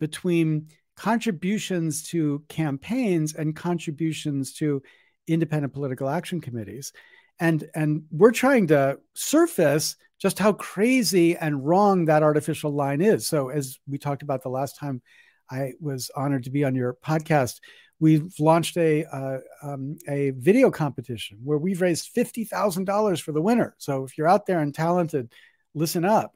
between 0.00 0.68
contributions 0.96 2.02
to 2.08 2.42
campaigns 2.48 3.34
and 3.34 3.54
contributions 3.54 4.52
to 4.54 4.82
independent 5.26 5.72
political 5.72 6.08
action 6.08 6.40
committees. 6.40 6.92
And, 7.38 7.68
and 7.74 8.04
we're 8.10 8.32
trying 8.32 8.66
to 8.68 8.98
surface 9.14 9.96
just 10.18 10.38
how 10.38 10.52
crazy 10.52 11.36
and 11.36 11.66
wrong 11.66 12.04
that 12.04 12.22
artificial 12.22 12.72
line 12.72 13.00
is. 13.00 13.26
So, 13.26 13.48
as 13.48 13.78
we 13.88 13.98
talked 13.98 14.22
about 14.22 14.42
the 14.42 14.48
last 14.50 14.78
time 14.78 15.02
I 15.50 15.72
was 15.80 16.10
honored 16.14 16.44
to 16.44 16.50
be 16.50 16.62
on 16.62 16.76
your 16.76 16.94
podcast, 16.94 17.58
we've 17.98 18.32
launched 18.38 18.76
a 18.76 19.04
uh, 19.04 19.38
um, 19.62 19.96
a 20.08 20.30
video 20.30 20.70
competition 20.70 21.38
where 21.42 21.58
we've 21.58 21.80
raised 21.80 22.08
fifty 22.08 22.44
thousand 22.44 22.84
dollars 22.84 23.18
for 23.18 23.32
the 23.32 23.42
winner. 23.42 23.74
So 23.78 24.04
if 24.04 24.16
you're 24.16 24.28
out 24.28 24.46
there 24.46 24.60
and 24.60 24.72
talented, 24.72 25.32
listen 25.74 26.04
up. 26.04 26.34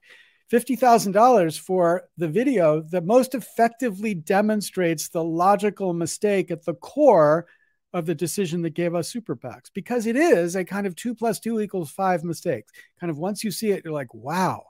$50,000 0.52 1.58
for 1.58 2.04
the 2.16 2.28
video 2.28 2.80
that 2.90 3.04
most 3.04 3.34
effectively 3.34 4.14
demonstrates 4.14 5.08
the 5.08 5.24
logical 5.24 5.92
mistake 5.92 6.50
at 6.50 6.64
the 6.64 6.74
core 6.74 7.46
of 7.92 8.06
the 8.06 8.14
decision 8.14 8.62
that 8.62 8.74
gave 8.74 8.94
us 8.94 9.08
super 9.08 9.34
PACs 9.34 9.70
because 9.74 10.06
it 10.06 10.16
is 10.16 10.54
a 10.54 10.64
kind 10.64 10.86
of 10.86 10.94
two 10.94 11.14
plus 11.14 11.40
two 11.40 11.60
equals 11.60 11.90
five 11.90 12.22
mistakes. 12.22 12.72
Kind 13.00 13.10
of 13.10 13.18
once 13.18 13.42
you 13.42 13.50
see 13.50 13.70
it, 13.70 13.82
you're 13.84 13.92
like, 13.92 14.14
wow, 14.14 14.66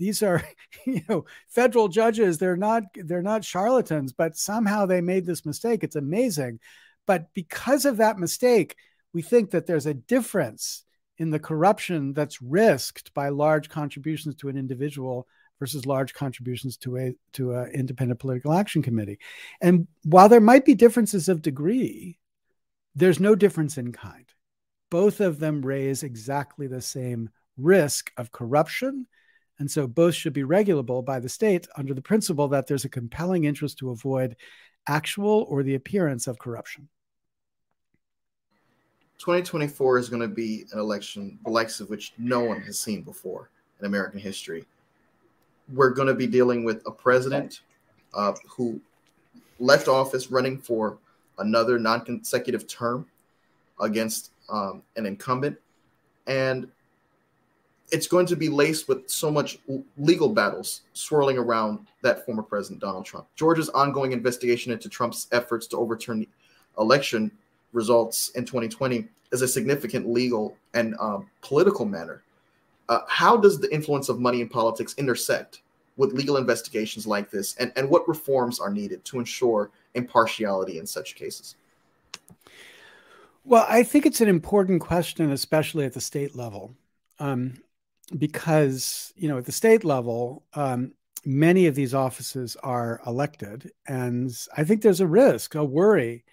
these 0.00 0.22
are 0.22 0.42
you 0.86 1.02
know 1.08 1.24
federal 1.46 1.86
judges 1.86 2.38
they're 2.38 2.56
not 2.56 2.82
they're 2.94 3.22
not 3.22 3.44
charlatans 3.44 4.12
but 4.12 4.36
somehow 4.36 4.86
they 4.86 5.00
made 5.00 5.24
this 5.26 5.46
mistake 5.46 5.84
it's 5.84 5.94
amazing 5.94 6.58
but 7.06 7.32
because 7.34 7.84
of 7.84 7.98
that 7.98 8.18
mistake 8.18 8.74
we 9.12 9.22
think 9.22 9.50
that 9.50 9.66
there's 9.66 9.86
a 9.86 9.94
difference 9.94 10.84
in 11.20 11.30
the 11.30 11.38
corruption 11.38 12.14
that's 12.14 12.40
risked 12.40 13.12
by 13.12 13.28
large 13.28 13.68
contributions 13.68 14.34
to 14.36 14.48
an 14.48 14.56
individual 14.56 15.28
versus 15.58 15.84
large 15.84 16.14
contributions 16.14 16.78
to 16.78 16.96
a 16.96 17.14
to 17.34 17.52
an 17.54 17.70
independent 17.72 18.18
political 18.18 18.54
action 18.54 18.82
committee. 18.82 19.18
And 19.60 19.86
while 20.04 20.30
there 20.30 20.40
might 20.40 20.64
be 20.64 20.74
differences 20.74 21.28
of 21.28 21.42
degree, 21.42 22.18
there's 22.94 23.20
no 23.20 23.34
difference 23.34 23.76
in 23.76 23.92
kind. 23.92 24.24
Both 24.90 25.20
of 25.20 25.38
them 25.38 25.60
raise 25.60 26.02
exactly 26.02 26.66
the 26.66 26.80
same 26.80 27.28
risk 27.58 28.10
of 28.16 28.32
corruption. 28.32 29.06
And 29.58 29.70
so 29.70 29.86
both 29.86 30.14
should 30.14 30.32
be 30.32 30.42
regulable 30.42 31.02
by 31.02 31.20
the 31.20 31.28
state 31.28 31.68
under 31.76 31.92
the 31.92 32.00
principle 32.00 32.48
that 32.48 32.66
there's 32.66 32.86
a 32.86 32.88
compelling 32.88 33.44
interest 33.44 33.76
to 33.78 33.90
avoid 33.90 34.36
actual 34.88 35.46
or 35.50 35.62
the 35.62 35.74
appearance 35.74 36.26
of 36.26 36.38
corruption. 36.38 36.88
2024 39.20 39.98
is 39.98 40.08
going 40.08 40.22
to 40.22 40.28
be 40.28 40.64
an 40.72 40.78
election 40.78 41.38
the 41.44 41.50
likes 41.50 41.78
of 41.78 41.90
which 41.90 42.14
no 42.16 42.40
one 42.40 42.58
has 42.62 42.80
seen 42.80 43.02
before 43.02 43.50
in 43.78 43.84
American 43.84 44.18
history. 44.18 44.64
We're 45.74 45.90
going 45.90 46.08
to 46.08 46.14
be 46.14 46.26
dealing 46.26 46.64
with 46.64 46.82
a 46.86 46.90
president 46.90 47.60
uh, 48.14 48.32
who 48.48 48.80
left 49.58 49.88
office 49.88 50.30
running 50.30 50.58
for 50.58 50.96
another 51.38 51.78
non 51.78 52.00
consecutive 52.00 52.66
term 52.66 53.06
against 53.78 54.30
um, 54.48 54.82
an 54.96 55.04
incumbent. 55.04 55.58
And 56.26 56.66
it's 57.92 58.06
going 58.06 58.24
to 58.24 58.36
be 58.36 58.48
laced 58.48 58.88
with 58.88 59.10
so 59.10 59.30
much 59.30 59.58
legal 59.98 60.30
battles 60.30 60.82
swirling 60.94 61.36
around 61.36 61.86
that 62.02 62.24
former 62.24 62.42
president, 62.42 62.80
Donald 62.80 63.04
Trump. 63.04 63.26
Georgia's 63.36 63.68
ongoing 63.68 64.12
investigation 64.12 64.72
into 64.72 64.88
Trump's 64.88 65.28
efforts 65.30 65.66
to 65.66 65.76
overturn 65.76 66.20
the 66.20 66.28
election 66.78 67.30
results 67.72 68.30
in 68.30 68.44
2020 68.44 69.06
is 69.32 69.42
a 69.42 69.48
significant 69.48 70.08
legal 70.08 70.56
and 70.74 70.94
um, 70.98 71.28
political 71.42 71.84
matter. 71.84 72.22
Uh, 72.88 73.00
how 73.08 73.36
does 73.36 73.60
the 73.60 73.72
influence 73.72 74.08
of 74.08 74.18
money 74.18 74.40
in 74.40 74.48
politics 74.48 74.94
intersect 74.98 75.62
with 75.96 76.12
legal 76.12 76.36
investigations 76.38 77.06
like 77.06 77.30
this, 77.30 77.54
and, 77.56 77.72
and 77.76 77.88
what 77.88 78.08
reforms 78.08 78.58
are 78.58 78.70
needed 78.70 79.04
to 79.04 79.18
ensure 79.18 79.70
impartiality 79.94 80.78
in 80.78 80.86
such 80.86 81.14
cases? 81.14 81.56
Well, 83.44 83.66
I 83.68 83.82
think 83.82 84.06
it's 84.06 84.20
an 84.20 84.28
important 84.28 84.80
question, 84.80 85.30
especially 85.30 85.84
at 85.84 85.92
the 85.92 86.00
state 86.00 86.34
level, 86.34 86.74
um, 87.18 87.62
because 88.16 89.12
you 89.16 89.28
know 89.28 89.38
at 89.38 89.44
the 89.44 89.52
state 89.52 89.84
level, 89.84 90.42
um, 90.54 90.92
many 91.24 91.66
of 91.66 91.74
these 91.74 91.94
offices 91.94 92.56
are 92.62 93.00
elected, 93.06 93.70
and 93.86 94.34
I 94.56 94.64
think 94.64 94.82
there's 94.82 95.00
a 95.00 95.06
risk, 95.06 95.54
a 95.54 95.64
worry 95.64 96.24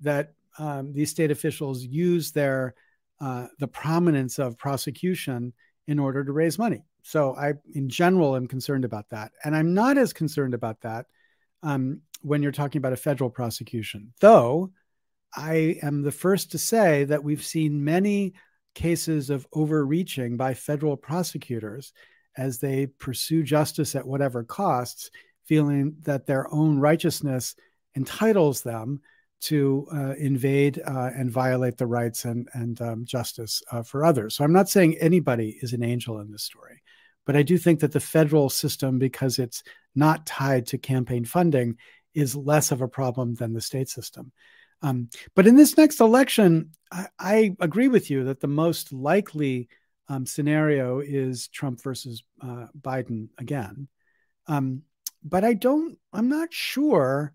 that 0.00 0.34
um, 0.58 0.92
these 0.92 1.10
state 1.10 1.30
officials 1.30 1.82
use 1.82 2.32
their 2.32 2.74
uh, 3.20 3.46
the 3.58 3.68
prominence 3.68 4.38
of 4.38 4.58
prosecution 4.58 5.52
in 5.86 5.98
order 5.98 6.22
to 6.22 6.32
raise 6.32 6.58
money. 6.58 6.84
So 7.02 7.34
I, 7.34 7.54
in 7.74 7.88
general, 7.88 8.36
am 8.36 8.46
concerned 8.46 8.84
about 8.84 9.08
that, 9.10 9.32
and 9.44 9.56
I'm 9.56 9.74
not 9.74 9.96
as 9.98 10.12
concerned 10.12 10.54
about 10.54 10.80
that 10.82 11.06
um, 11.62 12.00
when 12.22 12.42
you're 12.42 12.52
talking 12.52 12.78
about 12.78 12.92
a 12.92 12.96
federal 12.96 13.30
prosecution. 13.30 14.12
Though 14.20 14.72
I 15.34 15.78
am 15.82 16.02
the 16.02 16.12
first 16.12 16.52
to 16.52 16.58
say 16.58 17.04
that 17.04 17.22
we've 17.22 17.44
seen 17.44 17.84
many 17.84 18.34
cases 18.74 19.30
of 19.30 19.46
overreaching 19.52 20.36
by 20.36 20.54
federal 20.54 20.96
prosecutors 20.96 21.92
as 22.36 22.58
they 22.58 22.86
pursue 22.86 23.42
justice 23.42 23.94
at 23.94 24.06
whatever 24.06 24.44
costs, 24.44 25.10
feeling 25.46 25.96
that 26.02 26.26
their 26.26 26.52
own 26.52 26.78
righteousness 26.78 27.54
entitles 27.96 28.62
them 28.62 29.00
to 29.42 29.86
uh, 29.92 30.14
invade 30.14 30.80
uh, 30.86 31.10
and 31.14 31.30
violate 31.30 31.76
the 31.76 31.86
rights 31.86 32.24
and, 32.24 32.48
and 32.54 32.80
um, 32.80 33.04
justice 33.04 33.62
uh, 33.70 33.82
for 33.82 34.04
others. 34.04 34.34
So 34.34 34.44
I'm 34.44 34.52
not 34.52 34.68
saying 34.68 34.96
anybody 34.98 35.58
is 35.60 35.72
an 35.72 35.84
angel 35.84 36.20
in 36.20 36.30
this 36.30 36.42
story, 36.42 36.82
but 37.26 37.36
I 37.36 37.42
do 37.42 37.58
think 37.58 37.80
that 37.80 37.92
the 37.92 38.00
federal 38.00 38.48
system, 38.48 38.98
because 38.98 39.38
it's 39.38 39.62
not 39.94 40.26
tied 40.26 40.66
to 40.68 40.78
campaign 40.78 41.24
funding, 41.24 41.76
is 42.14 42.34
less 42.34 42.72
of 42.72 42.80
a 42.80 42.88
problem 42.88 43.34
than 43.34 43.52
the 43.52 43.60
state 43.60 43.88
system. 43.88 44.32
Um, 44.82 45.08
but 45.34 45.46
in 45.46 45.56
this 45.56 45.76
next 45.76 46.00
election, 46.00 46.70
I, 46.90 47.06
I, 47.18 47.56
agree 47.60 47.88
with 47.88 48.10
you 48.10 48.24
that 48.24 48.40
the 48.40 48.46
most 48.46 48.92
likely 48.92 49.68
um, 50.08 50.26
scenario 50.26 51.00
is 51.00 51.48
Trump 51.48 51.82
versus 51.82 52.22
uh, 52.42 52.66
Biden 52.78 53.28
again. 53.38 53.88
Um, 54.46 54.82
but 55.24 55.44
I 55.44 55.54
don't, 55.54 55.98
I'm 56.12 56.28
not 56.28 56.52
sure 56.52 57.32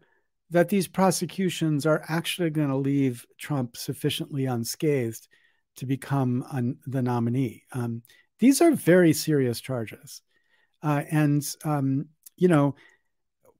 that 0.51 0.69
these 0.69 0.87
prosecutions 0.87 1.85
are 1.85 2.03
actually 2.09 2.49
going 2.49 2.67
to 2.67 2.75
leave 2.75 3.25
Trump 3.37 3.77
sufficiently 3.77 4.45
unscathed 4.45 5.27
to 5.77 5.85
become 5.85 6.77
the 6.85 7.01
nominee. 7.01 7.63
Um, 7.71 8.03
these 8.39 8.61
are 8.61 8.71
very 8.71 9.13
serious 9.13 9.61
charges. 9.61 10.21
Uh, 10.83 11.03
and, 11.09 11.47
um, 11.63 12.07
you 12.35 12.49
know, 12.49 12.75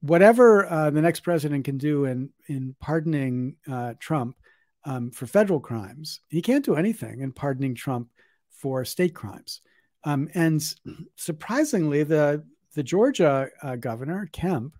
whatever 0.01 0.69
uh, 0.69 0.89
the 0.89 1.01
next 1.01 1.21
president 1.21 1.63
can 1.63 1.77
do 1.77 2.05
in, 2.05 2.29
in 2.47 2.75
pardoning 2.81 3.55
uh, 3.71 3.93
Trump 3.99 4.35
um, 4.83 5.11
for 5.11 5.27
federal 5.27 5.59
crimes, 5.59 6.19
he 6.29 6.41
can't 6.41 6.65
do 6.65 6.75
anything 6.75 7.21
in 7.21 7.31
pardoning 7.31 7.75
Trump 7.75 8.09
for 8.49 8.83
state 8.83 9.15
crimes. 9.15 9.61
Um, 10.03 10.27
and 10.33 10.61
surprisingly, 11.15 12.03
the, 12.03 12.43
the 12.73 12.83
Georgia 12.83 13.47
uh, 13.61 13.75
governor, 13.77 14.27
Kemp, 14.33 14.73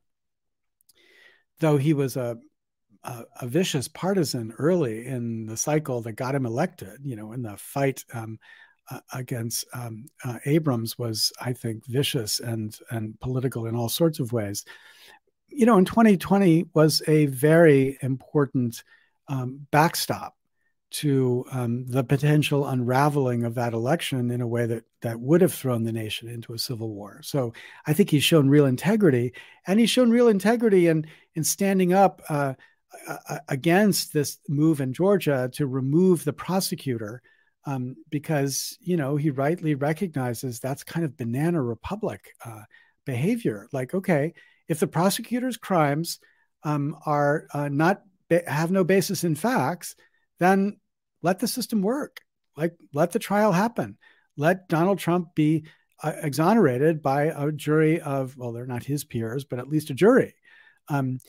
though 1.62 1.78
he 1.78 1.93
was 1.93 2.18
a, 2.18 2.38
a, 3.03 3.24
a 3.41 3.47
vicious 3.47 3.88
partisan 3.88 4.53
early 4.57 5.07
in 5.07 5.45
the 5.45 5.55
cycle 5.55 6.01
that 6.01 6.14
got 6.14 6.36
him 6.36 6.45
elected, 6.45 6.99
you 7.03 7.16
know, 7.16 7.32
in 7.32 7.41
the 7.41 7.55
fight 7.57 8.03
um, 8.14 8.38
uh, 8.89 8.99
against 9.14 9.66
um, 9.74 10.05
uh, 10.26 10.38
Abrams 10.45 10.99
was, 10.99 11.32
I 11.39 11.53
think, 11.53 11.86
vicious 11.88 12.39
and 12.39 12.78
and 12.89 13.18
political 13.22 13.68
in 13.68 13.76
all 13.76 13.89
sorts 13.89 14.20
of 14.20 14.34
ways. 14.34 14.66
You 15.47 15.66
know, 15.66 15.78
in 15.78 15.86
2020 15.86 16.66
was 16.74 17.01
a 17.07 17.28
very 17.28 17.97
important 18.01 18.84
um, 19.28 19.68
backstop 19.72 20.36
to 20.91 21.45
um, 21.51 21.86
the 21.88 22.03
potential 22.03 22.68
unraveling 22.68 23.45
of 23.45 23.55
that 23.55 23.74
election 23.74 24.30
in 24.30 24.41
a 24.41 24.47
way 24.47 24.66
that 24.66 24.84
that 25.01 25.20
would 25.20 25.41
have 25.41 25.53
thrown 25.53 25.84
the 25.84 25.91
nation 25.91 26.28
into 26.28 26.53
a 26.53 26.59
civil 26.59 26.89
war. 26.89 27.22
So 27.24 27.53
I 27.88 27.93
think 27.93 28.09
he's 28.09 28.24
shown 28.24 28.49
real 28.49 28.66
integrity, 28.66 29.34
and 29.66 29.80
he's 29.80 29.89
shown 29.89 30.12
real 30.12 30.28
integrity 30.28 30.88
in 30.88 31.07
in 31.36 31.43
standing 31.43 31.93
up 31.93 32.21
uh, 32.29 32.53
against 33.47 34.13
this 34.13 34.38
move 34.47 34.82
in 34.82 34.93
Georgia 34.93 35.49
to 35.53 35.65
remove 35.67 36.23
the 36.23 36.34
prosecutor, 36.34 37.21
um, 37.65 37.95
because 38.09 38.77
you 38.82 38.97
know 38.97 39.15
he 39.15 39.29
rightly 39.29 39.75
recognizes 39.75 40.59
that's 40.59 40.84
kind 40.84 41.05
of 41.05 41.17
banana 41.17 41.61
republic 41.61 42.29
uh, 42.45 42.63
behavior. 43.05 43.67
Like, 43.71 43.93
okay, 43.93 44.34
if 44.67 44.79
the 44.79 44.88
prosecutor's 44.88 45.57
crimes 45.57 46.19
um, 46.63 46.95
are 47.05 47.47
uh, 47.53 47.69
not 47.69 48.01
have 48.47 48.71
no 48.71 48.84
basis 48.84 49.23
in 49.23 49.36
facts, 49.36 49.95
then 50.39 50.77
let 51.21 51.39
the 51.39 51.47
system 51.47 51.82
work. 51.82 52.21
Like, 52.55 52.75
let 52.93 53.11
the 53.11 53.19
trial 53.19 53.51
happen. 53.51 53.97
Let 54.38 54.67
Donald 54.67 54.99
Trump 54.99 55.36
be 55.36 55.65
uh, 56.03 56.13
exonerated 56.21 57.01
by 57.01 57.23
a 57.23 57.51
jury 57.51 58.01
of, 58.01 58.36
well, 58.38 58.51
they're 58.51 58.65
not 58.65 58.84
his 58.84 59.03
peers, 59.03 59.43
but 59.45 59.59
at 59.59 59.67
least 59.67 59.89
a 59.89 59.93
jury. 59.93 60.34
Um, 60.88 61.19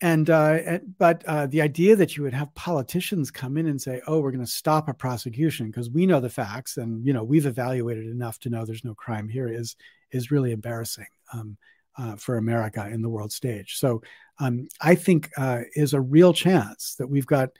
and, 0.00 0.28
uh, 0.28 0.58
and, 0.66 0.94
but 0.98 1.24
uh, 1.24 1.46
the 1.46 1.62
idea 1.62 1.96
that 1.96 2.16
you 2.16 2.22
would 2.22 2.34
have 2.34 2.54
politicians 2.54 3.30
come 3.30 3.56
in 3.56 3.66
and 3.66 3.80
say, 3.80 4.02
"Oh, 4.06 4.20
we're 4.20 4.30
going 4.30 4.44
to 4.44 4.50
stop 4.50 4.88
a 4.88 4.94
prosecution 4.94 5.66
because 5.68 5.88
we 5.88 6.04
know 6.04 6.20
the 6.20 6.28
facts 6.28 6.76
and 6.76 7.04
you 7.06 7.14
know 7.14 7.24
we've 7.24 7.46
evaluated 7.46 8.06
enough 8.06 8.38
to 8.40 8.50
know 8.50 8.66
there's 8.66 8.84
no 8.84 8.94
crime 8.94 9.26
here," 9.26 9.48
is 9.48 9.74
is 10.10 10.30
really 10.30 10.52
embarrassing 10.52 11.06
um, 11.32 11.56
uh, 11.96 12.16
for 12.16 12.36
America 12.36 12.86
in 12.88 13.00
the 13.00 13.08
world 13.08 13.32
stage. 13.32 13.78
So 13.78 14.02
um, 14.38 14.68
I 14.80 14.94
think 14.94 15.30
uh, 15.38 15.62
is 15.74 15.94
a 15.94 16.00
real 16.00 16.34
chance 16.34 16.96
that 16.98 17.08
we've 17.08 17.26
got 17.26 17.50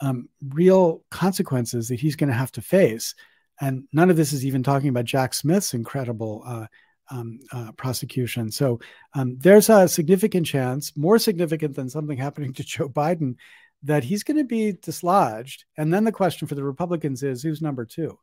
um, 0.00 0.28
real 0.48 1.02
consequences 1.10 1.88
that 1.88 2.00
he's 2.00 2.16
going 2.16 2.30
to 2.30 2.36
have 2.36 2.52
to 2.52 2.62
face. 2.62 3.14
And 3.60 3.84
none 3.92 4.10
of 4.10 4.16
this 4.16 4.32
is 4.32 4.46
even 4.46 4.62
talking 4.62 4.88
about 4.88 5.04
Jack 5.04 5.34
Smith's 5.34 5.74
incredible 5.74 6.42
uh, 6.46 6.66
um, 7.10 7.40
uh, 7.52 7.72
prosecution. 7.72 8.50
So 8.50 8.80
um, 9.14 9.36
there's 9.38 9.68
a 9.68 9.88
significant 9.88 10.46
chance, 10.46 10.96
more 10.96 11.18
significant 11.18 11.74
than 11.76 11.88
something 11.88 12.16
happening 12.16 12.52
to 12.54 12.64
Joe 12.64 12.88
Biden, 12.88 13.36
that 13.82 14.04
he's 14.04 14.22
going 14.22 14.36
to 14.36 14.44
be 14.44 14.72
dislodged. 14.72 15.64
And 15.76 15.92
then 15.92 16.04
the 16.04 16.12
question 16.12 16.46
for 16.46 16.54
the 16.54 16.64
Republicans 16.64 17.22
is 17.22 17.42
who's 17.42 17.62
number 17.62 17.84
two? 17.84 18.18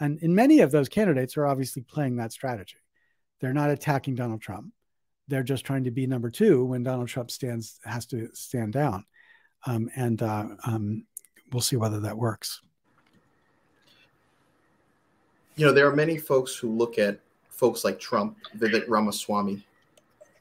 And 0.00 0.18
in 0.20 0.34
many 0.34 0.60
of 0.60 0.70
those 0.70 0.88
candidates 0.88 1.36
are 1.36 1.46
obviously 1.46 1.82
playing 1.82 2.16
that 2.16 2.32
strategy. 2.32 2.76
They're 3.40 3.52
not 3.52 3.70
attacking 3.70 4.14
Donald 4.14 4.40
Trump. 4.40 4.72
They're 5.28 5.42
just 5.42 5.64
trying 5.64 5.84
to 5.84 5.90
be 5.90 6.06
number 6.06 6.30
two 6.30 6.64
when 6.64 6.82
Donald 6.82 7.08
Trump 7.08 7.30
stands 7.30 7.78
has 7.84 8.06
to 8.06 8.28
stand 8.32 8.72
down. 8.72 9.04
Um, 9.66 9.90
and 9.96 10.20
uh, 10.22 10.46
um, 10.66 11.06
we'll 11.52 11.60
see 11.60 11.76
whether 11.76 12.00
that 12.00 12.16
works. 12.16 12.60
You 15.56 15.66
know, 15.66 15.72
there 15.72 15.86
are 15.86 15.94
many 15.94 16.16
folks 16.16 16.56
who 16.56 16.70
look 16.70 16.98
at 16.98 17.20
folks 17.62 17.84
like 17.84 18.00
Trump, 18.00 18.36
Vivek 18.58 18.88
Ramaswamy, 18.88 19.64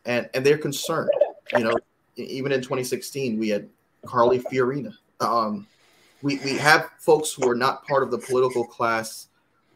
and 0.06 0.28
and 0.34 0.44
they're 0.44 0.58
concerned. 0.58 1.12
You 1.56 1.66
know, 1.66 1.78
even 2.16 2.52
in 2.52 2.62
2016, 2.62 3.38
we 3.38 3.48
had 3.48 3.70
Carly 4.08 4.40
Fiorina. 4.40 4.96
Um, 5.20 5.68
we 6.24 6.38
we 6.38 6.58
have 6.58 6.90
folks 6.98 7.32
who 7.32 7.48
are 7.48 7.54
not 7.54 7.86
part 7.86 8.02
of 8.02 8.10
the 8.10 8.18
political 8.18 8.66
class 8.66 9.28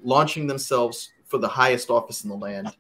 launching 0.04 0.48
themselves 0.48 1.12
for 1.28 1.38
the 1.38 1.48
highest 1.48 1.92
office 1.92 2.24
in 2.24 2.32
the 2.32 2.36
land 2.36 2.76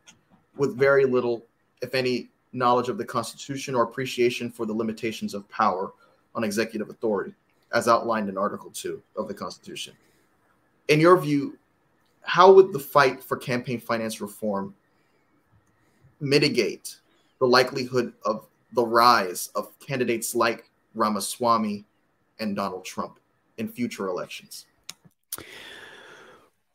with 0.57 0.76
very 0.76 1.05
little, 1.05 1.45
if 1.84 1.93
any, 1.93 2.30
knowledge 2.51 2.89
of 2.89 2.97
the 2.97 3.05
Constitution 3.05 3.76
or 3.76 3.84
appreciation 3.84 4.49
for 4.49 4.66
the 4.66 4.74
limitations 4.74 5.36
of 5.36 5.47
power 5.47 5.91
on 6.34 6.43
executive 6.43 6.89
authority, 6.89 7.36
as 7.72 7.88
outlined 7.88 8.30
in 8.30 8.38
Article 8.38 8.72
2 8.72 8.99
of 9.16 9.28
the 9.28 9.34
Constitution. 9.34 9.93
In 10.88 10.99
your 10.99 11.18
view, 11.18 11.55
how 12.26 12.51
would 12.51 12.73
the 12.73 12.80
fight 12.80 13.23
for 13.23 13.38
campaign 13.38 13.80
finance 13.80 14.19
reform 14.19 14.76
mitigate 16.19 16.97
the 17.39 17.45
likelihood 17.45 18.13
of 18.26 18.47
the 18.73 18.84
rise 18.84 19.49
of 19.55 19.78
candidates 19.80 20.36
like 20.36 20.69
Ramaswamy 20.93 21.86
and 22.39 22.55
Donald 22.55 22.86
Trump 22.86 23.19
in 23.57 23.67
future 23.67 24.07
elections? 24.07 24.65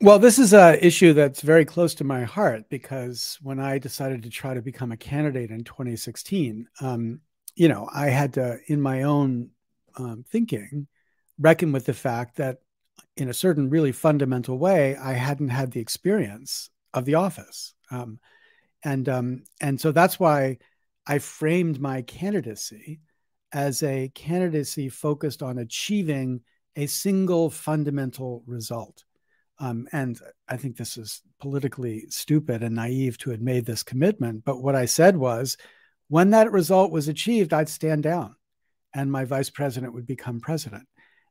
Well, 0.03 0.19
this 0.19 0.39
is 0.39 0.55
an 0.55 0.79
issue 0.81 1.13
that's 1.13 1.43
very 1.43 1.67
close 1.67 1.95
to 1.97 2.05
my 2.05 2.25
heart 2.25 2.65
because 2.71 3.39
when 3.43 3.61
I 3.61 3.79
decided 3.79 4.23
to 4.23 4.31
try 4.31 4.55
to 4.55 4.63
become 4.63 4.93
a 4.93 4.97
candidate 4.97 5.51
in 5.51 5.63
2016, 5.63 6.67
um, 6.81 7.21
you 7.55 7.69
know, 7.69 7.89
I 7.93 8.09
had 8.09 8.35
to, 8.35 8.59
in 8.67 8.81
my 8.81 9.03
own 9.03 9.51
um, 9.97 10.25
thinking, 10.27 10.87
reckon 11.39 11.73
with 11.73 11.85
the 11.85 11.93
fact 11.93 12.37
that 12.37 12.61
in 13.21 13.29
a 13.29 13.35
certain 13.35 13.71
really 13.71 13.93
fundamental 13.93 14.59
way, 14.59 14.97
I 14.97 15.13
hadn't 15.13 15.49
had 15.49 15.73
the 15.73 15.81
experience 15.81 16.71
of 16.95 17.05
the 17.05 17.15
office. 17.17 17.75
Um, 17.91 18.19
and 18.83 19.09
um, 19.09 19.43
and 19.61 19.81
so 19.81 19.93
that's 19.93 20.19
why 20.19 20.59
I 21.07 21.19
framed 21.19 21.81
my 21.81 22.03
candidacy 22.03 23.01
as 23.53 23.83
a 23.83 24.11
candidacy 24.15 24.89
focused 24.89 25.43
on 25.43 25.59
achieving 25.59 26.41
a 26.77 26.87
single 26.87 27.51
fundamental 27.51 28.43
result. 28.47 29.05
Um, 29.59 29.87
and 29.93 30.19
I 30.49 30.57
think 30.57 30.77
this 30.77 30.97
is 30.97 31.21
politically 31.41 32.05
stupid 32.09 32.63
and 32.63 32.75
naive 32.75 33.19
to 33.19 33.31
have 33.31 33.43
made 33.43 33.67
this 33.67 33.83
commitment. 33.83 34.45
But 34.45 34.63
what 34.63 34.75
I 34.75 34.87
said 34.87 35.17
was 35.17 35.59
when 36.09 36.31
that 36.31 36.53
result 36.53 36.91
was 36.91 37.09
achieved, 37.09 37.53
I'd 37.53 37.69
stand 37.69 38.03
down 38.03 38.37
and 38.95 39.13
my 39.13 39.25
vice 39.25 39.51
president 39.51 39.93
would 39.93 40.07
become 40.07 40.41
president. 40.41 40.87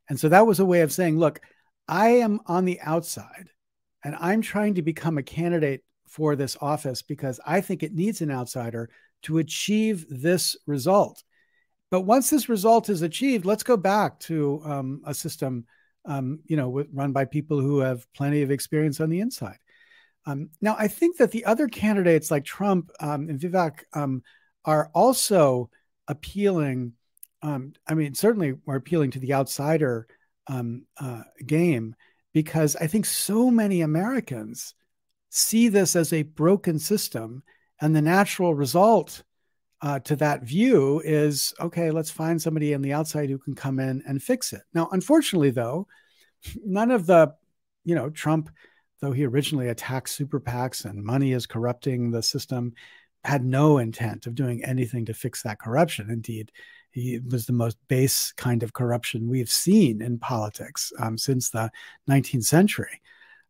And 0.08 0.18
so 0.18 0.28
that 0.28 0.46
was 0.46 0.60
a 0.60 0.64
way 0.64 0.82
of 0.82 0.92
saying, 0.92 1.18
look, 1.18 1.40
I 1.88 2.08
am 2.08 2.40
on 2.46 2.64
the 2.64 2.80
outside 2.80 3.50
and 4.04 4.16
I'm 4.18 4.42
trying 4.42 4.74
to 4.74 4.82
become 4.82 5.18
a 5.18 5.22
candidate 5.22 5.82
for 6.06 6.36
this 6.36 6.56
office 6.60 7.02
because 7.02 7.40
I 7.46 7.60
think 7.60 7.82
it 7.82 7.94
needs 7.94 8.20
an 8.20 8.30
outsider 8.30 8.90
to 9.22 9.38
achieve 9.38 10.06
this 10.08 10.56
result. 10.66 11.22
But 11.90 12.02
once 12.02 12.30
this 12.30 12.48
result 12.48 12.88
is 12.88 13.02
achieved, 13.02 13.44
let's 13.44 13.62
go 13.62 13.76
back 13.76 14.18
to 14.20 14.62
um, 14.64 15.02
a 15.04 15.14
system, 15.14 15.66
um, 16.04 16.40
you 16.46 16.56
know, 16.56 16.84
run 16.92 17.12
by 17.12 17.24
people 17.24 17.60
who 17.60 17.80
have 17.80 18.06
plenty 18.14 18.42
of 18.42 18.50
experience 18.50 19.00
on 19.00 19.10
the 19.10 19.20
inside. 19.20 19.58
Um, 20.26 20.50
now, 20.60 20.76
I 20.78 20.88
think 20.88 21.16
that 21.16 21.32
the 21.32 21.44
other 21.44 21.66
candidates 21.66 22.30
like 22.30 22.44
Trump 22.44 22.90
um, 23.00 23.28
and 23.28 23.40
Vivek 23.40 23.84
um, 23.92 24.22
are 24.64 24.90
also 24.94 25.70
appealing. 26.08 26.92
Um, 27.42 27.72
I 27.86 27.94
mean, 27.94 28.14
certainly 28.14 28.54
are 28.66 28.76
appealing 28.76 29.12
to 29.12 29.18
the 29.18 29.32
outsider 29.32 30.06
uh, 30.50 31.22
game 31.46 31.94
because 32.32 32.76
I 32.76 32.86
think 32.86 33.06
so 33.06 33.50
many 33.50 33.80
Americans 33.80 34.74
see 35.30 35.68
this 35.68 35.96
as 35.96 36.12
a 36.12 36.22
broken 36.22 36.78
system, 36.78 37.42
and 37.80 37.94
the 37.94 38.02
natural 38.02 38.54
result 38.54 39.22
uh, 39.82 39.98
to 40.00 40.16
that 40.16 40.42
view 40.42 41.00
is 41.04 41.54
okay, 41.60 41.90
let's 41.90 42.10
find 42.10 42.40
somebody 42.40 42.74
on 42.74 42.82
the 42.82 42.92
outside 42.92 43.30
who 43.30 43.38
can 43.38 43.54
come 43.54 43.78
in 43.78 44.02
and 44.06 44.22
fix 44.22 44.52
it. 44.52 44.62
Now, 44.74 44.88
unfortunately, 44.92 45.50
though, 45.50 45.86
none 46.64 46.90
of 46.90 47.06
the, 47.06 47.34
you 47.84 47.94
know, 47.94 48.10
Trump, 48.10 48.50
though 49.00 49.12
he 49.12 49.24
originally 49.24 49.68
attacked 49.68 50.10
super 50.10 50.40
PACs 50.40 50.84
and 50.84 51.02
money 51.02 51.32
is 51.32 51.46
corrupting 51.46 52.10
the 52.10 52.22
system, 52.22 52.74
had 53.24 53.44
no 53.44 53.78
intent 53.78 54.26
of 54.26 54.34
doing 54.34 54.64
anything 54.64 55.06
to 55.06 55.14
fix 55.14 55.42
that 55.42 55.60
corruption. 55.60 56.10
Indeed, 56.10 56.52
he 56.92 57.18
was 57.18 57.46
the 57.46 57.52
most 57.52 57.76
base 57.88 58.32
kind 58.32 58.62
of 58.62 58.72
corruption 58.72 59.28
we've 59.28 59.50
seen 59.50 60.02
in 60.02 60.18
politics 60.18 60.92
um, 60.98 61.16
since 61.16 61.50
the 61.50 61.70
19th 62.08 62.44
century. 62.44 63.00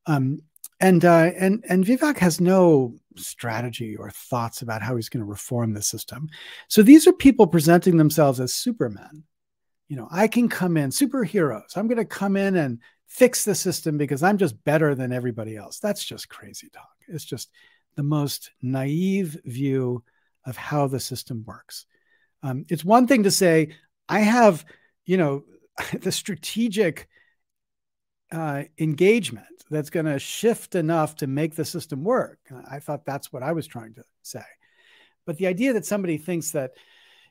Um, 0.06 0.42
and 0.80 1.04
uh, 1.04 1.30
and 1.36 1.62
and 1.68 1.84
Vivek 1.84 2.16
has 2.18 2.40
no 2.40 2.94
strategy 3.16 3.96
or 3.96 4.10
thoughts 4.10 4.62
about 4.62 4.82
how 4.82 4.96
he's 4.96 5.10
going 5.10 5.20
to 5.24 5.30
reform 5.30 5.74
the 5.74 5.82
system. 5.82 6.28
So 6.68 6.82
these 6.82 7.06
are 7.06 7.12
people 7.12 7.46
presenting 7.46 7.96
themselves 7.96 8.40
as 8.40 8.54
supermen. 8.54 9.24
You 9.88 9.96
know, 9.96 10.08
I 10.10 10.26
can 10.26 10.48
come 10.48 10.76
in, 10.76 10.90
superheroes. 10.90 11.76
I'm 11.76 11.86
going 11.86 11.98
to 11.98 12.04
come 12.04 12.36
in 12.36 12.56
and 12.56 12.78
fix 13.08 13.44
the 13.44 13.54
system 13.54 13.98
because 13.98 14.22
I'm 14.22 14.38
just 14.38 14.62
better 14.64 14.94
than 14.94 15.12
everybody 15.12 15.56
else. 15.56 15.80
That's 15.80 16.04
just 16.04 16.28
crazy 16.28 16.68
talk. 16.70 16.96
It's 17.08 17.24
just 17.24 17.50
the 17.96 18.02
most 18.02 18.52
naive 18.62 19.36
view 19.44 20.02
of 20.46 20.56
how 20.56 20.86
the 20.86 21.00
system 21.00 21.44
works. 21.46 21.86
Um, 22.42 22.64
it's 22.68 22.84
one 22.84 23.06
thing 23.06 23.24
to 23.24 23.30
say, 23.30 23.74
I 24.08 24.20
have, 24.20 24.64
you 25.04 25.16
know, 25.16 25.44
the 26.00 26.12
strategic 26.12 27.08
uh, 28.32 28.64
engagement 28.78 29.46
that's 29.70 29.90
going 29.90 30.06
to 30.06 30.18
shift 30.18 30.74
enough 30.74 31.16
to 31.16 31.26
make 31.26 31.54
the 31.54 31.64
system 31.64 32.02
work. 32.02 32.38
I 32.70 32.80
thought 32.80 33.04
that's 33.04 33.32
what 33.32 33.42
I 33.42 33.52
was 33.52 33.66
trying 33.66 33.94
to 33.94 34.04
say. 34.22 34.42
But 35.26 35.38
the 35.38 35.46
idea 35.46 35.72
that 35.74 35.86
somebody 35.86 36.18
thinks 36.18 36.52
that, 36.52 36.72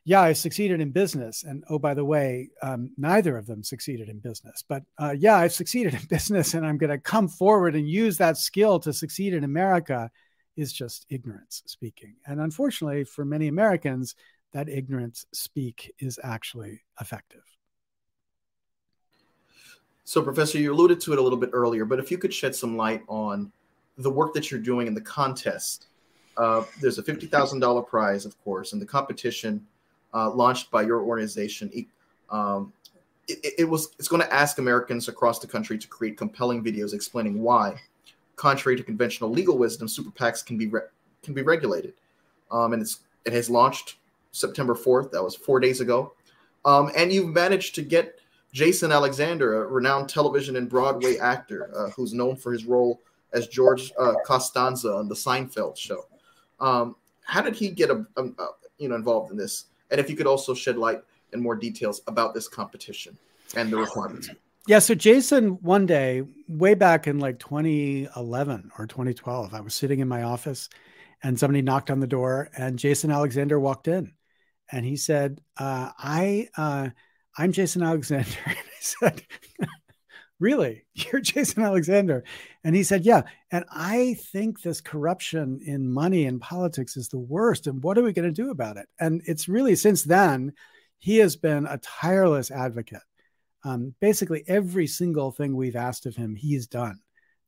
yeah, 0.06 0.22
I 0.22 0.34
succeeded 0.34 0.80
in 0.80 0.92
business, 0.92 1.44
and 1.44 1.64
oh, 1.70 1.80
by 1.80 1.94
the 1.94 2.06
way, 2.06 2.50
um, 2.62 2.92
neither 2.98 3.38
of 3.38 3.46
them 3.46 3.64
succeeded 3.64 4.08
in 4.08 4.20
business, 4.20 4.64
but 4.68 4.84
uh, 4.98 5.14
yeah, 5.18 5.36
I've 5.36 5.54
succeeded 5.54 5.94
in 5.94 6.02
business, 6.10 6.54
and 6.54 6.66
I'm 6.66 6.78
going 6.78 6.92
to 6.92 6.98
come 6.98 7.28
forward 7.28 7.76
and 7.76 7.90
use 7.90 8.18
that 8.18 8.38
skill 8.38 8.80
to 8.80 8.94
succeed 8.94 9.34
in 9.34 9.44
America 9.44 10.10
is 10.56 10.74
just 10.74 11.06
ignorance 11.10 11.64
speaking. 11.66 12.16
And 12.26 12.40
unfortunately, 12.40 13.04
for 13.04 13.26
many 13.26 13.48
Americans, 13.48 14.16
that 14.54 14.70
ignorance 14.70 15.26
speak 15.34 15.94
is 16.00 16.20
actually 16.24 16.82
effective. 17.00 17.44
So, 20.04 20.24
Professor, 20.24 20.58
you 20.58 20.74
alluded 20.74 21.00
to 21.02 21.14
it 21.14 21.20
a 21.20 21.22
little 21.22 21.38
bit 21.38 21.52
earlier, 21.54 21.86
but 21.86 22.00
if 22.00 22.10
you 22.10 22.18
could 22.18 22.34
shed 22.34 22.56
some 22.56 22.76
light 22.76 23.04
on 23.08 23.52
the 24.00 24.10
work 24.10 24.34
that 24.34 24.50
you're 24.50 24.60
doing 24.60 24.88
in 24.88 24.94
the 24.94 25.02
contest. 25.02 25.88
Uh, 26.38 26.64
there's 26.82 26.98
a 26.98 27.04
$50,000 27.04 27.88
prize, 27.88 28.26
of 28.26 28.42
course, 28.44 28.72
and 28.74 28.82
the 28.82 28.86
competition 28.86 29.66
uh, 30.14 30.30
launched 30.32 30.72
by 30.72 30.82
your 30.82 31.02
organization. 31.02 31.70
Um, 32.30 32.74
it, 33.28 33.54
it, 33.60 33.66
was 33.66 33.90
it's 34.00 34.08
going 34.08 34.22
to 34.22 34.34
ask 34.34 34.58
Americans 34.58 35.10
across 35.10 35.40
the 35.40 35.48
country 35.48 35.78
to 35.78 35.88
create 35.88 36.18
compelling 36.18 36.64
videos 36.64 36.94
explaining 36.94 37.42
why, 37.42 37.76
contrary 38.38 38.78
to 38.78 38.84
conventional 38.84 39.30
legal 39.30 39.58
wisdom, 39.58 39.88
super 39.88 40.12
PACs 40.12 40.44
can 40.44 40.58
be 40.58 40.68
re- 40.68 40.88
can 41.22 41.34
be 41.34 41.42
regulated. 41.42 41.94
Um, 42.50 42.74
and 42.74 42.82
it's 42.82 43.02
it 43.26 43.34
has 43.34 43.50
launched 43.50 43.98
September 44.32 44.76
4th. 44.76 45.12
That 45.12 45.24
was 45.24 45.36
four 45.36 45.60
days 45.60 45.82
ago. 45.82 46.14
Um, 46.66 46.92
and 46.96 47.12
you've 47.12 47.30
managed 47.30 47.76
to 47.76 47.82
get 47.82 48.20
Jason 48.54 48.92
Alexander, 48.92 49.64
a 49.64 49.68
renowned 49.68 50.10
television 50.10 50.56
and 50.56 50.70
Broadway 50.70 51.18
actor 51.18 51.72
uh, 51.76 51.90
who's 51.92 52.14
known 52.14 52.36
for 52.36 52.52
his 52.52 52.66
role 52.66 53.02
as 53.34 53.48
George 53.48 53.92
uh, 54.00 54.14
Costanza 54.26 54.92
on 54.94 55.08
the 55.08 55.16
Seinfeld 55.16 55.78
show. 55.78 56.06
Um, 56.60 56.96
how 57.24 57.42
did 57.42 57.56
he 57.56 57.70
get 57.70 57.90
a, 57.90 58.06
a, 58.18 58.24
a, 58.24 58.48
you 58.80 58.90
know 58.90 58.96
involved 58.96 59.32
in 59.32 59.38
this? 59.38 59.66
And 59.92 60.00
if 60.00 60.10
you 60.10 60.16
could 60.16 60.28
also 60.28 60.54
shed 60.54 60.78
light 60.78 61.02
and 61.32 61.42
more 61.42 61.56
details 61.56 62.02
about 62.08 62.34
this 62.34 62.48
competition 62.48 63.18
and 63.56 63.72
the 63.72 63.78
requirements. 63.78 64.30
Yeah, 64.68 64.80
so 64.80 64.94
Jason, 64.94 65.52
one 65.62 65.86
day, 65.86 66.24
way 66.48 66.74
back 66.74 67.08
in 67.08 67.20
like 67.20 67.40
2011 67.40 68.72
or 68.78 68.86
2012, 68.86 69.54
I 69.54 69.62
was 69.62 69.74
sitting 69.74 70.00
in 70.00 70.08
my 70.08 70.24
office 70.24 70.70
and 71.24 71.40
somebody 71.40 71.62
knocked 71.62 71.90
on 71.90 72.00
the 72.00 72.08
door 72.08 72.50
and 72.58 72.78
Jason 72.78 73.10
Alexander 73.10 73.60
walked 73.60 73.88
in 73.88 74.12
and 74.72 74.86
he 74.86 74.96
said, 74.96 75.42
uh, 75.58 75.92
I, 75.98 76.50
uh, 76.58 76.90
I'm 77.38 77.52
Jason 77.52 77.84
Alexander. 77.84 78.30
And 78.46 78.58
I 78.58 78.82
said, 78.82 79.24
Really? 80.40 80.86
You're 80.94 81.22
Jason 81.22 81.64
Alexander? 81.64 82.24
And 82.64 82.76
he 82.76 82.84
said, 82.84 83.06
Yeah. 83.06 83.24
And 83.52 83.66
I 83.72 84.16
think 84.32 84.62
this 84.62 84.82
corruption 84.82 85.60
in 85.66 85.92
money 85.92 86.26
and 86.26 86.42
politics 86.42 86.98
is 86.98 87.10
the 87.10 87.20
worst. 87.20 87.68
And 87.68 87.84
what 87.84 87.98
are 87.98 88.04
we 88.04 88.14
going 88.14 88.28
to 88.28 88.42
do 88.44 88.52
about 88.52 88.78
it? 88.78 88.88
And 89.00 89.22
it's 89.26 89.50
really 89.50 89.76
since 89.76 90.04
then, 90.04 90.54
he 90.98 91.18
has 91.18 91.36
been 91.36 91.66
a 91.66 91.78
tireless 91.78 92.52
advocate. 92.52 93.02
Um, 93.64 93.94
basically, 94.00 94.44
every 94.48 94.88
single 94.88 95.32
thing 95.32 95.56
we've 95.56 95.76
asked 95.76 96.06
of 96.06 96.16
him, 96.16 96.36
he's 96.36 96.68
done 96.68 97.00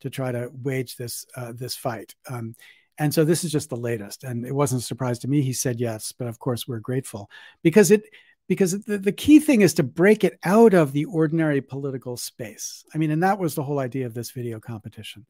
to 0.01 0.09
try 0.09 0.31
to 0.31 0.49
wage 0.53 0.97
this 0.97 1.25
uh, 1.35 1.53
this 1.55 1.75
fight. 1.75 2.15
Um, 2.29 2.55
and 3.01 3.11
so 3.11 3.25
this 3.25 3.43
is 3.43 3.51
just 3.51 3.71
the 3.71 3.75
latest. 3.75 4.23
And 4.23 4.45
it 4.45 4.53
wasn't 4.53 4.83
a 4.83 4.85
surprise 4.85 5.17
to 5.19 5.27
me. 5.27 5.41
He 5.41 5.53
said 5.53 5.79
yes, 5.79 6.11
but 6.11 6.27
of 6.27 6.37
course 6.37 6.67
we're 6.67 6.77
grateful 6.77 7.31
because 7.63 7.89
it 7.89 8.03
because 8.47 8.79
the, 8.83 8.99
the 8.99 9.11
key 9.11 9.39
thing 9.39 9.61
is 9.61 9.73
to 9.75 9.83
break 9.83 10.23
it 10.23 10.37
out 10.43 10.75
of 10.75 10.91
the 10.91 11.05
ordinary 11.05 11.61
political 11.61 12.15
space. 12.15 12.85
I 12.93 12.99
mean, 12.99 13.09
and 13.09 13.23
that 13.23 13.39
was 13.39 13.55
the 13.55 13.63
whole 13.63 13.79
idea 13.79 14.05
of 14.05 14.13
this 14.13 14.29
video 14.29 14.59
competition. 14.59 15.25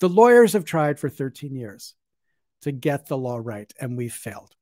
The 0.00 0.08
lawyers 0.08 0.54
have 0.54 0.64
tried 0.64 0.98
for 0.98 1.08
13 1.08 1.54
years 1.54 1.94
to 2.62 2.72
get 2.72 3.06
the 3.06 3.18
law 3.18 3.38
right, 3.40 3.72
and 3.80 3.96
we've 3.96 4.12
failed. 4.12 4.56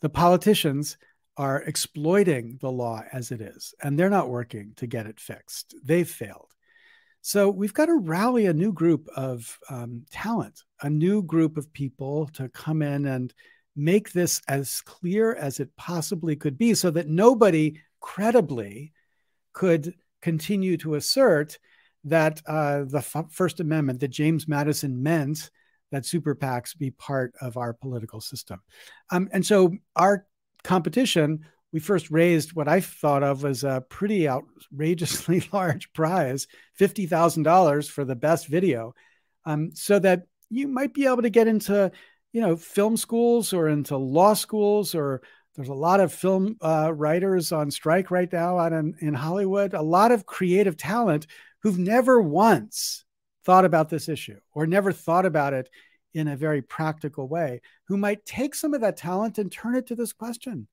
The 0.00 0.08
politicians 0.08 0.96
are 1.36 1.60
exploiting 1.60 2.56
the 2.62 2.72
law 2.72 3.02
as 3.12 3.30
it 3.30 3.42
is, 3.42 3.74
and 3.82 3.98
they're 3.98 4.08
not 4.08 4.30
working 4.30 4.72
to 4.76 4.86
get 4.86 5.06
it 5.06 5.20
fixed. 5.20 5.74
They've 5.84 6.08
failed. 6.08 6.54
So 7.20 7.50
we've 7.50 7.74
got 7.74 7.86
to 7.86 7.98
rally 7.98 8.46
a 8.46 8.52
new 8.52 8.72
group 8.72 9.08
of 9.16 9.58
um, 9.68 10.04
talent, 10.10 10.62
a 10.82 10.88
new 10.88 11.22
group 11.22 11.56
of 11.56 11.72
people 11.72 12.28
to 12.34 12.48
come 12.48 12.82
in 12.82 13.06
and 13.06 13.34
make 13.76 14.12
this 14.12 14.40
as 14.48 14.80
clear 14.80 15.34
as 15.34 15.60
it 15.60 15.74
possibly 15.76 16.36
could 16.36 16.58
be 16.58 16.74
so 16.74 16.90
that 16.90 17.08
nobody 17.08 17.80
credibly 18.00 18.92
could 19.52 19.94
continue 20.22 20.76
to 20.76 20.94
assert 20.94 21.58
that 22.04 22.40
uh, 22.46 22.84
the 22.84 22.98
F- 22.98 23.30
First 23.30 23.60
Amendment, 23.60 24.00
that 24.00 24.08
James 24.08 24.48
Madison 24.48 25.02
meant 25.02 25.50
that 25.90 26.06
super 26.06 26.34
PACs 26.34 26.76
be 26.76 26.90
part 26.90 27.32
of 27.40 27.56
our 27.56 27.72
political 27.72 28.20
system. 28.20 28.60
Um, 29.10 29.28
and 29.32 29.44
so 29.44 29.74
our 29.96 30.26
competition, 30.64 31.44
we 31.72 31.80
first 31.80 32.10
raised 32.10 32.54
what 32.54 32.68
I 32.68 32.80
thought 32.80 33.22
of 33.22 33.44
as 33.44 33.64
a 33.64 33.84
pretty 33.88 34.28
outrageously 34.28 35.48
large 35.52 35.92
prize 35.92 36.46
$50,000 36.80 37.90
for 37.90 38.04
the 38.04 38.16
best 38.16 38.46
video, 38.46 38.94
um, 39.44 39.70
so 39.74 39.98
that 39.98 40.22
you 40.50 40.68
might 40.68 40.94
be 40.94 41.06
able 41.06 41.22
to 41.22 41.30
get 41.30 41.48
into 41.48 41.90
you 42.32 42.40
know 42.40 42.56
film 42.56 42.96
schools 42.96 43.52
or 43.52 43.68
into 43.68 43.96
law 43.96 44.34
schools 44.34 44.94
or 44.94 45.22
there's 45.58 45.68
a 45.68 45.74
lot 45.74 45.98
of 45.98 46.12
film 46.12 46.56
uh, 46.62 46.92
writers 46.94 47.50
on 47.50 47.72
strike 47.72 48.12
right 48.12 48.32
now 48.32 48.58
out 48.58 48.72
in, 48.72 48.94
in 49.00 49.12
Hollywood, 49.12 49.74
a 49.74 49.82
lot 49.82 50.12
of 50.12 50.24
creative 50.24 50.76
talent 50.76 51.26
who've 51.64 51.78
never 51.78 52.20
once 52.22 53.04
thought 53.44 53.64
about 53.64 53.88
this 53.88 54.08
issue 54.08 54.38
or 54.52 54.68
never 54.68 54.92
thought 54.92 55.26
about 55.26 55.54
it 55.54 55.68
in 56.14 56.28
a 56.28 56.36
very 56.36 56.62
practical 56.62 57.26
way, 57.26 57.60
who 57.88 57.96
might 57.96 58.24
take 58.24 58.54
some 58.54 58.72
of 58.72 58.82
that 58.82 58.96
talent 58.96 59.36
and 59.36 59.50
turn 59.50 59.74
it 59.74 59.88
to 59.88 59.96
this 59.96 60.12
question. 60.12 60.68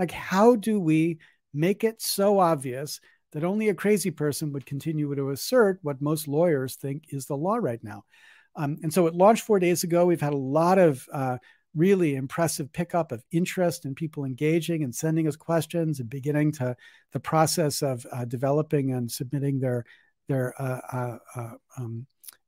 Like, 0.00 0.12
how 0.12 0.56
do 0.56 0.80
we 0.80 1.18
make 1.52 1.84
it 1.84 2.00
so 2.00 2.38
obvious 2.38 3.00
that 3.32 3.44
only 3.44 3.68
a 3.68 3.74
crazy 3.74 4.10
person 4.10 4.50
would 4.54 4.64
continue 4.64 5.14
to 5.14 5.28
assert 5.28 5.78
what 5.82 6.00
most 6.00 6.26
lawyers 6.26 6.76
think 6.76 7.04
is 7.10 7.26
the 7.26 7.36
law 7.36 7.56
right 7.56 7.84
now? 7.84 8.04
Um, 8.56 8.78
and 8.82 8.90
so 8.90 9.06
it 9.06 9.14
launched 9.14 9.44
four 9.44 9.58
days 9.58 9.84
ago. 9.84 10.06
We've 10.06 10.18
had 10.18 10.32
a 10.32 10.38
lot 10.38 10.78
of 10.78 11.06
uh, 11.12 11.36
really 11.76 12.16
impressive 12.16 12.72
pickup 12.72 13.12
of 13.12 13.22
interest 13.30 13.84
and 13.84 13.90
in 13.90 13.94
people 13.94 14.24
engaging 14.24 14.84
and 14.84 14.94
sending 14.94 15.28
us 15.28 15.36
questions 15.36 16.00
and 16.00 16.08
beginning 16.08 16.52
to 16.52 16.74
the 17.12 17.20
process 17.20 17.82
of 17.82 18.06
uh, 18.10 18.24
developing 18.24 18.92
and 18.92 19.12
submitting 19.12 19.60
their 19.60 19.84
their 20.28 20.54
uh, 20.58 20.80
uh, 20.90 21.18
uh, 21.36 21.54
um, 21.76 22.06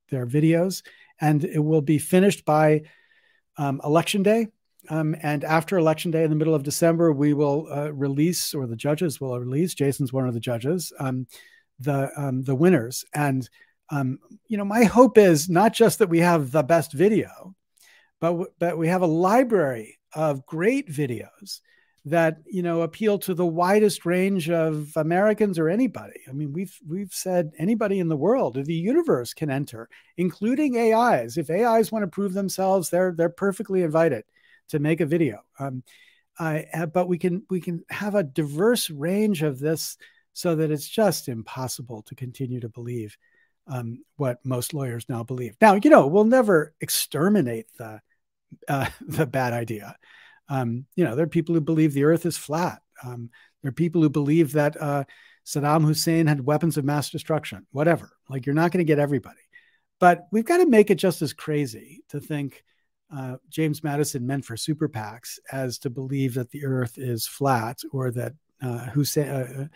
their 0.09 0.26
videos, 0.26 0.82
and 1.20 1.44
it 1.44 1.59
will 1.59 1.82
be 1.82 1.98
finished 1.98 2.46
by 2.46 2.82
um, 3.59 3.78
election 3.84 4.22
day. 4.22 4.46
Um, 4.89 5.14
and 5.22 5.45
after 5.45 5.78
election 5.78 6.11
day 6.11 6.24
in 6.24 6.30
the 6.30 6.37
middle 6.37 6.55
of 6.55 6.64
December, 6.64 7.12
we 7.12 7.35
will 7.35 7.68
uh, 7.70 7.93
release, 7.93 8.53
or 8.53 8.66
the 8.66 8.76
judges 8.76 9.20
will 9.20 9.39
release. 9.39 9.74
Jason's 9.74 10.12
one 10.12 10.26
of 10.26 10.35
the 10.35 10.41
judges. 10.41 10.93
Um, 10.99 11.26
the 11.78 12.11
um, 12.16 12.43
the 12.43 12.55
winners, 12.55 13.05
and 13.14 13.49
um, 13.91 14.18
you 14.49 14.57
know, 14.57 14.64
my 14.64 14.85
hope 14.85 15.18
is 15.18 15.49
not 15.49 15.72
just 15.72 15.99
that 15.99 16.09
we 16.09 16.20
have 16.20 16.51
the 16.51 16.62
best 16.62 16.93
video, 16.93 17.55
but 18.20 18.59
but 18.59 18.78
we 18.78 18.89
have 18.89 19.03
a 19.03 19.07
library 19.07 19.99
of 20.14 20.47
great 20.47 20.89
videos 20.89 21.61
that 22.05 22.39
you 22.47 22.62
know 22.62 22.83
appeal 22.83 23.18
to 23.18 23.35
the 23.35 23.47
widest 23.47 24.05
range 24.05 24.51
of 24.51 24.93
Americans 24.97 25.59
or 25.59 25.68
anybody. 25.68 26.20
I 26.28 26.33
mean, 26.33 26.53
we've 26.53 26.76
we've 26.87 27.12
said 27.12 27.53
anybody 27.59 27.99
in 27.99 28.09
the 28.09 28.16
world 28.16 28.57
or 28.57 28.64
the 28.64 28.74
universe 28.74 29.35
can 29.35 29.51
enter, 29.51 29.89
including 30.16 30.76
AIs. 30.76 31.37
If 31.37 31.51
AIs 31.51 31.93
want 31.93 32.03
to 32.05 32.09
prove 32.09 32.33
themselves, 32.33 32.91
they're 32.91 33.12
they're 33.12 33.28
perfectly 33.28 33.83
invited 33.83 34.24
to 34.69 34.79
make 34.79 35.01
a 35.01 35.07
video. 35.07 35.43
Um, 35.59 35.83
uh, 36.39 36.87
but 36.87 37.09
we 37.09 37.19
can 37.19 37.45
we 37.51 37.61
can 37.61 37.85
have 37.91 38.15
a 38.15 38.23
diverse 38.23 38.91
range 38.91 39.43
of 39.43 39.59
this 39.59 39.97
so 40.33 40.57
that 40.57 40.71
it's 40.71 40.89
just 40.89 41.29
impossible 41.29 42.03
to 42.03 42.15
continue 42.15 42.61
to 42.61 42.69
believe 42.69 43.17
um, 43.67 44.03
what 44.17 44.39
most 44.45 44.75
lawyers 44.75 45.07
now 45.09 45.23
believe. 45.23 45.57
Now, 45.61 45.75
you 45.75 45.91
know, 45.91 46.07
we'll 46.07 46.25
never 46.25 46.75
exterminate 46.81 47.67
the 47.79 48.01
uh, 48.69 48.89
the 49.01 49.27
bad 49.27 49.53
idea. 49.53 49.97
Um, 50.49 50.87
you 50.97 51.05
know, 51.05 51.15
there 51.15 51.25
are 51.25 51.29
people 51.29 51.55
who 51.55 51.61
believe 51.61 51.93
the 51.93 52.05
earth 52.05 52.27
is 52.27 52.37
flat. 52.37 52.83
Um, 53.05 53.31
there 53.63 53.69
are 53.69 53.73
people 53.73 54.03
who 54.03 54.11
believe 54.11 54.53
that 54.53 54.81
uh, 54.81 55.05
Saddam 55.47 55.85
Hussein 55.85 56.27
had 56.27 56.45
weapons 56.45 56.77
of 56.77 56.85
mass 56.85 57.11
destruction, 57.11 57.67
whatever. 57.71 58.11
Like, 58.29 58.45
you're 58.45 58.55
not 58.55 58.73
going 58.73 58.85
to 58.85 58.91
get 58.91 58.99
everybody. 58.99 59.37
But 60.01 60.27
we've 60.33 60.45
got 60.45 60.59
to 60.59 60.67
make 60.67 60.91
it 60.91 60.97
just 60.97 61.23
as 61.23 61.33
crazy 61.33 62.03
to 62.09 62.21
think 62.21 62.65
uh, 63.15 63.37
James 63.51 63.85
Madison 63.85 64.27
meant 64.27 64.45
for 64.45 64.57
super 64.57 64.89
PACs 64.89 65.39
as 65.51 65.79
to 65.79 65.91
believe 65.91 66.35
that 66.35 66.51
the 66.51 66.65
earth 66.65 66.95
is 66.97 67.27
flat 67.27 67.81
or 67.93 68.11
that 68.11 68.33
uh, 68.63 68.87
Hussein, 68.91 69.29
uh, 69.29 69.67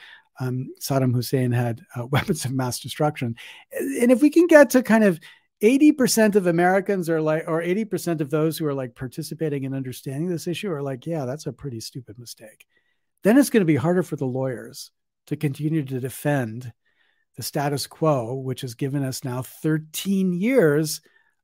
um, 0.41 0.68
Saddam 0.80 1.14
Hussein 1.14 1.53
had 1.53 1.82
uh, 1.95 2.07
weapons 2.11 2.45
of 2.45 2.53
mass 2.53 2.80
destruction. 2.80 3.37
And 3.72 4.11
if 4.11 4.22
we 4.22 4.30
can 4.30 4.47
get 4.47 4.70
to 4.70 4.82
kind 4.82 5.05
of 5.05 5.20
80% 5.62 6.34
of 6.34 6.47
Americans 6.47 7.09
are 7.09 7.20
like, 7.20 7.45
or 7.47 7.62
80% 7.62 8.20
of 8.20 8.30
those 8.30 8.59
who 8.59 8.66
are 8.66 8.74
like 8.74 8.95
participating 8.95 9.64
in 9.64 9.74
understanding 9.74 10.28
this 10.28 10.47
issue 10.47 10.70
are 10.70 10.82
like, 10.82 11.07
yeah, 11.07 11.24
that's 11.24 11.47
a 11.47 11.53
pretty 11.53 11.80
stupid 11.80 12.18
mistake. 12.18 12.66
Then 13.22 13.39
it's 13.39 13.51
going 13.51 13.62
to 13.62 13.66
be 13.66 13.76
harder 13.76 14.03
for 14.03 14.16
the 14.16 14.26
lawyers 14.26 14.91
to 15.26 15.37
continue 15.37 15.82
to 15.82 16.01
defend 16.01 16.72
the 17.37 17.43
status 17.43 17.87
quo, 17.87 18.34
which 18.34 18.61
has 18.62 18.74
given 18.74 19.03
us 19.03 19.24
now 19.24 19.43
13 19.43 20.32
years 20.32 21.01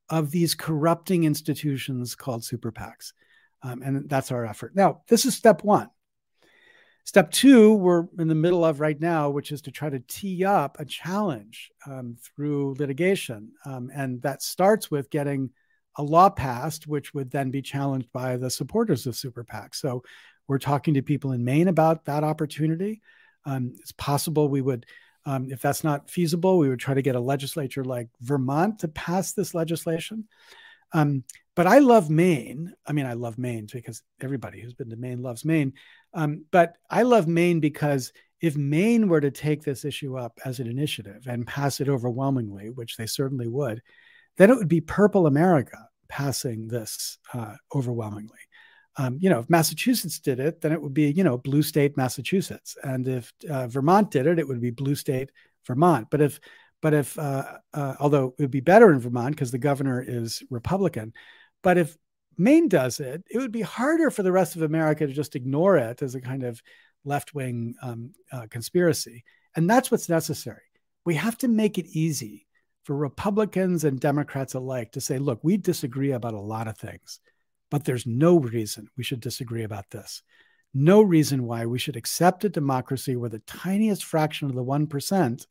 of 0.09 0.31
these 0.31 0.55
corrupting 0.55 1.23
institutions 1.23 2.15
called 2.15 2.43
super 2.43 2.71
PACs. 2.71 3.13
Um, 3.61 3.81
and 3.81 4.09
that's 4.09 4.31
our 4.31 4.45
effort. 4.45 4.75
Now, 4.75 5.01
this 5.07 5.25
is 5.25 5.35
step 5.35 5.63
one. 5.63 5.89
Step 7.05 7.31
two, 7.31 7.73
we're 7.73 8.05
in 8.17 8.29
the 8.29 8.35
middle 8.35 8.63
of 8.63 8.79
right 8.79 8.99
now, 8.99 9.29
which 9.29 9.51
is 9.51 9.61
to 9.63 9.71
try 9.71 9.89
to 9.89 9.99
tee 9.99 10.45
up 10.45 10.79
a 10.79 10.85
challenge 10.85 11.69
um, 11.85 12.15
through 12.21 12.75
litigation. 12.79 13.51
Um, 13.65 13.89
and 13.93 14.21
that 14.21 14.41
starts 14.41 14.89
with 14.89 15.09
getting 15.09 15.49
a 15.97 16.03
law 16.03 16.29
passed, 16.29 16.87
which 16.87 17.13
would 17.13 17.29
then 17.29 17.51
be 17.51 17.61
challenged 17.61 18.11
by 18.13 18.37
the 18.37 18.49
supporters 18.49 19.05
of 19.05 19.15
super 19.15 19.43
PACs. 19.43 19.75
So 19.75 20.03
we're 20.47 20.59
talking 20.59 20.93
to 20.93 21.01
people 21.01 21.33
in 21.33 21.43
Maine 21.43 21.67
about 21.67 22.05
that 22.05 22.23
opportunity. 22.23 23.01
Um, 23.45 23.73
it's 23.79 23.91
possible 23.91 24.47
we 24.47 24.61
would, 24.61 24.85
um, 25.25 25.49
if 25.51 25.61
that's 25.61 25.83
not 25.83 26.09
feasible, 26.09 26.57
we 26.57 26.69
would 26.69 26.79
try 26.79 26.93
to 26.93 27.01
get 27.01 27.15
a 27.15 27.19
legislature 27.19 27.83
like 27.83 28.09
Vermont 28.21 28.79
to 28.79 28.87
pass 28.89 29.33
this 29.33 29.53
legislation. 29.53 30.27
Um, 30.93 31.23
but 31.55 31.67
I 31.67 31.79
love 31.79 32.09
Maine. 32.09 32.73
I 32.85 32.93
mean, 32.93 33.05
I 33.05 33.13
love 33.13 33.37
Maine 33.37 33.67
because 33.71 34.01
everybody 34.21 34.59
who's 34.61 34.73
been 34.73 34.89
to 34.89 34.95
Maine 34.95 35.21
loves 35.21 35.45
Maine. 35.45 35.73
Um, 36.13 36.45
but 36.51 36.75
I 36.89 37.03
love 37.03 37.27
Maine 37.27 37.59
because 37.59 38.11
if 38.41 38.57
Maine 38.57 39.07
were 39.07 39.21
to 39.21 39.31
take 39.31 39.63
this 39.63 39.85
issue 39.85 40.17
up 40.17 40.39
as 40.45 40.59
an 40.59 40.67
initiative 40.67 41.27
and 41.27 41.47
pass 41.47 41.79
it 41.79 41.89
overwhelmingly, 41.89 42.69
which 42.69 42.97
they 42.97 43.05
certainly 43.05 43.47
would, 43.47 43.81
then 44.37 44.49
it 44.49 44.57
would 44.57 44.67
be 44.67 44.81
Purple 44.81 45.27
America 45.27 45.87
passing 46.09 46.67
this 46.67 47.17
uh, 47.33 47.55
overwhelmingly. 47.73 48.39
Um, 48.97 49.17
you 49.19 49.29
know, 49.29 49.39
if 49.39 49.49
Massachusetts 49.49 50.19
did 50.19 50.39
it, 50.39 50.61
then 50.61 50.71
it 50.71 50.81
would 50.81 50.93
be, 50.93 51.11
you 51.11 51.23
know, 51.23 51.37
blue 51.37 51.63
state 51.63 51.97
Massachusetts. 51.97 52.77
And 52.83 53.07
if 53.07 53.33
uh, 53.49 53.67
Vermont 53.67 54.11
did 54.11 54.27
it, 54.27 54.39
it 54.39 54.47
would 54.47 54.61
be 54.61 54.69
blue 54.69 54.95
state 54.95 55.31
Vermont. 55.65 56.07
But 56.11 56.21
if, 56.21 56.39
but 56.81 56.93
if, 56.93 57.17
uh, 57.17 57.57
uh 57.73 57.95
although 57.99 58.35
it 58.37 58.41
would 58.41 58.51
be 58.51 58.59
better 58.59 58.91
in 58.91 58.99
Vermont 58.99 59.35
because 59.35 59.51
the 59.51 59.57
governor 59.57 60.03
is 60.05 60.43
Republican, 60.49 61.13
but 61.63 61.77
if 61.77 61.97
Maine 62.37 62.67
does 62.67 62.99
it, 62.99 63.23
it 63.29 63.37
would 63.37 63.51
be 63.51 63.61
harder 63.61 64.09
for 64.09 64.23
the 64.23 64.31
rest 64.31 64.55
of 64.55 64.61
America 64.61 65.05
to 65.07 65.13
just 65.13 65.35
ignore 65.35 65.77
it 65.77 66.01
as 66.01 66.15
a 66.15 66.21
kind 66.21 66.43
of 66.43 66.61
left 67.05 67.33
wing 67.33 67.75
um, 67.81 68.11
uh, 68.31 68.47
conspiracy. 68.49 69.23
And 69.55 69.69
that's 69.69 69.91
what's 69.91 70.09
necessary. 70.09 70.61
We 71.05 71.15
have 71.15 71.37
to 71.39 71.47
make 71.47 71.77
it 71.77 71.87
easy 71.87 72.47
for 72.83 72.95
Republicans 72.95 73.83
and 73.83 73.99
Democrats 73.99 74.55
alike 74.55 74.91
to 74.93 75.01
say, 75.01 75.17
look, 75.17 75.39
we 75.43 75.57
disagree 75.57 76.11
about 76.11 76.33
a 76.33 76.39
lot 76.39 76.67
of 76.67 76.77
things, 76.77 77.19
but 77.73 77.85
there's 77.85 78.05
no 78.05 78.37
reason 78.37 78.87
we 78.95 79.03
should 79.03 79.19
disagree 79.19 79.63
about 79.63 79.89
this. 79.89 80.21
No 80.75 81.01
reason 81.01 81.47
why 81.47 81.65
we 81.65 81.79
should 81.79 81.95
accept 81.95 82.45
a 82.45 82.49
democracy 82.49 83.15
where 83.15 83.31
the 83.31 83.39
tiniest 83.47 84.03
fraction 84.03 84.47
of 84.47 84.53
the 84.53 84.63
1% 84.63 85.47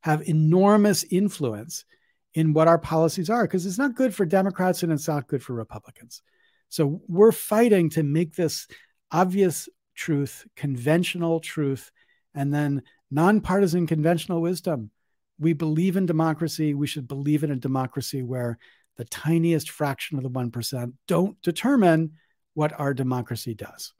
have 0.00 0.26
enormous 0.26 1.04
influence 1.10 1.84
in 2.32 2.54
what 2.54 2.68
our 2.68 2.78
policies 2.78 3.28
are 3.28 3.42
because 3.42 3.66
it's 3.66 3.76
not 3.76 3.94
good 3.94 4.14
for 4.14 4.24
Democrats 4.24 4.82
and 4.82 4.90
it's 4.90 5.08
not 5.08 5.28
good 5.28 5.42
for 5.42 5.52
Republicans. 5.52 6.22
So 6.70 7.02
we're 7.06 7.32
fighting 7.32 7.90
to 7.90 8.02
make 8.02 8.34
this 8.34 8.66
obvious 9.12 9.68
truth, 9.94 10.46
conventional 10.56 11.38
truth, 11.38 11.92
and 12.34 12.50
then 12.54 12.82
nonpartisan 13.10 13.86
conventional 13.86 14.40
wisdom. 14.40 14.90
We 15.38 15.52
believe 15.52 15.98
in 15.98 16.06
democracy. 16.06 16.72
We 16.72 16.86
should 16.86 17.06
believe 17.06 17.44
in 17.44 17.50
a 17.50 17.56
democracy 17.56 18.22
where 18.22 18.58
the 18.98 19.06
tiniest 19.06 19.70
fraction 19.70 20.18
of 20.18 20.24
the 20.24 20.30
1% 20.30 20.92
don't 21.06 21.40
determine 21.40 22.12
what 22.54 22.78
our 22.78 22.92
democracy 22.92 23.54
does. 23.54 23.94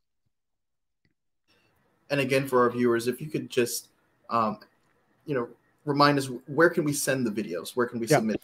And 2.11 2.21
again, 2.21 2.47
for 2.49 2.63
our 2.63 2.71
viewers, 2.71 3.07
if 3.07 3.21
you 3.21 3.29
could 3.29 3.49
just, 3.49 3.91
um, 4.29 4.59
you 5.25 5.35
know, 5.35 5.47
remind 5.85 6.19
us 6.19 6.27
where 6.47 6.69
can 6.69 6.83
we 6.85 6.93
send 6.93 7.25
the 7.27 7.31
videos? 7.31 7.77
Where 7.77 7.87
can 7.87 8.01
we 8.01 8.09
submit? 8.09 8.43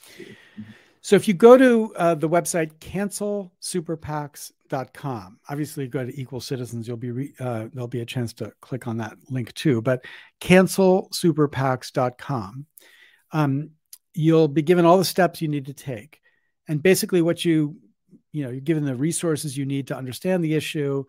So 1.01 1.17
if 1.17 1.27
you 1.29 1.35
go 1.35 1.59
to 1.59 1.93
uh, 1.97 2.15
the 2.15 2.29
website 2.29 2.73
cancelsuperpacs.com, 2.79 5.41
obviously 5.51 5.89
go 5.89 6.07
to 6.07 6.19
Equal 6.19 6.41
Citizens, 6.41 6.89
you'll 6.89 6.97
be 6.97 7.11
re- 7.11 7.35
uh, 7.41 7.67
there'll 7.73 7.89
be 7.89 8.01
a 8.01 8.07
chance 8.07 8.33
to 8.35 8.53
click 8.63 8.87
on 8.87 8.97
that 8.99 9.17
link 9.29 9.53
too. 9.55 9.83
But 9.83 10.05
cancelsuperpacs.com. 10.41 12.67
um, 13.33 13.71
you'll 14.15 14.49
be 14.49 14.63
given 14.63 14.85
all 14.85 14.97
the 14.97 15.05
steps 15.05 15.43
you 15.43 15.49
need 15.49 15.67
to 15.67 15.75
take. 15.75 16.21
And 16.69 16.83
basically, 16.83 17.23
what 17.23 17.45
you, 17.45 17.77
you 18.33 18.45
know, 18.45 18.51
you're 18.51 18.61
given 18.61 18.85
the 18.85 18.97
resources 18.97 19.57
you 19.57 19.67
need 19.67 19.89
to 19.89 19.97
understand 19.97 20.43
the 20.43 20.55
issue. 20.55 21.05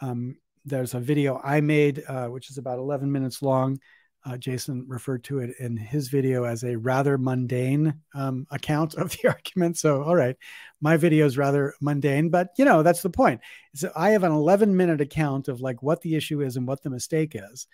Um, 0.00 0.36
there's 0.64 0.94
a 0.94 1.00
video 1.00 1.40
I 1.42 1.60
made, 1.60 2.02
uh, 2.06 2.28
which 2.28 2.50
is 2.50 2.58
about 2.58 2.78
11 2.78 3.10
minutes 3.10 3.42
long. 3.42 3.78
Uh, 4.24 4.36
Jason 4.36 4.84
referred 4.86 5.24
to 5.24 5.38
it 5.38 5.54
in 5.58 5.76
his 5.76 6.08
video 6.08 6.44
as 6.44 6.62
a 6.62 6.76
rather 6.76 7.16
mundane 7.16 7.94
um, 8.14 8.46
account 8.50 8.94
of 8.94 9.12
the 9.12 9.28
argument. 9.28 9.78
So, 9.78 10.02
all 10.02 10.14
right, 10.14 10.36
my 10.80 10.98
video 10.98 11.24
is 11.24 11.38
rather 11.38 11.74
mundane, 11.80 12.28
but 12.28 12.50
you 12.58 12.66
know 12.66 12.82
that's 12.82 13.00
the 13.02 13.08
point. 13.08 13.40
So 13.74 13.90
I 13.96 14.10
have 14.10 14.24
an 14.24 14.32
11 14.32 14.76
minute 14.76 15.00
account 15.00 15.48
of 15.48 15.62
like 15.62 15.82
what 15.82 16.02
the 16.02 16.16
issue 16.16 16.42
is 16.42 16.56
and 16.56 16.68
what 16.68 16.82
the 16.82 16.90
mistake 16.90 17.32
is, 17.34 17.66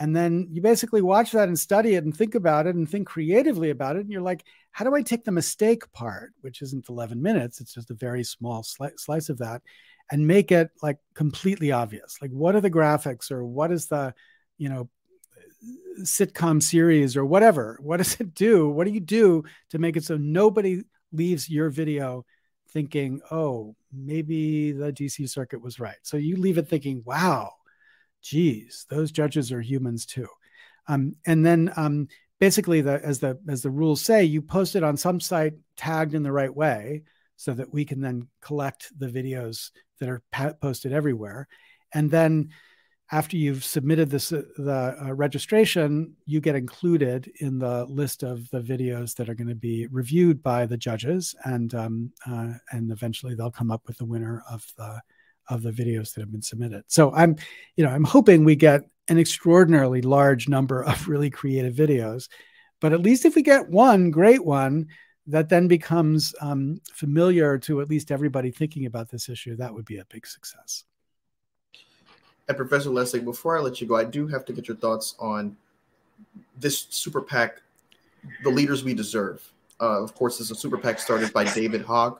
and 0.00 0.16
then 0.16 0.48
you 0.50 0.62
basically 0.62 1.02
watch 1.02 1.32
that 1.32 1.48
and 1.48 1.58
study 1.58 1.94
it 1.94 2.04
and 2.04 2.16
think 2.16 2.34
about 2.34 2.66
it 2.66 2.74
and 2.74 2.88
think 2.88 3.06
creatively 3.06 3.68
about 3.68 3.96
it. 3.96 4.00
And 4.00 4.10
you're 4.10 4.22
like, 4.22 4.44
how 4.72 4.86
do 4.86 4.94
I 4.94 5.02
take 5.02 5.24
the 5.24 5.30
mistake 5.30 5.92
part, 5.92 6.32
which 6.40 6.62
isn't 6.62 6.88
11 6.88 7.20
minutes? 7.20 7.60
It's 7.60 7.74
just 7.74 7.90
a 7.90 7.94
very 7.94 8.24
small 8.24 8.62
sli- 8.62 8.98
slice 8.98 9.28
of 9.28 9.36
that, 9.38 9.60
and 10.10 10.26
make 10.26 10.50
it 10.50 10.70
like 10.82 10.96
completely 11.14 11.70
obvious. 11.70 12.16
Like, 12.22 12.30
what 12.30 12.56
are 12.56 12.62
the 12.62 12.70
graphics 12.70 13.30
or 13.30 13.44
what 13.44 13.70
is 13.70 13.88
the, 13.88 14.14
you 14.56 14.70
know, 14.70 14.88
sitcom 16.00 16.62
series 16.62 17.14
or 17.14 17.26
whatever? 17.26 17.78
What 17.82 17.98
does 17.98 18.18
it 18.18 18.34
do? 18.34 18.70
What 18.70 18.86
do 18.86 18.94
you 18.94 19.00
do 19.00 19.44
to 19.68 19.78
make 19.78 19.98
it 19.98 20.04
so 20.04 20.16
nobody 20.16 20.82
leaves 21.12 21.50
your 21.50 21.68
video 21.68 22.24
thinking, 22.70 23.20
oh, 23.30 23.76
maybe 23.92 24.72
the 24.72 24.92
DC 24.94 25.28
circuit 25.28 25.60
was 25.60 25.78
right? 25.78 25.98
So 26.02 26.16
you 26.16 26.38
leave 26.38 26.56
it 26.56 26.68
thinking, 26.68 27.02
wow 27.04 27.52
geez, 28.22 28.86
those 28.90 29.12
judges 29.12 29.52
are 29.52 29.60
humans 29.60 30.06
too. 30.06 30.28
Um, 30.88 31.16
and 31.26 31.44
then 31.44 31.72
um, 31.76 32.08
basically, 32.38 32.80
the, 32.80 33.00
as 33.04 33.20
the 33.20 33.38
as 33.48 33.62
the 33.62 33.70
rules 33.70 34.02
say, 34.02 34.24
you 34.24 34.42
post 34.42 34.76
it 34.76 34.82
on 34.82 34.96
some 34.96 35.20
site 35.20 35.54
tagged 35.76 36.14
in 36.14 36.22
the 36.22 36.32
right 36.32 36.54
way, 36.54 37.02
so 37.36 37.54
that 37.54 37.72
we 37.72 37.84
can 37.84 38.00
then 38.00 38.28
collect 38.40 38.92
the 38.98 39.08
videos 39.08 39.70
that 39.98 40.08
are 40.08 40.22
posted 40.60 40.92
everywhere. 40.92 41.48
And 41.94 42.10
then 42.10 42.50
after 43.12 43.36
you've 43.36 43.64
submitted 43.64 44.10
this 44.10 44.32
uh, 44.32 44.42
the 44.56 44.96
uh, 45.02 45.12
registration, 45.12 46.14
you 46.26 46.40
get 46.40 46.54
included 46.54 47.30
in 47.40 47.58
the 47.58 47.84
list 47.86 48.22
of 48.22 48.48
the 48.50 48.60
videos 48.60 49.14
that 49.16 49.28
are 49.28 49.34
going 49.34 49.48
to 49.48 49.54
be 49.54 49.86
reviewed 49.88 50.42
by 50.42 50.66
the 50.66 50.76
judges, 50.76 51.34
and 51.44 51.74
um, 51.74 52.12
uh, 52.26 52.52
and 52.72 52.92
eventually 52.92 53.34
they'll 53.34 53.50
come 53.50 53.70
up 53.70 53.82
with 53.86 53.98
the 53.98 54.04
winner 54.04 54.42
of 54.50 54.64
the 54.76 55.00
of 55.50 55.62
the 55.62 55.70
videos 55.70 56.14
that 56.14 56.20
have 56.20 56.32
been 56.32 56.42
submitted. 56.42 56.84
So 56.86 57.12
I'm, 57.12 57.36
you 57.76 57.84
know, 57.84 57.90
I'm 57.90 58.04
hoping 58.04 58.44
we 58.44 58.56
get 58.56 58.82
an 59.08 59.18
extraordinarily 59.18 60.00
large 60.00 60.48
number 60.48 60.82
of 60.82 61.08
really 61.08 61.28
creative 61.28 61.74
videos, 61.74 62.28
but 62.80 62.92
at 62.92 63.02
least 63.02 63.24
if 63.24 63.34
we 63.34 63.42
get 63.42 63.68
one 63.68 64.10
great 64.10 64.44
one 64.44 64.88
that 65.26 65.48
then 65.48 65.68
becomes 65.68 66.34
um, 66.40 66.80
familiar 66.92 67.58
to 67.58 67.80
at 67.80 67.88
least 67.90 68.10
everybody 68.10 68.50
thinking 68.50 68.86
about 68.86 69.10
this 69.10 69.28
issue, 69.28 69.56
that 69.56 69.74
would 69.74 69.84
be 69.84 69.98
a 69.98 70.04
big 70.06 70.26
success. 70.26 70.84
And 72.48 72.56
Professor 72.56 72.90
Lessig, 72.90 73.24
before 73.24 73.56
I 73.56 73.60
let 73.60 73.80
you 73.80 73.86
go, 73.86 73.96
I 73.96 74.04
do 74.04 74.26
have 74.26 74.44
to 74.46 74.52
get 74.52 74.66
your 74.66 74.76
thoughts 74.76 75.14
on 75.20 75.56
this 76.58 76.86
super 76.90 77.20
PAC, 77.20 77.60
the 78.42 78.50
leaders 78.50 78.82
we 78.82 78.94
deserve. 78.94 79.48
Uh, 79.80 80.02
of 80.02 80.14
course, 80.14 80.38
this 80.38 80.50
is 80.50 80.56
a 80.56 80.60
super 80.60 80.76
PAC 80.76 80.98
started 80.98 81.32
by 81.32 81.44
David 81.44 81.82
Hogg, 81.82 82.18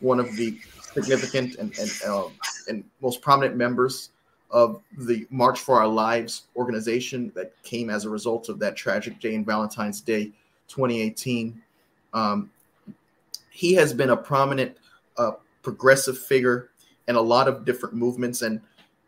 one 0.00 0.20
of 0.20 0.34
the 0.36 0.58
significant 0.94 1.56
and 1.56 1.76
and, 1.78 1.90
uh, 2.06 2.24
and 2.68 2.84
most 3.00 3.20
prominent 3.22 3.56
members 3.56 4.10
of 4.50 4.80
the 4.98 5.26
March 5.30 5.60
for 5.60 5.78
Our 5.80 5.88
Lives 5.88 6.44
organization 6.56 7.32
that 7.34 7.52
came 7.62 7.90
as 7.90 8.04
a 8.04 8.10
result 8.10 8.48
of 8.48 8.58
that 8.60 8.76
tragic 8.76 9.20
day 9.20 9.34
in 9.34 9.44
Valentine's 9.44 10.00
Day 10.00 10.32
2018. 10.68 11.60
Um, 12.14 12.50
he 13.50 13.74
has 13.74 13.92
been 13.92 14.10
a 14.10 14.16
prominent 14.16 14.76
uh, 15.16 15.32
progressive 15.62 16.18
figure 16.18 16.70
in 17.08 17.16
a 17.16 17.20
lot 17.20 17.48
of 17.48 17.64
different 17.64 17.94
movements. 17.94 18.42
And, 18.42 18.60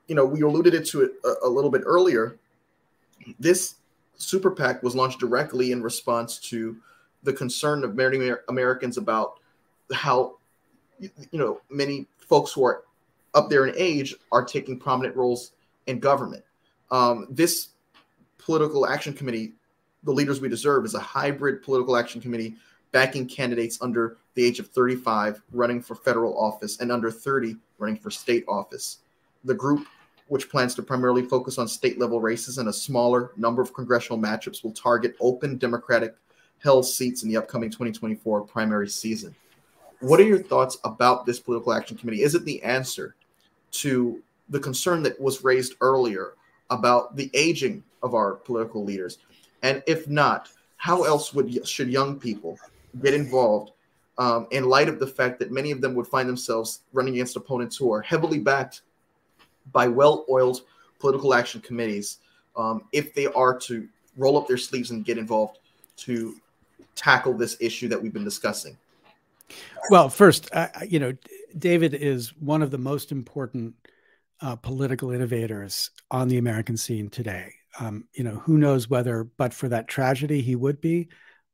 you 0.09 0.15
know, 0.15 0.25
we 0.25 0.43
alluded 0.43 0.85
to 0.85 1.03
it 1.03 1.13
a, 1.25 1.47
a 1.47 1.49
little 1.49 1.71
bit 1.71 1.83
earlier. 1.85 2.37
This 3.39 3.77
super 4.17 4.51
PAC 4.51 4.83
was 4.83 4.95
launched 4.95 5.21
directly 5.21 5.73
in 5.73 5.83
response 5.83 6.39
to 6.39 6.77
the 7.23 7.33
concern 7.33 7.85
of 7.85 7.95
many 7.95 8.31
Americans 8.49 8.99
about 8.99 9.35
how 9.93 10.37
you 10.99 11.39
know, 11.39 11.61
many 11.71 12.07
folks 12.19 12.53
who 12.53 12.65
are 12.65 12.85
up 13.35 13.51
there 13.51 13.67
in 13.67 13.75
age 13.77 14.15
are 14.33 14.45
taking 14.45 14.79
prominent 14.79 15.17
roles 15.17 15.53
in 15.87 15.99
government. 15.99 16.45
Um, 16.91 17.27
this 17.31 17.71
political 18.39 18.87
action 18.87 19.13
committee, 19.13 19.53
the 20.05 20.13
leaders 20.13 20.41
we 20.41 20.49
deserve, 20.49 20.85
is 20.85 20.95
a 20.95 21.01
hybrid 21.01 21.63
political 21.63 21.97
action 21.97 22.21
committee 22.21 22.57
backing 22.93 23.27
candidates 23.27 23.79
under 23.81 24.17
the 24.35 24.45
age 24.45 24.59
of 24.59 24.69
35 24.69 25.43
running 25.53 25.81
for 25.81 25.95
federal 25.95 26.39
office 26.39 26.81
and 26.81 26.91
under 26.91 27.11
30 27.11 27.57
running 27.79 27.97
for 27.97 28.11
state 28.11 28.45
office. 28.49 28.99
The 29.45 29.55
group, 29.55 29.87
which 30.29 30.51
plans 30.51 30.75
to 30.75 30.83
primarily 30.83 31.23
focus 31.23 31.59
on 31.59 31.69
state 31.69 31.99
level 31.99 32.21
races 32.21 32.59
and 32.59 32.69
a 32.69 32.73
smaller 32.73 33.33
number 33.37 33.63
of 33.63 33.75
congressional 33.75 34.19
matchups, 34.19 34.65
will 34.65 34.73
target 34.73 35.17
open 35.21 35.57
Democratic 35.57 36.15
held 36.59 36.85
seats 36.85 37.23
in 37.23 37.29
the 37.29 37.37
upcoming 37.37 37.71
2024 37.71 38.43
primary 38.43 38.89
season. 38.89 39.35
What 40.01 40.21
are 40.21 40.25
your 40.25 40.43
thoughts 40.43 40.79
about 40.85 41.27
this 41.27 41.39
political 41.39 41.73
action 41.73 41.97
committee? 41.97 42.23
Is 42.23 42.35
it 42.35 42.45
the 42.45 42.63
answer 42.63 43.17
to 43.73 44.23
the 44.49 44.61
concern 44.61 45.03
that 45.03 45.21
was 45.21 45.45
raised 45.45 45.75
earlier 45.81 46.35
about 46.71 47.17
the 47.17 47.31
aging 47.35 47.83
of 48.03 48.15
our 48.15 48.35
political 48.35 48.85
leaders? 48.85 49.19
And 49.63 49.83
if 49.87 50.09
not, 50.09 50.49
how 50.77 51.03
else 51.05 51.35
would 51.35 51.67
should 51.67 51.89
young 51.89 52.19
people 52.19 52.59
get 53.03 53.15
involved 53.15 53.73
um, 54.19 54.47
in 54.51 54.65
light 54.65 54.89
of 54.89 54.99
the 54.99 55.07
fact 55.07 55.39
that 55.39 55.51
many 55.51 55.71
of 55.71 55.81
them 55.81 55.95
would 55.95 56.07
find 56.07 56.29
themselves 56.29 56.81
running 56.93 57.15
against 57.15 57.37
opponents 57.37 57.77
who 57.77 57.93
are 57.93 58.03
heavily 58.03 58.39
backed 58.39 58.83
by 59.73 59.87
well-oiled 59.87 60.63
political 60.99 61.35
action 61.35 61.61
committees 61.61 62.19
um, 62.57 62.83
if 62.93 63.15
they 63.15 63.27
are 63.27 63.59
to 63.59 63.89
roll 64.17 64.37
up 64.37 64.47
their 64.47 64.59
sleeves 64.59 64.91
and 64.91 65.05
get 65.05 65.19
involved 65.19 65.59
to 65.97 66.35
tackle 66.95 67.33
this 67.33 67.57
issue 67.61 67.89
that 67.89 68.01
we've 68.01 68.13
been 68.13 68.25
discussing? 68.25 68.77
Well, 69.91 70.09
first, 70.09 70.49
uh, 70.53 70.69
you 70.87 70.99
know, 70.99 71.15
David 71.57 71.95
is 71.95 72.37
one 72.37 72.63
of 72.63 72.71
the 72.71 72.79
most 72.79 73.13
important 73.13 73.75
uh, 74.41 74.57
political 74.57 75.11
innovators 75.11 75.91
on 76.11 76.29
the 76.29 76.39
American 76.39 76.77
scene 76.77 77.11
today. 77.11 77.53
Um, 77.79 78.05
you 78.15 78.25
know, 78.25 78.37
who 78.37 78.59
knows 78.59 78.89
whether, 78.89 79.25
but 79.25 79.55
for 79.55 79.69
that 79.69 79.89
tragedy, 79.89 80.41
he 80.41 80.57
would 80.57 80.81
be. 80.81 81.09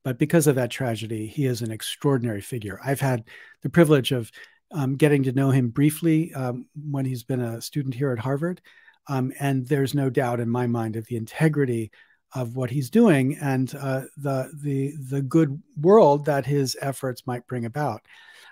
But 0.04 0.18
because 0.18 0.46
of 0.46 0.54
that 0.54 0.70
tragedy, 0.70 1.26
he 1.26 1.46
is 1.46 1.62
an 1.62 1.72
extraordinary 1.72 2.40
figure. 2.40 2.78
I've 2.84 3.00
had 3.00 3.24
the 3.62 3.68
privilege 3.68 4.12
of 4.12 4.30
um, 4.72 4.96
getting 4.96 5.24
to 5.24 5.32
know 5.32 5.50
him 5.50 5.68
briefly 5.68 6.32
um, 6.34 6.66
when 6.90 7.04
he's 7.04 7.24
been 7.24 7.40
a 7.40 7.60
student 7.60 7.94
here 7.94 8.12
at 8.12 8.18
Harvard. 8.18 8.60
Um, 9.08 9.32
and 9.40 9.66
there's 9.66 9.94
no 9.94 10.10
doubt 10.10 10.40
in 10.40 10.48
my 10.48 10.66
mind 10.66 10.96
of 10.96 11.06
the 11.06 11.16
integrity 11.16 11.90
of 12.34 12.56
what 12.56 12.70
he's 12.70 12.90
doing 12.90 13.36
and 13.38 13.74
uh, 13.76 14.02
the 14.16 14.50
the 14.62 14.94
the 15.10 15.22
good 15.22 15.62
world 15.80 16.26
that 16.26 16.46
his 16.46 16.76
efforts 16.80 17.26
might 17.26 17.46
bring 17.46 17.64
about. 17.64 18.02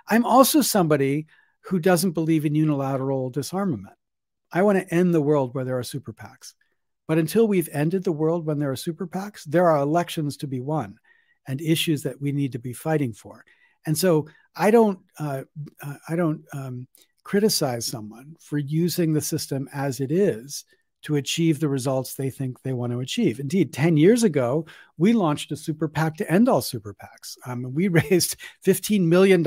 I'm 0.09 0.25
also 0.25 0.61
somebody 0.61 1.27
who 1.61 1.79
doesn't 1.79 2.12
believe 2.12 2.45
in 2.45 2.55
unilateral 2.55 3.31
disarmament. 3.31 3.95
I 4.53 4.62
want 4.62 4.79
to 4.79 4.95
end 4.95 5.12
the 5.12 5.22
world 5.22 5.55
where 5.55 5.64
there 5.64 5.79
are 5.79 5.83
super 5.83 6.12
PACs. 6.12 6.55
But 7.07 7.18
until 7.18 7.47
we've 7.47 7.68
ended 7.72 8.05
the 8.05 8.12
world 8.12 8.47
when 8.47 8.59
there 8.59 8.70
are 8.70 8.77
super 8.77 9.07
PACs, 9.07 9.45
there 9.45 9.68
are 9.68 9.79
elections 9.79 10.37
to 10.39 10.47
be 10.47 10.61
won 10.61 10.99
and 11.47 11.61
issues 11.61 12.03
that 12.05 12.20
we 12.20 12.33
need 12.33 12.53
to 12.53 12.59
be 12.59 12.72
fighting 12.72 13.12
for. 13.12 13.45
And 13.87 13.97
so 13.97 14.29
I 14.57 14.70
don't 14.70 15.01
uh, 15.18 15.43
uh 15.83 15.97
I 16.09 16.16
don't 16.16 16.45
um, 16.53 16.87
criticize 17.25 17.87
someone 17.87 18.37
for 18.41 18.59
using 18.59 19.12
the 19.12 19.20
system 19.20 19.68
as 19.72 20.01
it 20.01 20.12
is 20.12 20.64
to 21.05 21.16
achieve 21.16 21.61
the 21.61 21.68
results 21.68 22.14
they 22.14 22.30
think 22.30 22.61
they 22.61 22.72
want 22.72 22.92
to 22.92 23.00
achieve. 23.00 23.38
Indeed, 23.38 23.72
10 23.72 23.96
years 23.96 24.22
ago, 24.22 24.66
we 24.96 25.12
launched 25.12 25.52
a 25.52 25.57
super 25.57 25.86
PAC 25.86 26.16
to 26.16 26.30
end 26.30 26.48
all 26.48 26.62
super 26.62 26.94
PACs. 26.94 27.36
Um, 27.46 27.72
we 27.72 27.88
raised 28.11 28.36
$15 28.66 29.02
million 29.02 29.46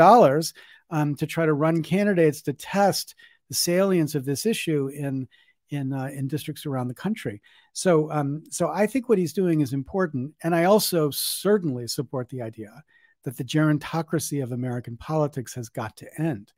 um, 0.89 1.16
to 1.16 1.26
try 1.28 1.45
to 1.45 1.53
run 1.53 1.84
candidates 1.84 2.41
to 2.43 2.53
test 2.53 3.16
the 3.49 3.55
salience 3.55 4.14
of 4.14 4.26
this 4.26 4.45
issue 4.45 4.89
in, 4.89 5.28
in, 5.70 5.93
uh, 5.93 6.10
in 6.14 6.28
districts 6.28 6.66
around 6.66 6.88
the 6.88 6.93
country. 6.93 7.41
So, 7.74 8.12
um, 8.12 8.43
so 8.49 8.70
I 8.70 8.86
think 8.86 9.10
what 9.10 9.18
he's 9.18 9.34
doing 9.34 9.62
is 9.62 9.74
important. 9.74 10.34
And 10.43 10.55
I 10.55 10.66
also 10.66 11.10
certainly 11.10 11.88
support 11.88 12.30
the 12.30 12.41
idea 12.41 12.84
that 13.24 13.36
the 13.36 13.43
gerontocracy 13.43 14.43
of 14.43 14.51
American 14.51 14.95
politics 14.95 15.55
has 15.55 15.70
got 15.70 15.97
to 15.97 16.22
end. 16.22 16.53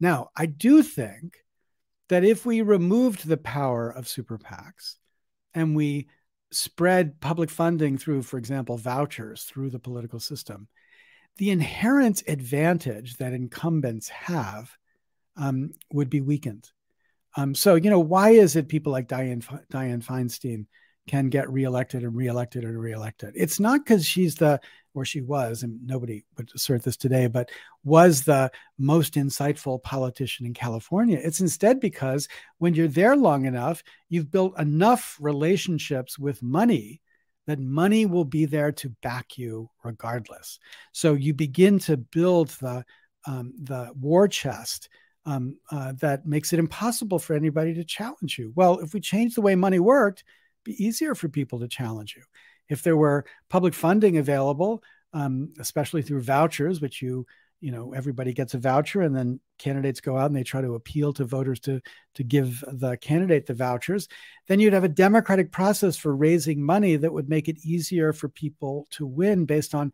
Now, 0.00 0.30
I 0.36 0.46
do 0.46 0.82
think 0.82 1.43
that 2.14 2.24
if 2.24 2.46
we 2.46 2.62
removed 2.62 3.26
the 3.26 3.36
power 3.36 3.90
of 3.90 4.06
super 4.06 4.38
PACs 4.38 4.98
and 5.52 5.74
we 5.74 6.06
spread 6.52 7.20
public 7.20 7.50
funding 7.50 7.98
through, 7.98 8.22
for 8.22 8.38
example, 8.38 8.76
vouchers 8.76 9.42
through 9.42 9.68
the 9.68 9.80
political 9.80 10.20
system, 10.20 10.68
the 11.38 11.50
inherent 11.50 12.22
advantage 12.28 13.16
that 13.16 13.32
incumbents 13.32 14.08
have 14.10 14.70
um, 15.36 15.72
would 15.92 16.08
be 16.08 16.20
weakened. 16.20 16.70
Um, 17.36 17.52
so, 17.52 17.74
you 17.74 17.90
know, 17.90 17.98
why 17.98 18.30
is 18.30 18.54
it 18.54 18.68
people 18.68 18.92
like 18.92 19.08
Diane, 19.08 19.42
Dianne 19.72 20.04
Feinstein 20.04 20.66
can 21.08 21.30
get 21.30 21.50
reelected 21.50 22.04
and 22.04 22.14
reelected 22.14 22.62
and 22.62 22.80
reelected? 22.80 23.32
It's 23.34 23.58
not 23.58 23.84
because 23.84 24.06
she's 24.06 24.36
the 24.36 24.60
or 24.94 25.04
she 25.04 25.20
was, 25.20 25.62
and 25.62 25.84
nobody 25.86 26.24
would 26.36 26.50
assert 26.54 26.82
this 26.82 26.96
today, 26.96 27.26
but 27.26 27.50
was 27.82 28.22
the 28.22 28.50
most 28.78 29.14
insightful 29.14 29.82
politician 29.82 30.46
in 30.46 30.54
California. 30.54 31.20
It's 31.22 31.40
instead 31.40 31.80
because 31.80 32.28
when 32.58 32.74
you're 32.74 32.88
there 32.88 33.16
long 33.16 33.44
enough, 33.44 33.82
you've 34.08 34.30
built 34.30 34.58
enough 34.58 35.18
relationships 35.20 36.18
with 36.18 36.42
money 36.42 37.02
that 37.46 37.58
money 37.58 38.06
will 38.06 38.24
be 38.24 38.46
there 38.46 38.72
to 38.72 38.88
back 39.02 39.36
you 39.36 39.68
regardless. 39.82 40.58
So 40.92 41.14
you 41.14 41.34
begin 41.34 41.78
to 41.80 41.96
build 41.96 42.48
the 42.60 42.84
um, 43.26 43.54
the 43.62 43.90
war 43.98 44.28
chest 44.28 44.88
um, 45.26 45.56
uh, 45.70 45.92
that 46.00 46.26
makes 46.26 46.52
it 46.52 46.58
impossible 46.58 47.18
for 47.18 47.34
anybody 47.34 47.74
to 47.74 47.84
challenge 47.84 48.38
you. 48.38 48.52
Well, 48.54 48.80
if 48.80 48.92
we 48.92 49.00
change 49.00 49.34
the 49.34 49.40
way 49.40 49.54
money 49.54 49.78
worked, 49.78 50.24
be 50.64 50.82
easier 50.82 51.14
for 51.14 51.28
people 51.28 51.60
to 51.60 51.68
challenge 51.68 52.14
you. 52.16 52.22
If 52.68 52.82
there 52.82 52.96
were 52.96 53.24
public 53.48 53.74
funding 53.74 54.16
available, 54.16 54.82
um, 55.12 55.52
especially 55.58 56.02
through 56.02 56.22
vouchers, 56.22 56.80
which 56.80 57.02
you 57.02 57.26
you 57.64 57.70
know 57.70 57.94
everybody 57.94 58.34
gets 58.34 58.52
a 58.52 58.58
voucher 58.58 59.00
and 59.00 59.16
then 59.16 59.40
candidates 59.58 60.02
go 60.02 60.18
out 60.18 60.26
and 60.26 60.36
they 60.36 60.42
try 60.42 60.60
to 60.60 60.74
appeal 60.74 61.14
to 61.14 61.24
voters 61.24 61.58
to 61.60 61.80
to 62.14 62.22
give 62.22 62.62
the 62.72 62.94
candidate 62.98 63.46
the 63.46 63.54
vouchers 63.54 64.06
then 64.48 64.60
you'd 64.60 64.74
have 64.74 64.84
a 64.84 64.88
democratic 64.88 65.50
process 65.50 65.96
for 65.96 66.14
raising 66.14 66.62
money 66.62 66.96
that 66.96 67.12
would 67.12 67.26
make 67.26 67.48
it 67.48 67.64
easier 67.64 68.12
for 68.12 68.28
people 68.28 68.86
to 68.90 69.06
win 69.06 69.46
based 69.46 69.74
on 69.74 69.90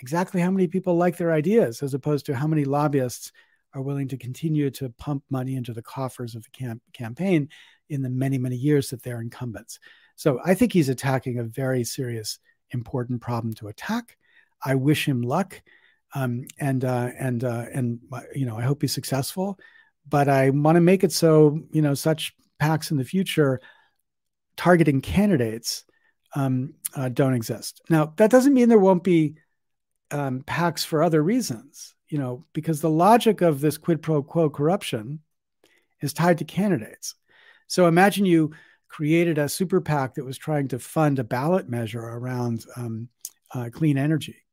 exactly 0.00 0.38
how 0.38 0.50
many 0.50 0.66
people 0.66 0.96
like 0.96 1.16
their 1.16 1.32
ideas 1.32 1.82
as 1.82 1.94
opposed 1.94 2.26
to 2.26 2.34
how 2.34 2.46
many 2.46 2.66
lobbyists 2.66 3.32
are 3.72 3.80
willing 3.80 4.08
to 4.08 4.18
continue 4.18 4.70
to 4.70 4.90
pump 4.90 5.22
money 5.30 5.56
into 5.56 5.72
the 5.72 5.82
coffers 5.82 6.34
of 6.34 6.44
the 6.44 6.50
camp- 6.50 6.82
campaign 6.92 7.48
in 7.88 8.02
the 8.02 8.10
many 8.10 8.36
many 8.36 8.56
years 8.56 8.90
that 8.90 9.02
they're 9.02 9.22
incumbents 9.22 9.78
so 10.16 10.40
i 10.44 10.54
think 10.54 10.72
he's 10.72 10.88
attacking 10.88 11.38
a 11.38 11.44
very 11.44 11.84
serious 11.84 12.38
important 12.70 13.20
problem 13.20 13.52
to 13.52 13.68
attack 13.68 14.16
i 14.64 14.74
wish 14.74 15.06
him 15.06 15.22
luck 15.22 15.62
um, 16.14 16.46
and 16.58 16.84
uh, 16.84 17.10
and 17.18 17.44
uh, 17.44 17.66
and 17.72 18.00
you 18.34 18.46
know 18.46 18.56
I 18.56 18.62
hope 18.62 18.82
he's 18.82 18.92
successful. 18.92 19.58
But 20.08 20.28
I 20.28 20.50
want 20.50 20.76
to 20.76 20.80
make 20.80 21.04
it 21.04 21.12
so 21.12 21.60
you 21.72 21.82
know 21.82 21.94
such 21.94 22.34
PACs 22.60 22.90
in 22.90 22.96
the 22.96 23.04
future 23.04 23.60
targeting 24.56 25.00
candidates 25.00 25.84
um, 26.34 26.74
uh, 26.94 27.08
don't 27.08 27.34
exist. 27.34 27.82
Now 27.90 28.12
that 28.16 28.30
doesn't 28.30 28.54
mean 28.54 28.68
there 28.68 28.78
won't 28.78 29.04
be 29.04 29.34
um, 30.10 30.42
PACs 30.42 30.84
for 30.84 31.02
other 31.02 31.22
reasons. 31.22 31.94
You 32.08 32.18
know 32.18 32.44
because 32.52 32.80
the 32.80 32.90
logic 32.90 33.40
of 33.40 33.60
this 33.60 33.76
quid 33.76 34.00
pro 34.00 34.22
quo 34.22 34.48
corruption 34.48 35.20
is 36.00 36.12
tied 36.12 36.38
to 36.38 36.44
candidates. 36.44 37.16
So 37.66 37.86
imagine 37.86 38.26
you 38.26 38.52
created 38.94 39.38
a 39.38 39.48
super 39.48 39.80
PAC 39.80 40.14
that 40.14 40.24
was 40.24 40.38
trying 40.38 40.68
to 40.68 40.78
fund 40.78 41.18
a 41.18 41.24
ballot 41.24 41.68
measure 41.68 42.00
around 42.00 42.64
um, 42.76 43.08
uh, 43.54 43.68
clean 43.72 43.98
energy 43.98 44.44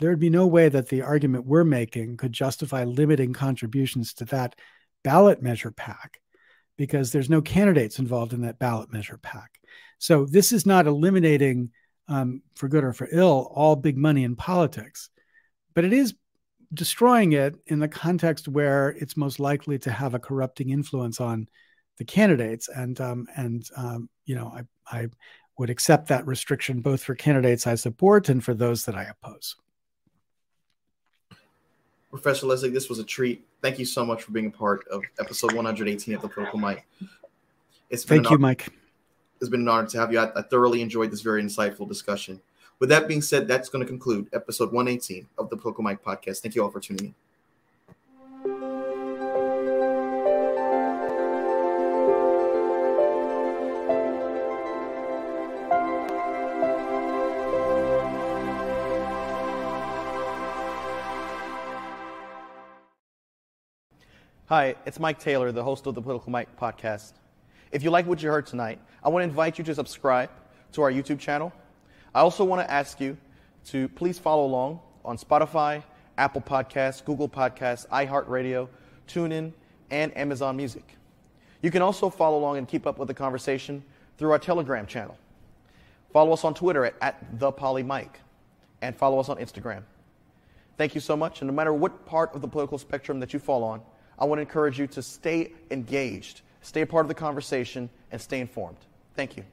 there'd 0.00 0.20
be 0.20 0.30
no 0.30 0.46
way 0.46 0.68
that 0.68 0.88
the 0.88 1.02
argument 1.02 1.46
we're 1.46 1.64
making 1.64 2.16
could 2.16 2.32
justify 2.32 2.84
limiting 2.84 3.32
contributions 3.32 4.14
to 4.14 4.24
that 4.26 4.54
ballot 5.02 5.42
measure 5.42 5.70
PAC 5.70 6.20
because 6.76 7.12
there's 7.12 7.30
no 7.30 7.40
candidates 7.40 7.98
involved 7.98 8.32
in 8.32 8.42
that 8.42 8.58
ballot 8.58 8.92
measure 8.92 9.18
PAC. 9.18 9.50
So 9.98 10.26
this 10.26 10.52
is 10.52 10.66
not 10.66 10.86
eliminating, 10.86 11.70
um, 12.08 12.42
for 12.54 12.68
good 12.68 12.84
or 12.84 12.92
for 12.92 13.08
ill, 13.10 13.50
all 13.54 13.76
big 13.76 13.96
money 13.96 14.24
in 14.24 14.34
politics, 14.34 15.10
but 15.74 15.84
it 15.84 15.92
is 15.92 16.14
destroying 16.72 17.32
it 17.32 17.54
in 17.66 17.78
the 17.78 17.88
context 17.88 18.48
where 18.48 18.90
it's 18.90 19.16
most 19.16 19.38
likely 19.38 19.78
to 19.78 19.92
have 19.92 20.14
a 20.14 20.18
corrupting 20.18 20.70
influence 20.70 21.20
on 21.20 21.48
the 21.98 22.04
candidates. 22.04 22.68
And 22.68 23.00
um, 23.00 23.26
and 23.36 23.68
um, 23.76 24.08
you 24.24 24.34
know, 24.34 24.52
I 24.88 24.98
I 24.98 25.08
would 25.58 25.70
accept 25.70 26.08
that 26.08 26.26
restriction 26.26 26.80
both 26.80 27.02
for 27.02 27.14
candidates 27.14 27.66
I 27.66 27.76
support 27.76 28.28
and 28.28 28.42
for 28.42 28.54
those 28.54 28.84
that 28.86 28.96
I 28.96 29.04
oppose. 29.04 29.56
Professor 32.10 32.46
Lessig, 32.46 32.72
this 32.72 32.88
was 32.88 33.00
a 33.00 33.04
treat. 33.04 33.44
Thank 33.60 33.78
you 33.78 33.84
so 33.84 34.04
much 34.04 34.22
for 34.22 34.30
being 34.30 34.46
a 34.46 34.50
part 34.50 34.86
of 34.88 35.02
episode 35.18 35.52
118 35.52 36.14
of 36.14 36.22
the 36.22 36.28
Political 36.28 36.60
Mike. 36.60 36.86
It's 37.90 38.04
Thank 38.04 38.30
you, 38.30 38.38
Mike. 38.38 38.68
It's 39.40 39.50
been 39.50 39.62
an 39.62 39.68
honor 39.68 39.88
to 39.88 39.98
have 39.98 40.12
you. 40.12 40.20
I, 40.20 40.30
I 40.36 40.42
thoroughly 40.42 40.80
enjoyed 40.80 41.10
this 41.10 41.22
very 41.22 41.42
insightful 41.42 41.88
discussion. 41.88 42.40
With 42.78 42.88
that 42.90 43.08
being 43.08 43.20
said, 43.20 43.48
that's 43.48 43.68
going 43.68 43.84
to 43.84 43.88
conclude 43.88 44.28
episode 44.32 44.72
118 44.72 45.26
of 45.38 45.50
the 45.50 45.56
Political 45.56 45.84
Mike 45.84 46.04
podcast. 46.04 46.40
Thank 46.40 46.54
you 46.54 46.62
all 46.62 46.70
for 46.70 46.80
tuning 46.80 47.06
in. 47.06 47.14
Hi, 64.48 64.74
it's 64.84 65.00
Mike 65.00 65.18
Taylor, 65.18 65.52
the 65.52 65.64
host 65.64 65.86
of 65.86 65.94
the 65.94 66.02
Political 66.02 66.30
Mike 66.30 66.54
podcast. 66.60 67.14
If 67.72 67.82
you 67.82 67.88
like 67.90 68.06
what 68.06 68.22
you 68.22 68.28
heard 68.28 68.44
tonight, 68.44 68.78
I 69.02 69.08
want 69.08 69.22
to 69.22 69.24
invite 69.26 69.56
you 69.56 69.64
to 69.64 69.74
subscribe 69.74 70.28
to 70.72 70.82
our 70.82 70.92
YouTube 70.92 71.18
channel. 71.18 71.50
I 72.14 72.20
also 72.20 72.44
want 72.44 72.60
to 72.60 72.70
ask 72.70 73.00
you 73.00 73.16
to 73.68 73.88
please 73.88 74.18
follow 74.18 74.44
along 74.44 74.80
on 75.02 75.16
Spotify, 75.16 75.82
Apple 76.18 76.42
Podcasts, 76.42 77.02
Google 77.02 77.26
Podcasts, 77.26 77.88
iHeartRadio, 77.88 78.68
TuneIn, 79.08 79.54
and 79.90 80.14
Amazon 80.14 80.58
Music. 80.58 80.98
You 81.62 81.70
can 81.70 81.80
also 81.80 82.10
follow 82.10 82.36
along 82.36 82.58
and 82.58 82.68
keep 82.68 82.86
up 82.86 82.98
with 82.98 83.08
the 83.08 83.14
conversation 83.14 83.82
through 84.18 84.32
our 84.32 84.38
Telegram 84.38 84.84
channel. 84.84 85.16
Follow 86.12 86.34
us 86.34 86.44
on 86.44 86.52
Twitter 86.52 86.84
at, 86.84 86.96
at 87.00 87.38
ThePollyMike, 87.38 88.16
and 88.82 88.94
follow 88.94 89.18
us 89.18 89.30
on 89.30 89.38
Instagram. 89.38 89.84
Thank 90.76 90.94
you 90.94 91.00
so 91.00 91.16
much, 91.16 91.40
and 91.40 91.48
no 91.48 91.56
matter 91.56 91.72
what 91.72 92.04
part 92.04 92.34
of 92.34 92.42
the 92.42 92.48
political 92.48 92.76
spectrum 92.76 93.20
that 93.20 93.32
you 93.32 93.38
fall 93.38 93.64
on, 93.64 93.80
I 94.18 94.24
want 94.24 94.38
to 94.38 94.42
encourage 94.42 94.78
you 94.78 94.86
to 94.88 95.02
stay 95.02 95.52
engaged, 95.70 96.42
stay 96.62 96.82
a 96.82 96.86
part 96.86 97.04
of 97.04 97.08
the 97.08 97.14
conversation, 97.14 97.90
and 98.12 98.20
stay 98.20 98.40
informed. 98.40 98.78
Thank 99.14 99.36
you. 99.36 99.44